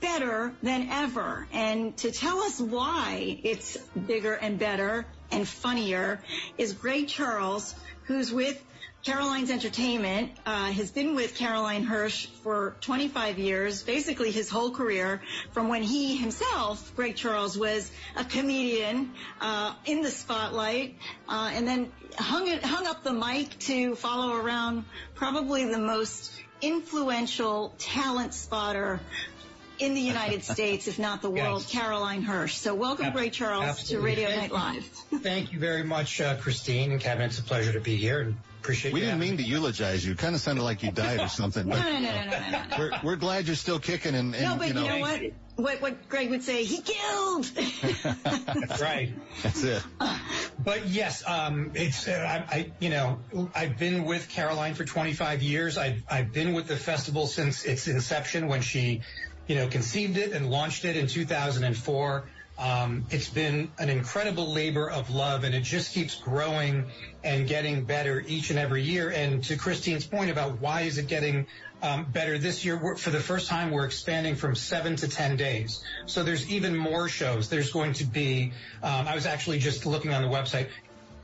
better 0.00 0.52
than 0.62 0.88
ever. 0.90 1.46
And 1.52 1.96
to 1.98 2.10
tell 2.10 2.40
us 2.40 2.60
why 2.60 3.38
it's 3.44 3.76
bigger 3.90 4.34
and 4.34 4.58
better 4.58 5.06
and 5.30 5.46
funnier 5.46 6.20
is 6.58 6.72
Greg 6.72 7.06
Charles, 7.06 7.74
who's 8.04 8.32
with 8.32 8.60
Caroline's 9.04 9.50
Entertainment, 9.50 10.32
uh, 10.44 10.72
has 10.72 10.90
been 10.90 11.14
with 11.14 11.36
Caroline 11.36 11.84
Hirsch 11.84 12.26
for 12.42 12.76
25 12.80 13.38
years, 13.38 13.84
basically 13.84 14.32
his 14.32 14.50
whole 14.50 14.72
career, 14.72 15.22
from 15.52 15.68
when 15.68 15.84
he 15.84 16.16
himself, 16.16 16.92
Greg 16.96 17.14
Charles, 17.14 17.56
was 17.56 17.90
a 18.16 18.24
comedian 18.24 19.12
uh, 19.40 19.74
in 19.84 20.02
the 20.02 20.10
spotlight, 20.10 20.96
uh, 21.28 21.50
and 21.52 21.68
then 21.68 21.92
hung 22.18 22.48
it, 22.48 22.64
hung 22.64 22.86
up 22.88 23.04
the 23.04 23.12
mic 23.12 23.56
to 23.60 23.94
follow 23.94 24.34
around 24.34 24.84
probably 25.14 25.66
the 25.66 25.78
most 25.78 26.32
influential 26.60 27.74
talent 27.78 28.34
spotter 28.34 29.00
in 29.78 29.94
the 29.94 30.00
United 30.00 30.44
States, 30.44 30.88
if 30.88 30.98
not 30.98 31.22
the 31.22 31.30
world, 31.30 31.62
Yes. 31.62 31.70
Caroline 31.72 32.22
Hirsch. 32.22 32.54
So 32.54 32.74
welcome, 32.74 33.06
Ab- 33.06 33.12
Greg 33.14 33.32
Charles, 33.32 33.84
to. 33.84 34.00
Radio 34.00 34.28
Thank 34.28 34.40
Night 34.40 34.52
Live. 34.52 34.84
Thank 35.22 35.52
you 35.52 35.58
very 35.58 35.82
much, 35.84 36.20
uh, 36.20 36.36
Cristyne 36.36 36.90
and 36.92 37.00
Kevin. 37.00 37.26
It's 37.26 37.38
a 37.38 37.42
pleasure 37.42 37.72
to 37.72 37.80
be 37.80 37.96
here 37.96 38.20
and 38.20 38.36
appreciate 38.60 38.92
We 38.94 39.00
didn't 39.00 39.14
having 39.20 39.28
mean 39.36 39.38
to 39.38 39.44
eulogize 39.44 40.04
you. 40.04 40.12
It 40.12 40.18
Kind 40.18 40.34
of 40.34 40.40
sounded 40.40 40.62
like 40.64 40.82
you 40.82 40.90
died 40.90 41.20
or 41.20 41.28
something. 41.28 41.66
No, 41.68 41.76
But 41.76 41.84
no, 41.84 41.92
no, 41.92 42.00
no, 42.00 42.24
no, 42.24 42.50
no, 42.50 42.50
no. 42.50 42.76
we're, 42.78 42.90
we're 43.02 43.16
glad 43.16 43.46
you're 43.46 43.54
still 43.56 43.78
kicking 43.78 44.14
and, 44.14 44.34
and 44.34 44.44
no, 44.44 44.56
but 44.56 44.68
you 44.68 44.74
know, 44.74 44.98
what? 45.00 45.20
What 45.56 45.80
what 45.80 46.08
Greg 46.10 46.28
would 46.28 46.42
say, 46.42 46.64
he 46.64 46.82
killed. 46.82 47.44
That's 48.24 48.82
right. 48.82 49.10
That's 49.42 49.62
it. 49.64 49.82
But 50.62 50.86
yes, 50.88 51.22
um, 51.26 51.70
it's 51.74 52.06
uh, 52.06 52.44
I, 52.50 52.54
I 52.56 52.72
you 52.78 52.90
know 52.90 53.20
I've 53.54 53.78
been 53.78 54.04
with 54.04 54.28
Caroline 54.28 54.74
for 54.74 54.84
25 54.84 55.42
years. 55.42 55.78
I've 55.78 56.02
I've 56.10 56.30
been 56.30 56.52
with 56.52 56.66
the 56.68 56.76
festival 56.76 57.26
since 57.26 57.64
its 57.64 57.88
inception 57.88 58.48
when 58.48 58.60
she, 58.60 59.00
you 59.46 59.54
know, 59.54 59.68
conceived 59.68 60.16
it 60.16 60.32
and 60.32 60.50
launched 60.50 60.84
it 60.84 60.96
in 60.96 61.06
2004. 61.06 62.24
Um, 62.58 63.04
it's 63.10 63.28
been 63.28 63.70
an 63.78 63.90
incredible 63.90 64.52
labor 64.52 64.90
of 64.90 65.10
love, 65.10 65.44
and 65.44 65.54
it 65.54 65.62
just 65.62 65.92
keeps 65.92 66.14
growing 66.14 66.86
and 67.22 67.46
getting 67.46 67.84
better 67.84 68.24
each 68.26 68.50
and 68.50 68.58
every 68.58 68.82
year. 68.82 69.10
And 69.10 69.44
to 69.44 69.56
Cristyne's 69.56 70.06
point 70.06 70.30
about 70.30 70.60
why 70.60 70.82
is 70.82 70.96
it 70.96 71.06
getting 71.06 71.46
um, 71.82 72.04
better 72.04 72.38
this 72.38 72.64
year, 72.64 72.96
for 72.96 73.10
the 73.10 73.20
first 73.20 73.48
time, 73.48 73.70
we're 73.70 73.84
expanding 73.84 74.36
from 74.36 74.54
seven 74.54 74.96
to 74.96 75.08
ten 75.08 75.36
days. 75.36 75.84
So 76.06 76.22
there's 76.22 76.50
even 76.50 76.74
more 76.74 77.08
shows. 77.08 77.50
There's 77.50 77.70
going 77.70 77.92
to 77.94 78.04
be. 78.04 78.52
Um, 78.82 79.06
I 79.06 79.14
was 79.14 79.26
actually 79.26 79.58
just 79.58 79.84
looking 79.84 80.14
on 80.14 80.22
the 80.22 80.28
website. 80.28 80.68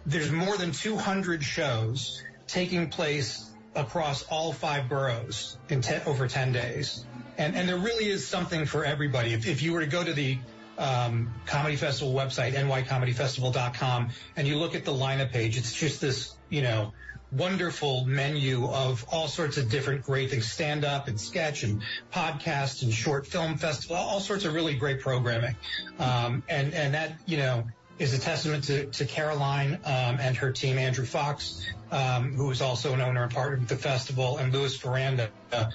There's 0.04 0.30
more 0.30 0.56
than 0.58 0.72
200 0.72 1.42
shows 1.42 2.22
taking 2.46 2.90
place 2.90 3.48
across 3.74 4.24
all 4.24 4.52
five 4.52 4.88
boroughs 4.88 5.56
in 5.70 5.82
over 6.06 6.28
10 6.28 6.52
days. 6.52 7.06
And, 7.39 7.57
and 7.57 7.68
there 7.68 7.78
really 7.78 8.09
is 8.09 8.26
something 8.26 8.66
for 8.66 8.85
everybody. 8.85 9.33
If, 9.33 9.47
if 9.47 9.62
you 9.62 9.72
were 9.72 9.80
to 9.80 9.87
go 9.87 10.03
to 10.03 10.12
the 10.12 10.39
um, 10.78 11.33
Comedy 11.47 11.76
Festival 11.76 12.12
website, 12.14 12.53
nycomedyfestival.com, 12.53 14.11
and 14.37 14.49
you 14.49 14.57
look 14.57 14.74
at 14.74 14.85
the 14.85 14.93
lineup 14.93 15.33
page, 15.33 15.57
it's 15.57 15.74
just 15.74 16.01
this, 16.01 16.35
you 16.51 16.62
know, 16.62 16.93
wonderful 17.33 18.05
menu 18.05 18.66
of 18.66 19.05
all 19.11 19.26
sorts 19.26 19.57
of 19.57 19.70
different 19.70 20.03
great 20.05 20.30
things, 20.30 20.51
stand 20.51 20.85
up 20.85 21.09
and 21.09 21.18
sketch 21.18 21.62
and 21.62 21.83
podcast 22.12 22.83
and 22.83 22.93
short 22.93 23.26
film 23.26 23.57
festival, 23.57 23.97
all 23.97 24.20
sorts 24.20 24.45
of 24.45 24.53
really 24.53 24.74
great 24.74 25.01
programming. 25.01 25.57
Um, 25.99 26.43
and, 26.49 26.74
and 26.74 26.95
that, 26.95 27.12
you 27.26 27.39
know, 27.39 27.64
is 27.99 28.14
a 28.14 28.18
testament 28.18 28.64
to, 28.64 28.87
to 28.87 29.05
Caroline 29.05 29.74
um, 29.85 30.18
and 30.20 30.37
her 30.37 30.51
team, 30.51 30.78
Andrew 30.78 31.05
Fox, 31.05 31.66
um, 31.91 32.33
who 32.35 32.51
is 32.51 32.61
also 32.61 32.93
an 32.95 33.01
owner 33.01 33.22
and 33.22 33.33
partner 33.33 33.57
of 33.57 33.68
the 33.68 33.76
festival, 33.76 34.39
and 34.39 34.53
Louis 34.53 34.76
Faranda, 34.76 35.28
uh, 35.53 35.70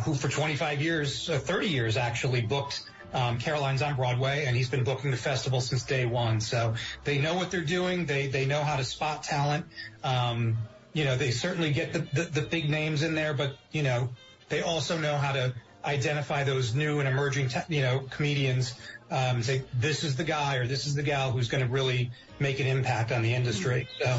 who 0.00 0.14
for 0.14 0.28
25 0.28 0.80
years, 0.80 1.28
uh, 1.28 1.38
30 1.38 1.68
years 1.68 1.96
actually, 1.96 2.40
booked 2.40 2.84
um, 3.12 3.38
Caroline's 3.38 3.80
on 3.80 3.94
Broadway, 3.94 4.44
and 4.46 4.56
he's 4.56 4.68
been 4.68 4.84
booking 4.84 5.10
the 5.10 5.16
festival 5.16 5.60
since 5.60 5.84
day 5.84 6.04
one. 6.04 6.40
So 6.40 6.74
they 7.04 7.18
know 7.18 7.34
what 7.34 7.50
they're 7.50 7.60
doing. 7.60 8.06
They 8.06 8.26
they 8.26 8.44
know 8.44 8.62
how 8.62 8.76
to 8.76 8.84
spot 8.84 9.22
talent. 9.22 9.66
Um, 10.02 10.56
you 10.92 11.04
know, 11.04 11.16
they 11.16 11.30
certainly 11.30 11.72
get 11.72 11.92
the, 11.92 12.00
the, 12.12 12.22
the 12.22 12.42
big 12.42 12.68
names 12.68 13.02
in 13.02 13.14
there, 13.14 13.34
but 13.34 13.56
you 13.72 13.82
know, 13.82 14.10
they 14.48 14.62
also 14.62 14.98
know 14.98 15.16
how 15.16 15.32
to 15.32 15.54
identify 15.84 16.44
those 16.44 16.74
new 16.74 16.98
and 17.00 17.08
emerging, 17.08 17.48
te- 17.48 17.60
you 17.68 17.82
know, 17.82 18.06
comedians. 18.10 18.74
Um, 19.10 19.42
say 19.42 19.62
this 19.74 20.02
is 20.02 20.16
the 20.16 20.24
guy 20.24 20.56
or 20.56 20.66
this 20.66 20.86
is 20.86 20.94
the 20.94 21.02
gal 21.02 21.30
who's 21.30 21.48
going 21.48 21.62
to 21.62 21.70
really 21.70 22.10
make 22.40 22.58
an 22.58 22.66
impact 22.66 23.12
on 23.12 23.22
the 23.22 23.34
industry. 23.34 23.86
So 24.00 24.18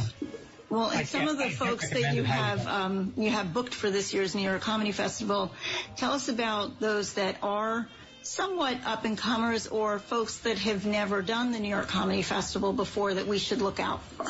Well, 0.75 0.89
and 0.89 1.07
some 1.07 1.29
of 1.29 1.37
the 1.37 1.49
folks 1.63 1.89
that 1.89 2.13
you 2.13 2.23
have 2.23 2.67
um, 2.67 3.13
you 3.15 3.29
have 3.29 3.53
booked 3.53 3.73
for 3.73 3.89
this 3.89 4.13
year's 4.13 4.35
New 4.35 4.41
York 4.41 4.61
Comedy 4.61 4.91
Festival, 4.91 5.51
tell 5.95 6.11
us 6.11 6.27
about 6.27 6.81
those 6.81 7.13
that 7.13 7.37
are 7.41 7.87
somewhat 8.23 8.79
up 8.85 9.05
and 9.05 9.17
comers 9.17 9.67
or 9.67 9.99
folks 9.99 10.39
that 10.39 10.57
have 10.57 10.85
never 10.85 11.21
done 11.21 11.53
the 11.53 11.59
New 11.59 11.69
York 11.69 11.87
Comedy 11.87 12.23
Festival 12.23 12.73
before 12.73 13.13
that 13.13 13.25
we 13.25 13.37
should 13.37 13.61
look 13.61 13.79
out 13.79 14.03
for. 14.03 14.25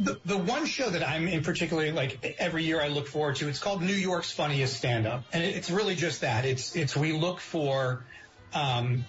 the, 0.00 0.18
the 0.24 0.38
one 0.38 0.64
show 0.64 0.88
that 0.88 1.06
I'm 1.06 1.28
in 1.28 1.42
particular, 1.42 1.92
like 1.92 2.36
every 2.38 2.64
year 2.64 2.80
I 2.80 2.88
look 2.88 3.06
forward 3.06 3.36
to, 3.36 3.48
it's 3.48 3.58
called 3.58 3.82
New 3.82 3.92
York's 3.92 4.30
Funniest 4.30 4.76
Stand 4.76 5.06
Up. 5.06 5.24
And 5.32 5.42
it's 5.42 5.70
really 5.70 5.94
just 5.94 6.22
that. 6.22 6.46
It's, 6.46 6.74
it's, 6.76 6.96
we 6.96 7.12
look 7.12 7.40
for, 7.40 8.04
um, 8.54 9.04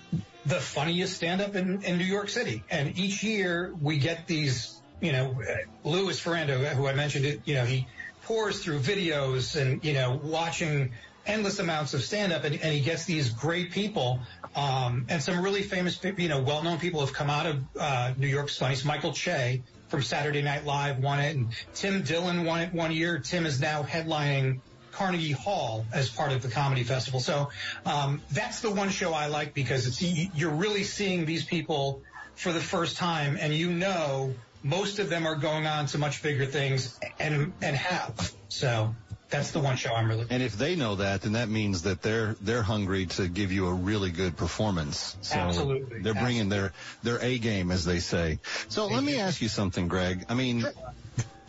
the 0.46 0.60
funniest 0.60 1.16
stand 1.16 1.40
up 1.40 1.56
in, 1.56 1.84
in 1.84 1.98
New 1.98 2.06
York 2.06 2.30
City. 2.30 2.64
And 2.70 2.98
each 2.98 3.24
year 3.24 3.74
we 3.80 3.98
get 3.98 4.28
these, 4.28 4.81
you 5.02 5.12
know, 5.12 5.36
Louis 5.84 6.20
Faranda, 6.20 6.58
who 6.70 6.88
I 6.88 6.94
mentioned 6.94 7.42
you 7.46 7.56
know, 7.56 7.66
he 7.66 7.88
pours 8.24 8.64
through 8.64 8.80
videos 8.80 9.60
and, 9.60 9.84
you 9.84 9.94
know, 9.94 10.20
watching 10.24 10.92
endless 11.26 11.60
amounts 11.60 11.94
of 11.94 12.04
stand 12.04 12.32
up 12.32 12.44
and, 12.44 12.56
and 12.56 12.74
he 12.74 12.80
gets 12.80 13.06
these 13.06 13.30
great 13.30 13.72
people. 13.72 14.20
Um, 14.56 15.06
and 15.10 15.22
some 15.22 15.42
really 15.42 15.64
famous, 15.64 16.00
you 16.04 16.30
know, 16.30 16.42
well-known 16.42 16.80
people 16.80 17.00
have 17.02 17.14
come 17.14 17.30
out 17.30 17.46
of, 17.46 17.64
uh, 17.80 18.14
New 18.18 18.28
York's 18.28 18.58
funniest. 18.58 18.86
Michael 18.86 19.14
Che 19.14 19.64
from 19.90 20.02
Saturday 20.04 20.42
Night 20.42 20.66
Live 20.66 21.00
won 21.00 21.20
it 21.20 21.36
and 21.36 21.50
Tim 21.74 22.04
Dillon 22.04 22.46
won 22.46 22.62
it 22.62 22.74
one 22.74 22.92
year. 22.92 23.20
Tim 23.20 23.46
is 23.46 23.60
now 23.60 23.84
headlining 23.84 24.62
Carnegie 24.92 25.32
Hall 25.32 25.86
as 25.94 26.10
part 26.10 26.32
of 26.32 26.42
the 26.42 26.50
comedy 26.50 26.84
festival. 26.84 27.20
So, 27.20 27.50
um, 27.86 28.22
that's 28.32 28.60
the 28.62 28.72
one 28.72 28.90
show 28.90 29.14
I 29.14 29.28
like 29.28 29.54
because 29.54 29.88
it's, 29.88 30.02
you're 30.02 30.52
really 30.52 30.84
seeing 30.84 31.26
these 31.26 31.46
people 31.46 32.02
for 32.36 32.52
the 32.52 32.60
first 32.60 32.98
time 32.98 33.38
and 33.40 33.54
you 33.54 33.72
know 33.72 34.34
most 34.64 35.00
of 35.00 35.10
them 35.10 35.26
are 35.26 35.36
going 35.36 35.66
on 35.66 35.88
to 35.88 35.98
much 35.98 36.22
bigger 36.22 36.46
things 36.46 37.00
and, 37.20 37.54
and 37.62 37.76
have. 37.76 38.32
So 38.50 38.94
that's 39.30 39.52
the 39.52 39.60
one 39.60 39.78
show 39.78 39.94
I'm 39.94 40.08
really 40.10 40.28
And 40.30 40.44
if 40.44 40.58
they 40.58 40.76
know 40.76 40.96
that, 40.96 41.22
then 41.22 41.34
that 41.34 41.50
means 41.50 41.84
that 41.84 42.02
they're 42.02 42.36
they're 42.42 42.62
hungry 42.62 43.08
to 43.08 43.28
give 43.28 43.52
you 43.52 43.68
a 43.68 43.74
really 43.74 44.12
good 44.12 44.38
performance. 44.38 45.18
So 45.22 45.38
Absolutely. 45.38 46.02
They're 46.02 46.14
bringing 46.14 46.50
their 46.50 46.74
their 47.02 47.20
A 47.22 47.40
game, 47.40 47.72
as 47.72 47.86
they 47.86 48.00
say. 48.00 48.40
So 48.68 48.88
let 48.88 49.04
me 49.04 49.18
ask 49.18 49.42
you 49.42 49.50
something, 49.50 49.88
Greg. 49.88 50.26
I 50.30 50.36
mean. 50.36 50.66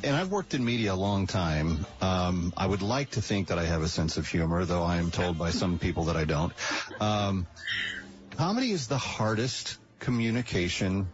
And 0.05 0.17
I've 0.17 0.33
worked 0.33 0.53
in 0.53 0.65
media 0.65 0.95
a 0.95 0.97
long 0.97 1.29
time. 1.29 1.87
Um, 2.01 2.53
I 2.57 2.67
would 2.67 2.83
like 2.83 3.11
to 3.11 3.23
think 3.23 3.47
that 3.49 3.59
I 3.61 3.67
have 3.67 3.83
a 3.83 3.89
sense 3.89 4.17
of 4.17 4.27
humor, 4.27 4.65
though 4.65 4.83
I 4.83 4.97
am 4.97 5.13
told 5.13 5.39
by 5.39 5.51
some 5.51 5.79
people 5.79 6.07
that 6.07 6.17
I 6.17 6.25
don't. 6.25 6.53
Um, 7.01 7.47
comedy 8.37 8.73
is 8.73 8.89
the 8.89 8.99
hardest 8.99 9.79
communication 10.01 11.07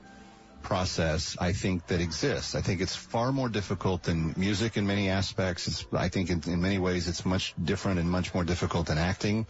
process 0.62 1.36
I 1.40 1.52
think 1.52 1.86
that 1.86 2.00
exists. 2.00 2.54
I 2.54 2.61
think 2.61 2.80
it's 2.80 2.94
far 2.94 3.32
more 3.32 3.48
difficult 3.48 4.02
than 4.02 4.34
music 4.36 4.76
in 4.76 4.86
many 4.86 5.09
aspects. 5.09 5.68
It's, 5.68 5.86
I 5.92 6.09
think 6.09 6.30
in, 6.30 6.42
in 6.46 6.61
many 6.61 6.78
ways 6.78 7.09
it's 7.09 7.24
much 7.24 7.54
different 7.62 7.98
and 8.00 8.11
much 8.11 8.34
more 8.34 8.44
difficult 8.44 8.86
than 8.86 8.98
acting, 8.98 9.46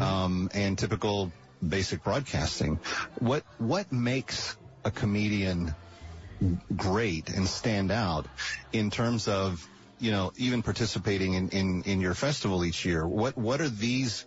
um, 0.00 0.50
and 0.54 0.78
typical 0.78 1.32
basic 1.66 2.02
broadcasting. 2.02 2.78
What, 3.18 3.44
what 3.58 3.92
makes 3.92 4.56
a 4.84 4.90
comedian 4.90 5.74
great 6.76 7.30
and 7.30 7.46
stand 7.46 7.90
out 7.90 8.26
in 8.72 8.90
terms 8.90 9.28
of, 9.28 9.66
you 9.98 10.10
know, 10.10 10.32
even 10.36 10.62
participating 10.62 11.34
in, 11.34 11.48
in, 11.50 11.82
in 11.82 12.00
your 12.00 12.14
festival 12.14 12.64
each 12.64 12.84
year? 12.84 13.06
What, 13.06 13.36
what 13.36 13.60
are 13.60 13.68
these 13.68 14.26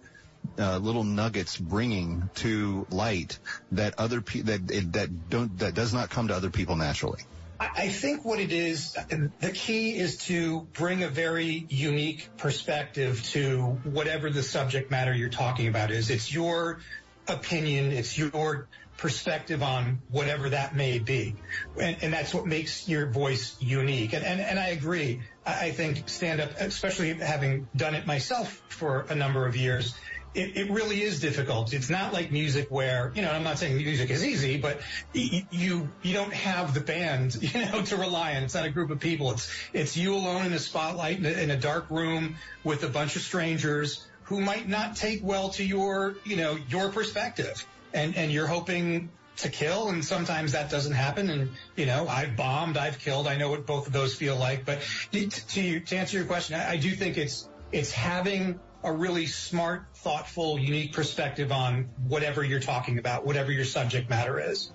uh, 0.59 0.77
little 0.77 1.03
nuggets 1.03 1.57
bringing 1.57 2.29
to 2.35 2.85
light 2.89 3.39
that 3.71 3.95
other 3.97 4.21
pe- 4.21 4.41
that 4.41 4.71
it, 4.71 4.93
that 4.93 5.29
don't 5.29 5.57
that 5.59 5.73
does 5.73 5.93
not 5.93 6.09
come 6.09 6.27
to 6.29 6.35
other 6.35 6.49
people 6.49 6.75
naturally. 6.75 7.21
I 7.59 7.89
think 7.89 8.23
what 8.23 8.39
it 8.39 8.51
is, 8.51 8.95
the 9.39 9.51
key 9.51 9.97
is 9.97 10.17
to 10.25 10.67
bring 10.73 11.01
a 11.01 11.09
very 11.09 11.65
unique 11.69 12.29
perspective 12.37 13.23
to 13.31 13.61
whatever 13.83 14.29
the 14.29 14.43
subject 14.43 14.91
matter 14.91 15.11
you're 15.11 15.29
talking 15.29 15.67
about 15.67 15.89
is. 15.89 16.11
It's 16.11 16.31
your 16.31 16.81
opinion, 17.27 17.91
it's 17.91 18.15
your 18.15 18.67
perspective 18.97 19.63
on 19.63 19.99
whatever 20.09 20.49
that 20.49 20.75
may 20.75 20.99
be. 20.99 21.35
And, 21.79 21.97
and 22.01 22.13
that's 22.13 22.33
what 22.33 22.45
makes 22.45 22.87
your 22.87 23.07
voice 23.07 23.55
unique. 23.59 24.13
And, 24.13 24.23
and, 24.23 24.39
and 24.39 24.59
I 24.59 24.69
agree. 24.69 25.21
I 25.45 25.71
think 25.71 26.09
stand 26.09 26.41
up, 26.41 26.51
especially 26.59 27.13
having 27.13 27.67
done 27.75 27.95
it 27.95 28.05
myself 28.05 28.61
for 28.69 29.05
a 29.09 29.15
number 29.15 29.45
of 29.47 29.55
years, 29.55 29.95
it, 30.37 30.55
it 30.55 30.69
really 30.71 31.01
is 31.01 31.19
difficult. 31.19 31.73
It's 31.73 31.89
not 31.89 32.13
like 32.13 32.31
music 32.31 32.67
where, 32.69 33.11
you 33.15 33.23
know, 33.23 33.31
I'm 33.31 33.43
not 33.43 33.57
saying 33.57 33.75
music 33.75 34.11
is 34.11 34.23
easy, 34.23 34.57
but 34.57 34.79
you, 35.13 35.89
you 36.03 36.13
don't 36.13 36.33
have 36.33 36.75
the 36.75 36.79
band, 36.79 37.35
you 37.41 37.65
know, 37.65 37.81
to 37.81 37.97
rely 37.97 38.35
on. 38.35 38.43
It's 38.43 38.53
not 38.53 38.65
a 38.65 38.69
group 38.69 38.91
of 38.91 38.99
people. 38.99 39.31
It's, 39.31 39.51
it's 39.73 39.97
you 39.97 40.13
alone 40.13 40.45
in 40.45 40.53
a 40.53 40.59
spotlight 40.59 41.17
in 41.17 41.25
a, 41.25 41.31
in 41.31 41.49
a 41.49 41.57
dark 41.57 41.89
room 41.89 42.35
with 42.63 42.83
a 42.83 42.87
bunch 42.87 43.15
of 43.15 43.23
strangers 43.23 44.05
who 44.25 44.39
might 44.39 44.67
not 44.67 44.95
take 44.95 45.23
well 45.23 45.49
to 45.49 45.63
your, 45.63 46.15
you 46.23 46.35
know, 46.35 46.57
your 46.69 46.89
perspective. 46.89 47.65
And, 47.93 48.15
and 48.15 48.31
you're 48.31 48.47
hoping 48.47 49.09
to 49.37 49.49
kill 49.49 49.89
and 49.89 50.03
sometimes 50.03 50.53
that 50.53 50.69
doesn't 50.69 50.93
happen 50.93 51.29
and 51.29 51.51
you 51.75 51.85
know 51.85 52.07
I've 52.07 52.35
bombed 52.35 52.75
I've 52.75 52.97
killed 52.97 53.27
I 53.27 53.37
know 53.37 53.51
what 53.51 53.67
both 53.67 53.85
of 53.85 53.93
those 53.93 54.15
feel 54.15 54.35
like 54.35 54.65
but 54.65 54.79
to 55.11 55.29
to, 55.29 55.79
to 55.79 55.95
answer 55.95 56.17
your 56.17 56.25
question 56.25 56.59
I, 56.59 56.71
I 56.71 56.77
do 56.77 56.89
think 56.89 57.19
it's 57.19 57.47
it's 57.71 57.91
having 57.91 58.59
a 58.83 58.91
really 58.91 59.25
smart 59.25 59.83
thoughtful 59.95 60.59
unique 60.59 60.93
perspective 60.93 61.51
on 61.51 61.89
whatever 62.07 62.43
you're 62.43 62.59
talking 62.59 62.99
about 62.99 63.25
whatever 63.25 63.51
your 63.51 63.65
subject 63.65 64.09
matter 64.09 64.39
is 64.39 64.71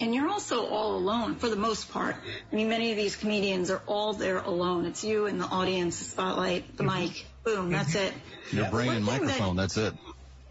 And 0.00 0.14
you're 0.14 0.28
also 0.28 0.66
all 0.66 0.96
alone 0.96 1.36
for 1.36 1.48
the 1.48 1.56
most 1.56 1.90
part. 1.92 2.16
I 2.50 2.56
mean, 2.56 2.68
many 2.68 2.90
of 2.90 2.96
these 2.96 3.14
comedians 3.14 3.70
are 3.70 3.82
all 3.86 4.14
there 4.14 4.38
alone. 4.38 4.86
It's 4.86 5.04
you 5.04 5.26
and 5.26 5.40
the 5.40 5.44
audience, 5.44 5.98
the 5.98 6.04
spotlight, 6.06 6.76
the 6.76 6.82
mic. 6.82 7.24
Boom, 7.44 7.70
that's 7.70 7.94
it. 7.94 8.12
Your 8.50 8.68
brain 8.70 8.90
and 8.92 9.06
One 9.06 9.18
thing 9.18 9.26
that- 9.26 9.32
microphone. 9.38 9.56
That's 9.56 9.76
it. 9.76 9.94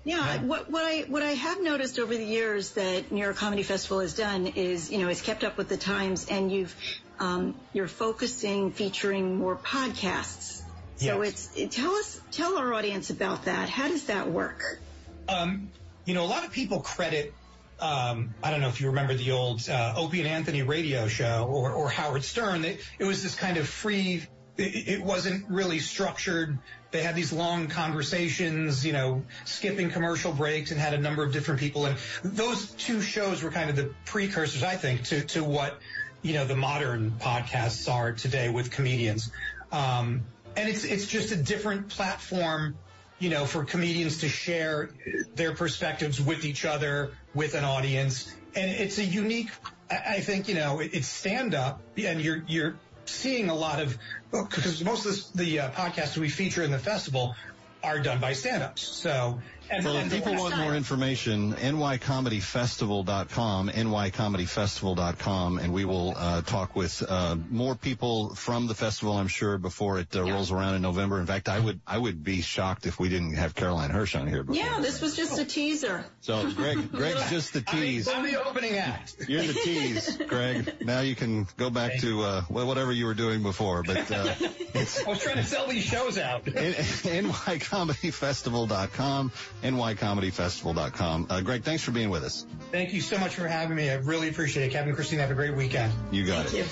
Yeah, 0.04 0.42
what 0.44 0.70
what 0.72 0.84
I 0.84 1.02
what 1.02 1.22
I 1.22 1.32
have 1.34 1.62
noticed 1.62 2.00
over 2.00 2.16
the 2.16 2.26
years 2.26 2.72
that 2.72 3.12
New 3.12 3.22
York 3.22 3.36
Comedy 3.36 3.62
Festival 3.64 4.00
has 4.00 4.16
done 4.16 4.48
is, 4.48 4.90
you 4.92 4.98
know, 4.98 5.10
it's 5.10 5.22
kept 5.22 5.44
up 5.44 5.58
with 5.58 5.70
the 5.70 5.78
times, 5.78 6.28
and 6.28 6.52
you've 6.52 6.76
um, 7.20 7.54
you're 7.74 7.88
focusing, 7.88 8.72
featuring 8.72 9.38
more 9.38 9.56
podcasts. 9.56 10.61
So 11.02 11.22
it's 11.22 11.50
tell 11.76 11.92
us 11.92 12.22
tell 12.32 12.58
our 12.58 12.74
audience 12.74 13.10
about 13.10 13.46
that. 13.46 13.70
How 13.70 13.88
does 13.88 14.06
that 14.06 14.30
work? 14.30 14.80
um, 15.28 15.70
you 16.06 16.14
know 16.14 16.24
a 16.24 16.28
lot 16.28 16.46
of 16.46 16.52
people 16.52 16.82
credit 16.82 17.34
um, 17.82 18.36
I 18.44 18.52
don't 18.52 18.62
know 18.62 18.68
if 18.68 18.80
you 18.80 18.88
remember 18.88 19.16
the 19.16 19.32
old 19.32 19.68
uh, 19.68 19.96
Opie 19.98 20.20
and 20.20 20.30
Anthony 20.30 20.62
radio 20.62 21.08
show 21.08 21.48
or, 21.52 21.72
or 21.72 21.90
Howard 21.90 22.24
Stern. 22.24 22.64
It, 22.64 22.80
it 23.00 23.06
was 23.06 23.24
this 23.24 23.34
kind 23.34 23.58
of 23.58 23.68
free. 23.68 24.22
It, 24.56 24.88
it 24.88 25.04
wasn't 25.04 25.50
really 25.50 25.80
structured. 25.80 26.60
They 26.92 27.02
had 27.02 27.16
these 27.16 27.34
long 27.34 27.70
conversations, 27.70 28.86
you 28.86 28.94
know, 28.94 29.24
skipping 29.46 29.90
commercial 29.90 30.32
breaks 30.32 30.70
and 30.70 30.80
had 30.80 30.94
a 30.94 31.00
number 31.00 31.24
of 31.24 31.34
different 31.34 31.60
people. 31.60 31.88
And 31.88 31.98
those 32.24 32.70
two 32.72 33.02
shows 33.02 33.42
were 33.42 33.50
kind 33.50 33.72
of 33.72 33.76
the 33.76 33.92
precursors, 34.06 34.62
I 34.62 34.76
think, 34.76 35.06
to, 35.06 35.22
to 35.28 35.44
what, 35.44 35.80
you 36.22 36.36
know, 36.36 36.46
the 36.46 36.56
modern 36.56 37.12
podcasts 37.20 37.92
are 37.92 38.12
today 38.12 38.50
with 38.50 38.70
comedians. 38.70 39.32
Um, 39.72 40.26
and 40.56 40.70
it's, 40.70 40.84
it's 40.84 41.08
just 41.08 41.32
a 41.32 41.36
different 41.36 41.90
platform, 41.90 42.78
you 43.20 43.30
know, 43.30 43.46
for 43.46 43.64
comedians 43.64 44.20
to 44.20 44.30
share 44.30 44.90
their 45.36 45.54
perspectives 45.54 46.20
with 46.22 46.46
each 46.46 46.66
other, 46.66 47.12
with 47.34 47.54
an 47.56 47.64
audience. 47.64 48.34
And 48.56 48.70
it's 48.72 48.98
a 48.98 49.04
unique, 49.06 49.50
I 49.90 50.20
think, 50.20 50.48
you 50.48 50.56
know, 50.56 50.80
it- 50.80 50.92
it's 50.94 51.08
stand 51.08 51.56
up 51.56 51.82
and 51.98 52.22
you're, 52.22 52.44
you're 52.48 52.76
seeing 53.06 53.50
a 53.50 53.56
lot 53.56 53.82
of, 53.82 53.98
because 54.32 54.84
most 54.84 55.06
of 55.06 55.38
the 55.38 55.60
uh, 55.60 55.72
podcasts 55.72 56.18
we 56.18 56.30
feature 56.30 56.64
in 56.64 56.72
the 56.72 56.80
festival 56.80 57.36
are 57.84 58.00
done 58.00 58.20
by 58.20 58.34
stand-ups. 58.34 58.82
So, 58.82 59.42
and, 59.72 59.86
Well, 59.86 59.98
and 59.98 60.12
if 60.12 60.24
people 60.24 60.36
want 60.36 60.58
more 60.58 60.76
information, 60.76 61.54
nycomedyfestival.com, 61.54 63.70
nycomedyfestival.com, 63.70 65.60
and 65.60 65.74
we 65.74 65.86
will 65.86 66.14
uh, 66.16 66.42
talk 66.42 66.76
with 66.76 67.04
uh, 67.08 67.38
more 67.50 67.76
people 67.76 68.36
from 68.36 68.68
the 68.68 68.76
festival, 68.76 69.14
I'm 69.14 69.30
sure, 69.30 69.58
before 69.58 70.00
it 70.00 70.14
uh, 70.16 70.24
rolls 70.24 70.52
around 70.52 70.76
in 70.76 70.82
November. 70.82 71.20
In 71.20 71.26
fact, 71.26 71.48
I 71.48 71.60
would 71.60 71.80
I 71.88 71.98
would 71.98 72.22
be 72.24 72.42
shocked 72.42 72.86
if 72.86 73.00
we 73.00 73.08
didn't 73.10 73.36
have 73.36 73.56
Caroline 73.56 73.90
Hirsch 73.90 74.16
on 74.16 74.28
here. 74.28 74.44
Before. 74.44 74.62
Yeah, 74.62 74.80
this 74.82 75.00
was 75.02 75.16
just 75.16 75.40
a 75.40 75.46
teaser. 75.46 76.06
So 76.22 76.52
Greg, 76.52 76.92
Greg's 76.92 77.30
just 77.30 77.54
the 77.54 77.62
tease. 77.62 78.08
I'm 78.08 78.26
the 78.26 78.44
opening 78.44 78.76
act. 78.76 79.16
You're 79.28 79.44
the 79.44 79.54
tease, 79.54 80.18
Greg. 80.28 80.84
Now 80.86 81.02
you 81.02 81.16
can 81.16 81.48
go 81.58 81.70
back 81.70 82.00
to 82.00 82.24
uh, 82.24 82.42
whatever 82.44 82.92
you 82.92 83.06
were 83.06 83.14
doing 83.14 83.44
before, 83.44 83.84
but 83.84 84.12
uh, 84.12 84.34
it's 84.74 85.00
I 85.06 85.10
was 85.10 85.20
trying 85.20 85.36
to 85.38 85.44
sell 85.44 85.68
these 85.68 85.84
shows 85.84 86.18
out. 86.18 86.46
nycomedyfestival.com, 86.46 89.32
nycomedyfestival.com. 89.62 91.28
Uh, 91.30 91.42
Greg, 91.42 91.64
thanks 91.64 91.84
for 91.84 91.92
being 91.92 92.10
with 92.10 92.24
us. 92.24 92.46
Thank 92.72 92.94
you 92.94 93.02
so 93.02 93.18
much 93.18 93.36
for 93.36 93.48
having 93.48 93.76
me. 93.76 93.90
I 93.90 93.96
really 93.96 94.30
appreciate 94.30 94.66
it. 94.66 94.72
Kevin 94.72 94.90
and 94.90 94.98
Cristyne, 94.98 95.18
have 95.18 95.32
a 95.32 95.36
great 95.36 95.56
weekend. 95.56 95.94
You 96.12 96.26
got 96.26 96.54
it. 96.54 96.68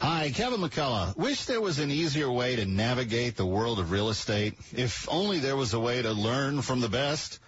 Hi, 0.00 0.30
Kevin 0.30 0.60
McCullough. 0.60 1.16
Wish 1.16 1.44
there 1.44 1.60
was 1.60 1.78
an 1.78 1.90
easier 1.90 2.30
way 2.30 2.56
to 2.56 2.64
navigate 2.64 3.36
the 3.36 3.44
world 3.44 3.78
of 3.78 3.90
real 3.90 4.08
estate. 4.08 4.54
If 4.72 5.06
only 5.10 5.38
there 5.38 5.56
was 5.56 5.74
a 5.74 5.80
way 5.80 6.00
to 6.00 6.12
learn 6.12 6.62
from 6.62 6.80
the 6.80 6.88
best. 6.88 7.38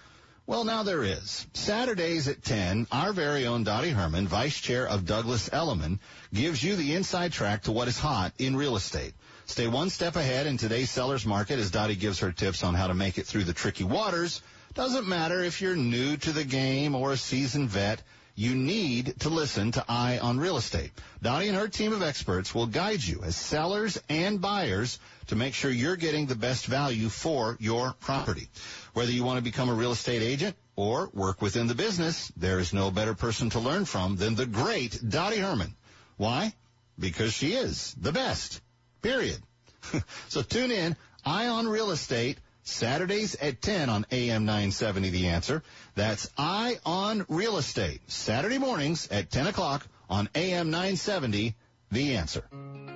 Well, 0.49 0.62
now 0.62 0.84
there 0.84 1.03
is. 1.03 1.44
Saturdays 1.55 2.28
at 2.28 2.44
10, 2.44 2.86
our 2.92 3.12
very 3.12 3.49
own 3.49 3.64
Dottie 3.64 3.90
Herman, 3.90 4.28
Vice 4.28 4.61
Chair 4.61 4.86
of 4.86 5.05
Douglas 5.05 5.51
Elliman, 5.53 5.99
gives 6.32 6.62
you 6.62 6.76
the 6.76 6.94
inside 6.94 7.32
track 7.32 7.64
to 7.64 7.72
what 7.72 7.88
is 7.88 7.99
hot 7.99 8.32
in 8.38 8.55
real 8.55 8.76
estate. 8.76 9.14
Stay 9.47 9.66
one 9.66 9.90
step 9.90 10.14
ahead 10.14 10.47
in 10.47 10.57
today's 10.57 10.88
seller's 10.88 11.26
market 11.26 11.59
as 11.59 11.72
Dottie 11.72 11.97
gives 11.97 12.20
her 12.20 12.30
tips 12.30 12.62
on 12.62 12.74
how 12.74 12.86
to 12.86 12.94
make 12.94 13.18
it 13.18 13.26
through 13.26 13.42
the 13.42 13.53
tricky 13.53 13.82
waters. 13.82 14.40
Doesn't 14.74 15.09
matter 15.09 15.42
if 15.42 15.61
you're 15.61 15.74
new 15.74 16.16
to 16.18 16.30
the 16.30 16.44
game 16.44 16.94
or 16.94 17.11
a 17.11 17.16
seasoned 17.16 17.70
vet, 17.70 18.01
you 18.36 18.55
need 18.55 19.18
to 19.20 19.30
listen 19.30 19.72
to 19.72 19.84
Eye 19.88 20.18
on 20.18 20.38
Real 20.38 20.59
Estate. 20.59 20.92
Dottie 21.22 21.49
and 21.49 21.57
her 21.57 21.66
team 21.66 21.92
of 21.92 22.03
experts 22.03 22.55
will 22.55 22.66
guide 22.66 23.03
you 23.03 23.22
as 23.24 23.34
sellers 23.34 23.99
and 24.09 24.40
buyers 24.40 25.01
to 25.29 25.37
make 25.37 25.55
sure 25.55 25.70
you're 25.70 25.97
getting 25.97 26.27
the 26.27 26.35
best 26.35 26.66
value 26.66 27.09
for 27.09 27.57
your 27.61 27.95
property. 28.01 28.49
Whether 28.95 29.12
you 29.12 29.24
want 29.24 29.39
to 29.39 29.43
become 29.43 29.68
a 29.68 29.74
real 29.74 29.93
estate 29.93 30.22
agent 30.22 30.57
or 30.77 31.11
work 31.12 31.43
within 31.43 31.66
the 31.66 31.74
business, 31.74 32.33
there 32.37 32.59
is 32.59 32.72
no 32.72 32.91
better 32.91 33.14
person 33.14 33.51
to 33.51 33.61
learn 33.61 33.85
from 33.85 34.16
than 34.16 34.35
the 34.35 34.47
great 34.47 35.01
Dottie 35.09 35.39
Herman. 35.39 35.74
Why? 36.16 36.55
Because 36.99 37.33
she 37.33 37.53
is 37.55 37.95
the 38.01 38.12
best. 38.12 38.61
Period. 39.03 39.39
so 40.29 40.43
tune 40.43 40.70
in, 40.70 40.97
Eye 41.24 41.49
on 41.49 41.68
Real 41.68 41.91
Estate, 41.91 42.39
Saturdays 42.62 43.37
at 43.37 43.62
10 43.62 43.89
on 43.89 44.07
AM 44.11 44.45
970 44.45 45.11
The 45.11 45.29
Answer. 45.29 45.62
That's 45.95 46.31
Eye 46.37 46.79
on 46.85 47.24
Real 47.29 47.59
Estate, 47.59 48.01
Saturday 48.11 48.59
mornings 48.59 49.09
at 49.09 49.31
10 49.31 49.47
o'clock 49.47 49.87
on 50.11 50.29
AM 50.35 50.70
970 50.70 51.55
The 51.93 52.16
Answer. 52.16 52.95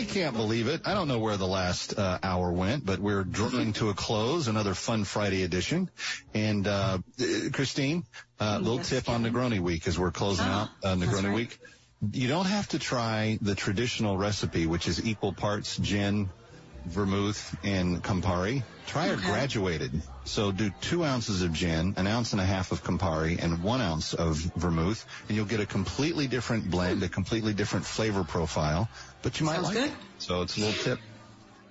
I 0.01 0.05
can't 0.05 0.35
believe 0.35 0.67
it. 0.67 0.81
I 0.87 0.95
don't 0.95 1.09
know 1.09 1.19
where 1.19 1.37
the 1.37 1.47
last 1.47 1.99
uh, 1.99 2.19
hour 2.23 2.51
went, 2.51 2.87
but 2.87 3.01
we're 3.01 3.23
drawing 3.23 3.75
to 3.75 3.91
a 3.91 3.95
close. 3.95 4.49
Another 4.49 4.73
fun 4.73 5.05
Friday 5.05 5.43
edition. 5.43 5.91
And 6.33 6.67
uh, 6.67 6.99
Cristyne, 7.19 8.05
uh, 8.41 8.59
little 8.63 8.79
Yes, 8.79 8.89
tip 8.89 9.09
on 9.11 9.25
Negroni 9.25 9.61
Week 9.61 9.87
as 9.87 9.99
we're 9.99 10.11
closing 10.11 10.47
Ah, 10.49 10.63
out 10.63 10.69
uh, 10.83 10.95
Negroni 10.95 11.25
right. 11.25 11.35
Week. 11.35 11.59
You 12.13 12.29
don't 12.29 12.47
have 12.47 12.69
to 12.69 12.79
try 12.79 13.39
the 13.43 13.55
traditional 13.55 14.17
recipe, 14.17 14.67
which 14.67 14.89
is 14.89 15.07
equal 15.07 15.35
parts 15.35 15.77
gin, 15.77 16.31
vermouth, 16.85 17.57
and 17.63 18.03
Campari. 18.03 18.63
Try 18.87 19.11
Okay. 19.11 19.27
graduated. 19.27 20.03
So 20.25 20.53
do 20.53 20.71
two 20.81 21.05
ounces 21.05 21.43
of 21.43 21.53
gin, 21.53 21.95
an 21.97 22.07
ounce 22.07 22.33
and 22.33 22.41
a 22.41 22.45
half 22.45 22.73
of 22.73 22.83
Campari, 22.83 23.43
and 23.43 23.63
one 23.63 23.81
ounce 23.81 24.15
of 24.15 24.37
vermouth, 24.57 25.05
and 25.29 25.37
you'll 25.37 25.47
get 25.47 25.61
a 25.61 25.67
completely 25.67 26.27
different 26.27 26.71
blend, 26.71 27.03
a 27.03 27.09
completely 27.09 27.53
different 27.55 27.87
flavor 27.87 28.25
profile. 28.25 28.89
But 29.23 29.41
you 29.41 29.47
might 29.47 29.57
Sounds 29.57 29.67
like 29.67 29.75
good. 29.77 29.91
it. 29.91 29.97
So 30.19 30.43
it's 30.43 30.57
a 30.57 30.61
little 30.61 30.75
tip. 30.85 30.99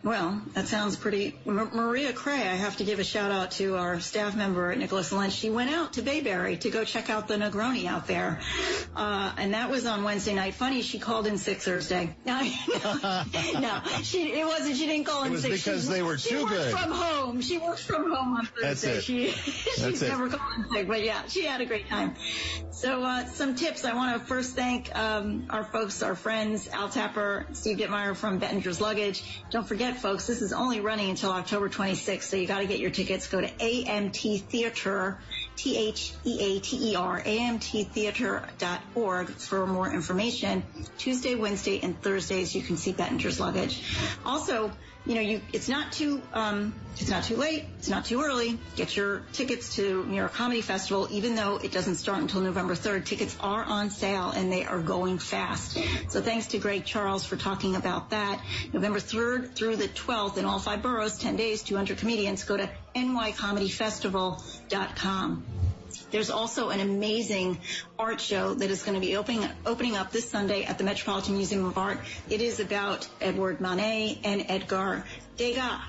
Well, 0.01 0.41
that 0.53 0.67
sounds 0.67 0.95
pretty. 0.95 1.37
M- 1.45 1.71
Maria 1.73 2.13
Cray, 2.13 2.35
I 2.41 2.55
have 2.55 2.77
to 2.77 2.85
give 2.85 2.99
a 2.99 3.03
shout 3.03 3.31
out 3.31 3.51
to 3.51 3.75
our 3.75 3.99
staff 3.99 4.33
member 4.33 4.71
at 4.71 4.77
Nicholas 4.77 5.11
Lynch. 5.11 5.33
She 5.33 5.49
went 5.49 5.71
out 5.71 5.93
to 5.93 6.01
Bayberry 6.01 6.55
to 6.61 6.69
go 6.69 6.85
check 6.85 7.09
out 7.09 7.27
the 7.27 7.35
Negroni 7.35 7.85
out 7.85 8.07
there, 8.07 8.39
uh, 8.95 9.33
and 9.37 9.53
that 9.53 9.69
was 9.69 9.85
on 9.85 10.05
Wednesday 10.05 10.33
night. 10.35 10.53
Funny, 10.53 10.83
she 10.83 10.99
called 10.99 11.27
in 11.27 11.37
sick 11.37 11.59
Thursday. 11.59 12.15
No, 12.25 12.39
no, 13.59 13.81
she 14.03 14.31
it 14.39 14.45
wasn't. 14.45 14.77
She 14.77 14.85
didn't 14.87 15.05
call 15.05 15.23
in 15.23 15.29
It 15.29 15.31
was 15.31 15.41
sick. 15.41 15.51
because 15.51 15.83
She- 15.83 15.89
they 15.91 16.01
were 16.01 16.15
too 16.17 16.47
good. 16.47 16.71
from 16.71 16.91
home. 16.91 17.41
She 17.41 17.57
works 17.57 17.83
from 17.83 18.09
home 18.09 18.35
on 18.37 18.45
Thursday. 18.45 18.61
That's 18.67 18.83
it. 18.83 19.03
She 19.03 19.31
she's 19.31 19.75
That's 19.81 20.01
it. 20.01 20.07
never 20.09 20.29
called 20.29 20.65
in 20.65 20.71
sick, 20.71 20.87
but 20.87 21.03
yeah, 21.03 21.23
she 21.27 21.43
had 21.45 21.59
a 21.61 21.65
great 21.65 21.89
time. 21.89 22.15
So 22.71 23.03
uh, 23.03 23.25
some 23.25 23.55
tips. 23.55 23.83
I 23.83 23.93
want 23.93 24.17
to 24.19 24.25
first 24.25 24.55
thank 24.55 24.95
um, 24.95 25.47
our 25.49 25.63
folks, 25.65 26.01
our 26.01 26.15
friends, 26.15 26.67
Al 26.69 26.87
Tapper, 26.89 27.45
Steve 27.51 27.77
Dittmeyer 27.79 28.15
from 28.15 28.39
Bettinger's 28.39 28.79
Luggage. 28.79 29.23
Don't 29.49 29.67
forget, 29.67 29.88
folks, 29.97 30.27
this 30.27 30.41
is 30.41 30.53
only 30.53 30.79
running 30.79 31.09
until 31.09 31.31
October 31.31 31.67
26th, 31.69 32.21
so 32.23 32.37
you 32.37 32.47
got 32.47 32.59
to 32.59 32.67
get 32.67 32.79
your 32.79 32.91
tickets. 32.91 33.27
Go 33.27 33.41
to 33.41 33.47
AMT 33.47 34.43
Theater, 34.43 35.17
T-H-E-A-T-E-R, 35.55 37.21
AMTtheater.org 37.21 39.29
for 39.29 39.67
more 39.67 39.91
information. 39.91 40.63
Tuesday, 40.97 41.35
Wednesday, 41.35 41.79
and 41.81 42.01
Thursdays, 42.01 42.55
you 42.55 42.61
can 42.61 42.77
see 42.77 42.93
Bettinger's 42.93 43.39
Luggage. 43.39 43.81
Also, 44.25 44.71
you 45.05 45.15
know, 45.15 45.21
you 45.21 45.41
it's 45.53 45.69
not 45.69 45.91
too 45.91 46.21
um, 46.33 46.73
it's 46.97 47.09
not 47.09 47.23
too 47.23 47.37
late, 47.37 47.65
it's 47.77 47.89
not 47.89 48.05
too 48.05 48.21
early. 48.21 48.59
Get 48.75 48.97
your 48.97 49.23
tickets 49.33 49.75
to 49.75 50.05
New 50.05 50.15
York 50.15 50.33
Comedy 50.33 50.61
Festival, 50.61 51.07
even 51.11 51.35
though 51.35 51.57
it 51.57 51.71
doesn't 51.71 51.95
start 51.95 52.19
until 52.19 52.41
November 52.41 52.75
3rd. 52.75 53.05
Tickets 53.05 53.37
are 53.39 53.63
on 53.63 53.89
sale 53.89 54.31
and 54.31 54.51
they 54.51 54.65
are 54.65 54.79
going 54.79 55.17
fast. 55.17 55.77
So 56.09 56.21
thanks 56.21 56.47
to 56.47 56.59
Greg 56.59 56.83
Charles 56.85 57.25
for 57.25 57.37
talking 57.37 57.75
about 57.75 58.09
that. 58.09 58.41
November 58.73 58.99
3rd 58.99 59.55
through 59.55 59.77
the 59.77 59.87
12th 59.87 60.37
in 60.37 60.43
all 60.45 60.59
five 60.59 60.81
boroughs, 60.81 61.17
10 61.17 61.37
days, 61.37 61.63
200 61.63 61.97
comedians. 61.97 62.43
Go 62.43 62.57
to 62.57 62.69
nycomedyfestival.com. 62.95 65.58
There's 66.11 66.29
also 66.29 66.69
an 66.69 66.79
amazing 66.79 67.59
art 67.97 68.19
show 68.19 68.53
that 68.53 68.69
is 68.69 68.83
going 68.83 68.99
to 68.99 69.05
be 69.05 69.15
opening 69.15 69.47
opening 69.65 69.95
up 69.95 70.11
this 70.11 70.29
Sunday 70.29 70.63
at 70.63 70.77
the 70.77 70.83
Metropolitan 70.83 71.35
Museum 71.35 71.65
of 71.65 71.77
Art. 71.77 71.99
It 72.29 72.41
is 72.41 72.59
about 72.59 73.07
Edward 73.21 73.61
Manet 73.61 74.19
and 74.23 74.45
Edgar 74.47 75.05
Degas 75.37 75.81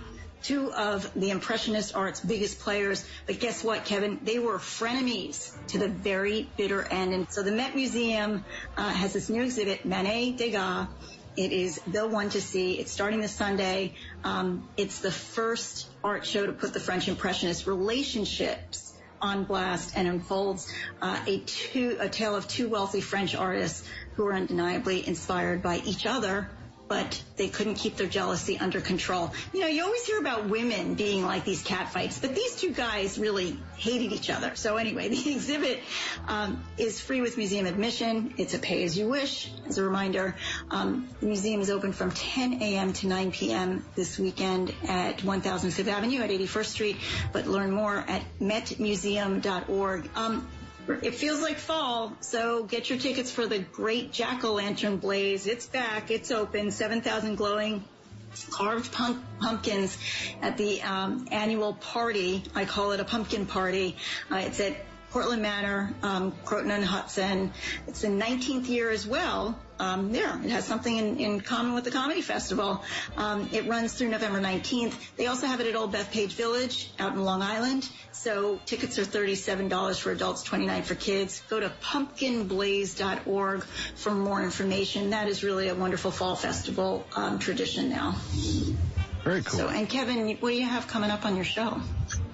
two 0.43 0.73
of 0.73 1.13
the 1.15 1.31
Impressionist 1.31 1.95
art's 1.95 2.21
biggest 2.21 2.61
players. 2.61 3.05
But 3.27 3.41
guess 3.41 3.63
what, 3.63 3.85
Kevin? 3.85 4.21
They 4.23 4.39
were 4.39 4.59
frenemies 4.59 5.55
to 5.69 5.79
the 5.79 5.89
very 5.89 6.49
bitter 6.57 6.83
end. 6.83 7.13
And 7.13 7.31
so 7.31 7.43
the 7.43 7.53
Met 7.53 7.75
Museum 7.75 8.45
uh, 8.77 8.89
has 8.89 9.13
this 9.13 9.29
new 9.29 9.43
exhibit, 9.43 9.85
Manet 9.85 10.33
Degas. 10.39 10.89
It 11.37 11.53
is 11.53 11.81
the 11.87 12.09
one 12.09 12.31
to 12.31 12.41
see. 12.41 12.73
It's 12.73 12.91
starting 12.91 13.21
this 13.21 13.33
Sunday. 13.33 13.95
Um, 14.25 14.69
it's 14.77 14.99
the 14.99 15.13
first 15.13 15.89
art 16.03 16.27
show 16.27 16.47
to 16.47 16.53
put 16.53 16.73
the 16.73 16.81
French 16.81 17.07
Impressionist 17.07 17.67
relationships 17.67 18.90
on 19.23 19.45
blast 19.45 19.93
and 19.97 20.09
unfolds 20.09 20.73
uh, 21.03 21.19
a, 21.27 21.41
two, 21.41 21.97
a 22.01 22.09
tale 22.09 22.35
of 22.35 22.49
two 22.49 22.69
wealthy 22.69 23.01
French 23.01 23.35
artists 23.35 23.87
who 24.17 24.27
are 24.27 24.35
undeniably 24.35 25.07
inspired 25.07 25.63
by 25.63 25.81
each 25.85 26.07
other 26.07 26.51
but 26.91 27.23
they 27.37 27.49
couldn't 27.49 27.77
keep 27.77 27.97
their 27.97 28.09
jealousy 28.09 28.59
under 28.59 28.81
control. 28.81 29.33
You 29.53 29.61
know, 29.61 29.69
you 29.69 29.85
always 29.85 30.05
hear 30.05 30.19
about 30.19 30.49
women 30.49 30.95
being 30.95 31.25
like 31.25 31.45
these 31.45 31.63
catfights, 31.63 32.21
but 32.21 32.35
these 32.35 32.57
two 32.57 32.73
guys 32.73 33.17
really 33.17 33.57
hated 33.77 34.13
each 34.13 34.29
other. 34.29 34.57
So 34.57 34.77
anyway, 34.77 35.09
the 35.15 35.33
exhibit 35.33 35.79
um, 36.27 36.65
is 36.79 37.01
free 37.01 37.21
with 37.21 37.37
museum 37.37 37.67
admission. 37.67 38.35
It's 38.39 38.55
a 38.55 38.59
pay 38.59 38.83
as 38.83 38.99
you 38.99 39.09
wish. 39.09 39.53
As 39.69 39.79
a 39.79 39.85
reminder, 39.85 40.35
um, 40.73 41.09
the 41.21 41.27
museum 41.27 41.61
is 41.61 41.71
open 41.71 41.93
from 41.93 42.11
10 42.11 42.61
a.m. 42.61 42.93
to 42.95 43.07
9 43.07 43.31
p.m. 43.31 43.85
this 43.95 44.19
weekend 44.19 44.75
at 44.89 45.23
1000 45.23 45.71
Fifth 45.71 45.87
Avenue 45.87 46.23
at 46.23 46.31
81st 46.31 46.67
Street. 46.67 46.97
But 47.33 47.47
learn 47.47 47.71
more 47.71 47.99
at 47.99 48.23
metmuseum.org. 48.41 50.11
Um, 50.17 50.49
it 50.95 51.15
feels 51.15 51.41
like 51.41 51.59
fall, 51.59 52.17
so 52.21 52.65
get 52.65 52.91
your 52.91 52.99
tickets 52.99 53.31
for 53.31 53.47
the 53.47 53.59
great 53.59 54.13
jack-o'-lantern 54.13 55.01
blaze. 55.01 55.47
It's 55.47 55.67
back. 55.67 56.11
It's 56.11 56.31
open. 56.31 56.71
7,000 56.71 57.37
glowing 57.37 57.85
carved 58.51 58.93
pump- 58.93 59.25
pumpkins 59.41 59.99
at 60.41 60.57
the 60.57 60.83
um, 60.83 61.27
annual 61.31 61.75
party. 61.75 62.45
I 62.55 62.65
call 62.65 62.93
it 62.93 63.01
a 63.01 63.05
pumpkin 63.05 63.47
party. 63.47 63.97
Uh, 64.31 64.37
it's 64.37 64.61
at 64.61 64.77
Cortlandt 65.13 65.41
Manor, 65.41 65.93
um, 66.03 66.33
Croton-on-Hudson. 66.45 67.53
It's 67.89 68.03
the 68.03 68.09
19th 68.09 68.69
year 68.69 68.91
as 68.91 69.07
well. 69.07 69.59
Um, 69.81 70.15
yeah, 70.15 70.41
it 70.45 70.51
has 70.51 70.67
something 70.67 70.97
in, 70.97 71.17
in, 71.19 71.41
common 71.41 71.75
with 71.75 71.85
the 71.85 71.91
Comedy 71.91 72.21
Festival. 72.21 72.85
Um, 73.17 73.49
it 73.51 73.67
runs 73.67 73.95
through 73.95 74.11
November 74.11 74.39
19th. 74.41 74.95
They 75.17 75.27
also 75.27 75.47
have 75.47 75.61
it 75.61 75.67
at 75.67 75.75
Old 75.75 75.93
Bethpage 75.93 76.33
Village 76.33 76.91
out 76.99 77.15
in 77.15 77.25
Long 77.25 77.41
Island. 77.41 77.89
So 78.13 78.61
tickets 78.67 78.99
are 78.99 79.05
$37 79.05 79.99
for 79.99 80.13
adults, 80.13 80.43
29 80.43 80.83
for 80.83 80.95
kids. 80.95 81.43
Go 81.49 81.59
to 81.59 81.73
pumpkinblaze.org 81.83 83.65
for 83.65 84.11
more 84.11 84.43
information. 84.43 85.11
That 85.11 85.29
is 85.29 85.43
really 85.43 85.69
a 85.69 85.75
wonderful 85.75 86.11
fall 86.11 86.37
festival 86.37 87.07
um, 87.17 87.39
tradition 87.39 87.89
now. 87.89 88.17
Very 89.25 89.43
cool. 89.43 89.61
So, 89.61 89.69
and 89.69 89.89
Kevin, 89.89 90.37
what 90.37 90.51
do 90.51 90.57
you 90.57 90.67
have 90.67 90.87
coming 90.87 91.11
up 91.11 91.25
on 91.25 91.37
your 91.37 91.45
show? 91.45 91.81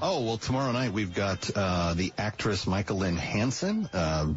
Oh, 0.03 0.21
well, 0.25 0.37
tomorrow 0.37 0.73
night 0.73 0.93
we've 0.93 1.15
got 1.15 1.51
uh, 1.57 1.95
the 1.95 2.13
actress 2.19 2.67
Michael 2.67 2.99
Lynn 2.99 3.17
Hansen. 3.17 3.89
Uh, 3.95 4.35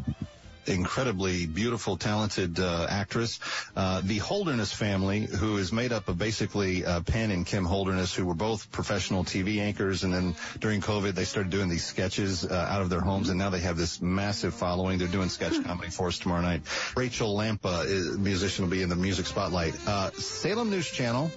incredibly 0.66 1.44
beautiful, 1.44 1.98
talented 1.98 2.58
uh, 2.58 2.86
actress. 2.88 3.40
Uh, 3.76 4.00
the 4.02 4.16
Holderness 4.16 4.72
family, 4.72 5.20
who 5.26 5.58
is 5.58 5.70
made 5.70 5.92
up 5.92 6.08
of 6.08 6.16
basically 6.16 6.86
uh, 6.86 7.00
Penn 7.00 7.30
and 7.30 7.44
Kim 7.44 7.66
Holderness, 7.66 8.14
who 8.14 8.24
were 8.24 8.34
both 8.34 8.70
professional 8.72 9.22
TV 9.22 9.60
anchors, 9.60 10.02
and 10.02 10.14
then 10.14 10.34
during 10.60 10.80
COVID 10.80 11.12
they 11.12 11.24
started 11.24 11.50
doing 11.50 11.68
these 11.68 11.84
sketches 11.84 12.46
uh, 12.46 12.54
out 12.54 12.80
of 12.80 12.88
their 12.88 13.00
homes, 13.00 13.28
and 13.28 13.38
now 13.38 13.50
they 13.50 13.60
have 13.60 13.76
this 13.76 14.00
massive 14.00 14.54
following. 14.54 14.98
They're 14.98 15.08
doing 15.08 15.28
sketch 15.28 15.62
comedy 15.62 15.90
for 15.90 16.08
us 16.08 16.18
tomorrow 16.18 16.40
night. 16.40 16.62
Rachael 16.96 17.36
Lampa, 17.36 17.84
is, 17.84 18.16
musician, 18.16 18.64
will 18.64 18.70
be 18.70 18.80
in 18.80 18.88
the 18.88 18.96
music 18.96 19.26
spotlight. 19.26 19.74
Uh, 19.86 20.10
Salem 20.12 20.70
News 20.70 20.90
Channel 20.90 21.30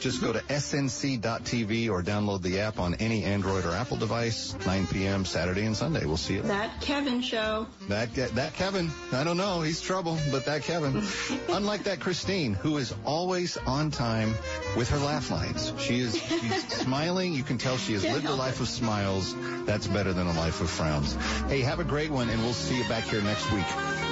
just 0.00 0.20
go 0.20 0.32
to 0.32 0.40
snc.tv 0.40 1.90
or 1.90 2.02
download 2.02 2.42
the 2.42 2.60
app 2.60 2.78
on 2.78 2.94
any 2.94 3.24
Android 3.24 3.64
or 3.64 3.70
Apple 3.70 3.96
device. 3.96 4.56
9 4.66 4.86
p.m. 4.86 5.24
Saturday 5.24 5.64
and 5.64 5.76
Sunday. 5.76 6.06
We'll 6.06 6.16
see 6.16 6.34
you. 6.34 6.42
That 6.42 6.80
Kevin 6.80 7.20
show. 7.22 7.66
That 7.88 8.14
that 8.14 8.54
Kevin. 8.54 8.90
I 9.12 9.24
don't 9.24 9.36
know. 9.36 9.62
He's 9.62 9.80
trouble, 9.80 10.18
but 10.30 10.46
that 10.46 10.62
Kevin. 10.62 11.02
Unlike 11.48 11.84
that 11.84 12.00
Cristyne, 12.00 12.54
who 12.54 12.78
is 12.78 12.94
always 13.04 13.56
on 13.58 13.90
time 13.90 14.34
with 14.76 14.90
her 14.90 14.98
laugh 14.98 15.30
lines. 15.30 15.72
She 15.78 16.00
is 16.00 16.16
she's 16.16 16.68
smiling. 16.80 17.34
You 17.34 17.42
can 17.42 17.58
tell 17.58 17.76
she 17.76 17.92
has 17.94 18.04
lived 18.04 18.26
a 18.26 18.34
life 18.34 18.60
of 18.60 18.68
smiles. 18.68 19.34
That's 19.64 19.86
better 19.86 20.12
than 20.12 20.26
a 20.26 20.32
life 20.32 20.60
of 20.60 20.70
frowns. 20.70 21.14
Hey, 21.48 21.60
have 21.60 21.80
a 21.80 21.84
great 21.84 22.10
one, 22.10 22.28
and 22.28 22.40
we'll 22.42 22.52
see 22.52 22.78
you 22.78 22.88
back 22.88 23.04
here 23.04 23.22
next 23.22 23.50
week. 23.52 24.09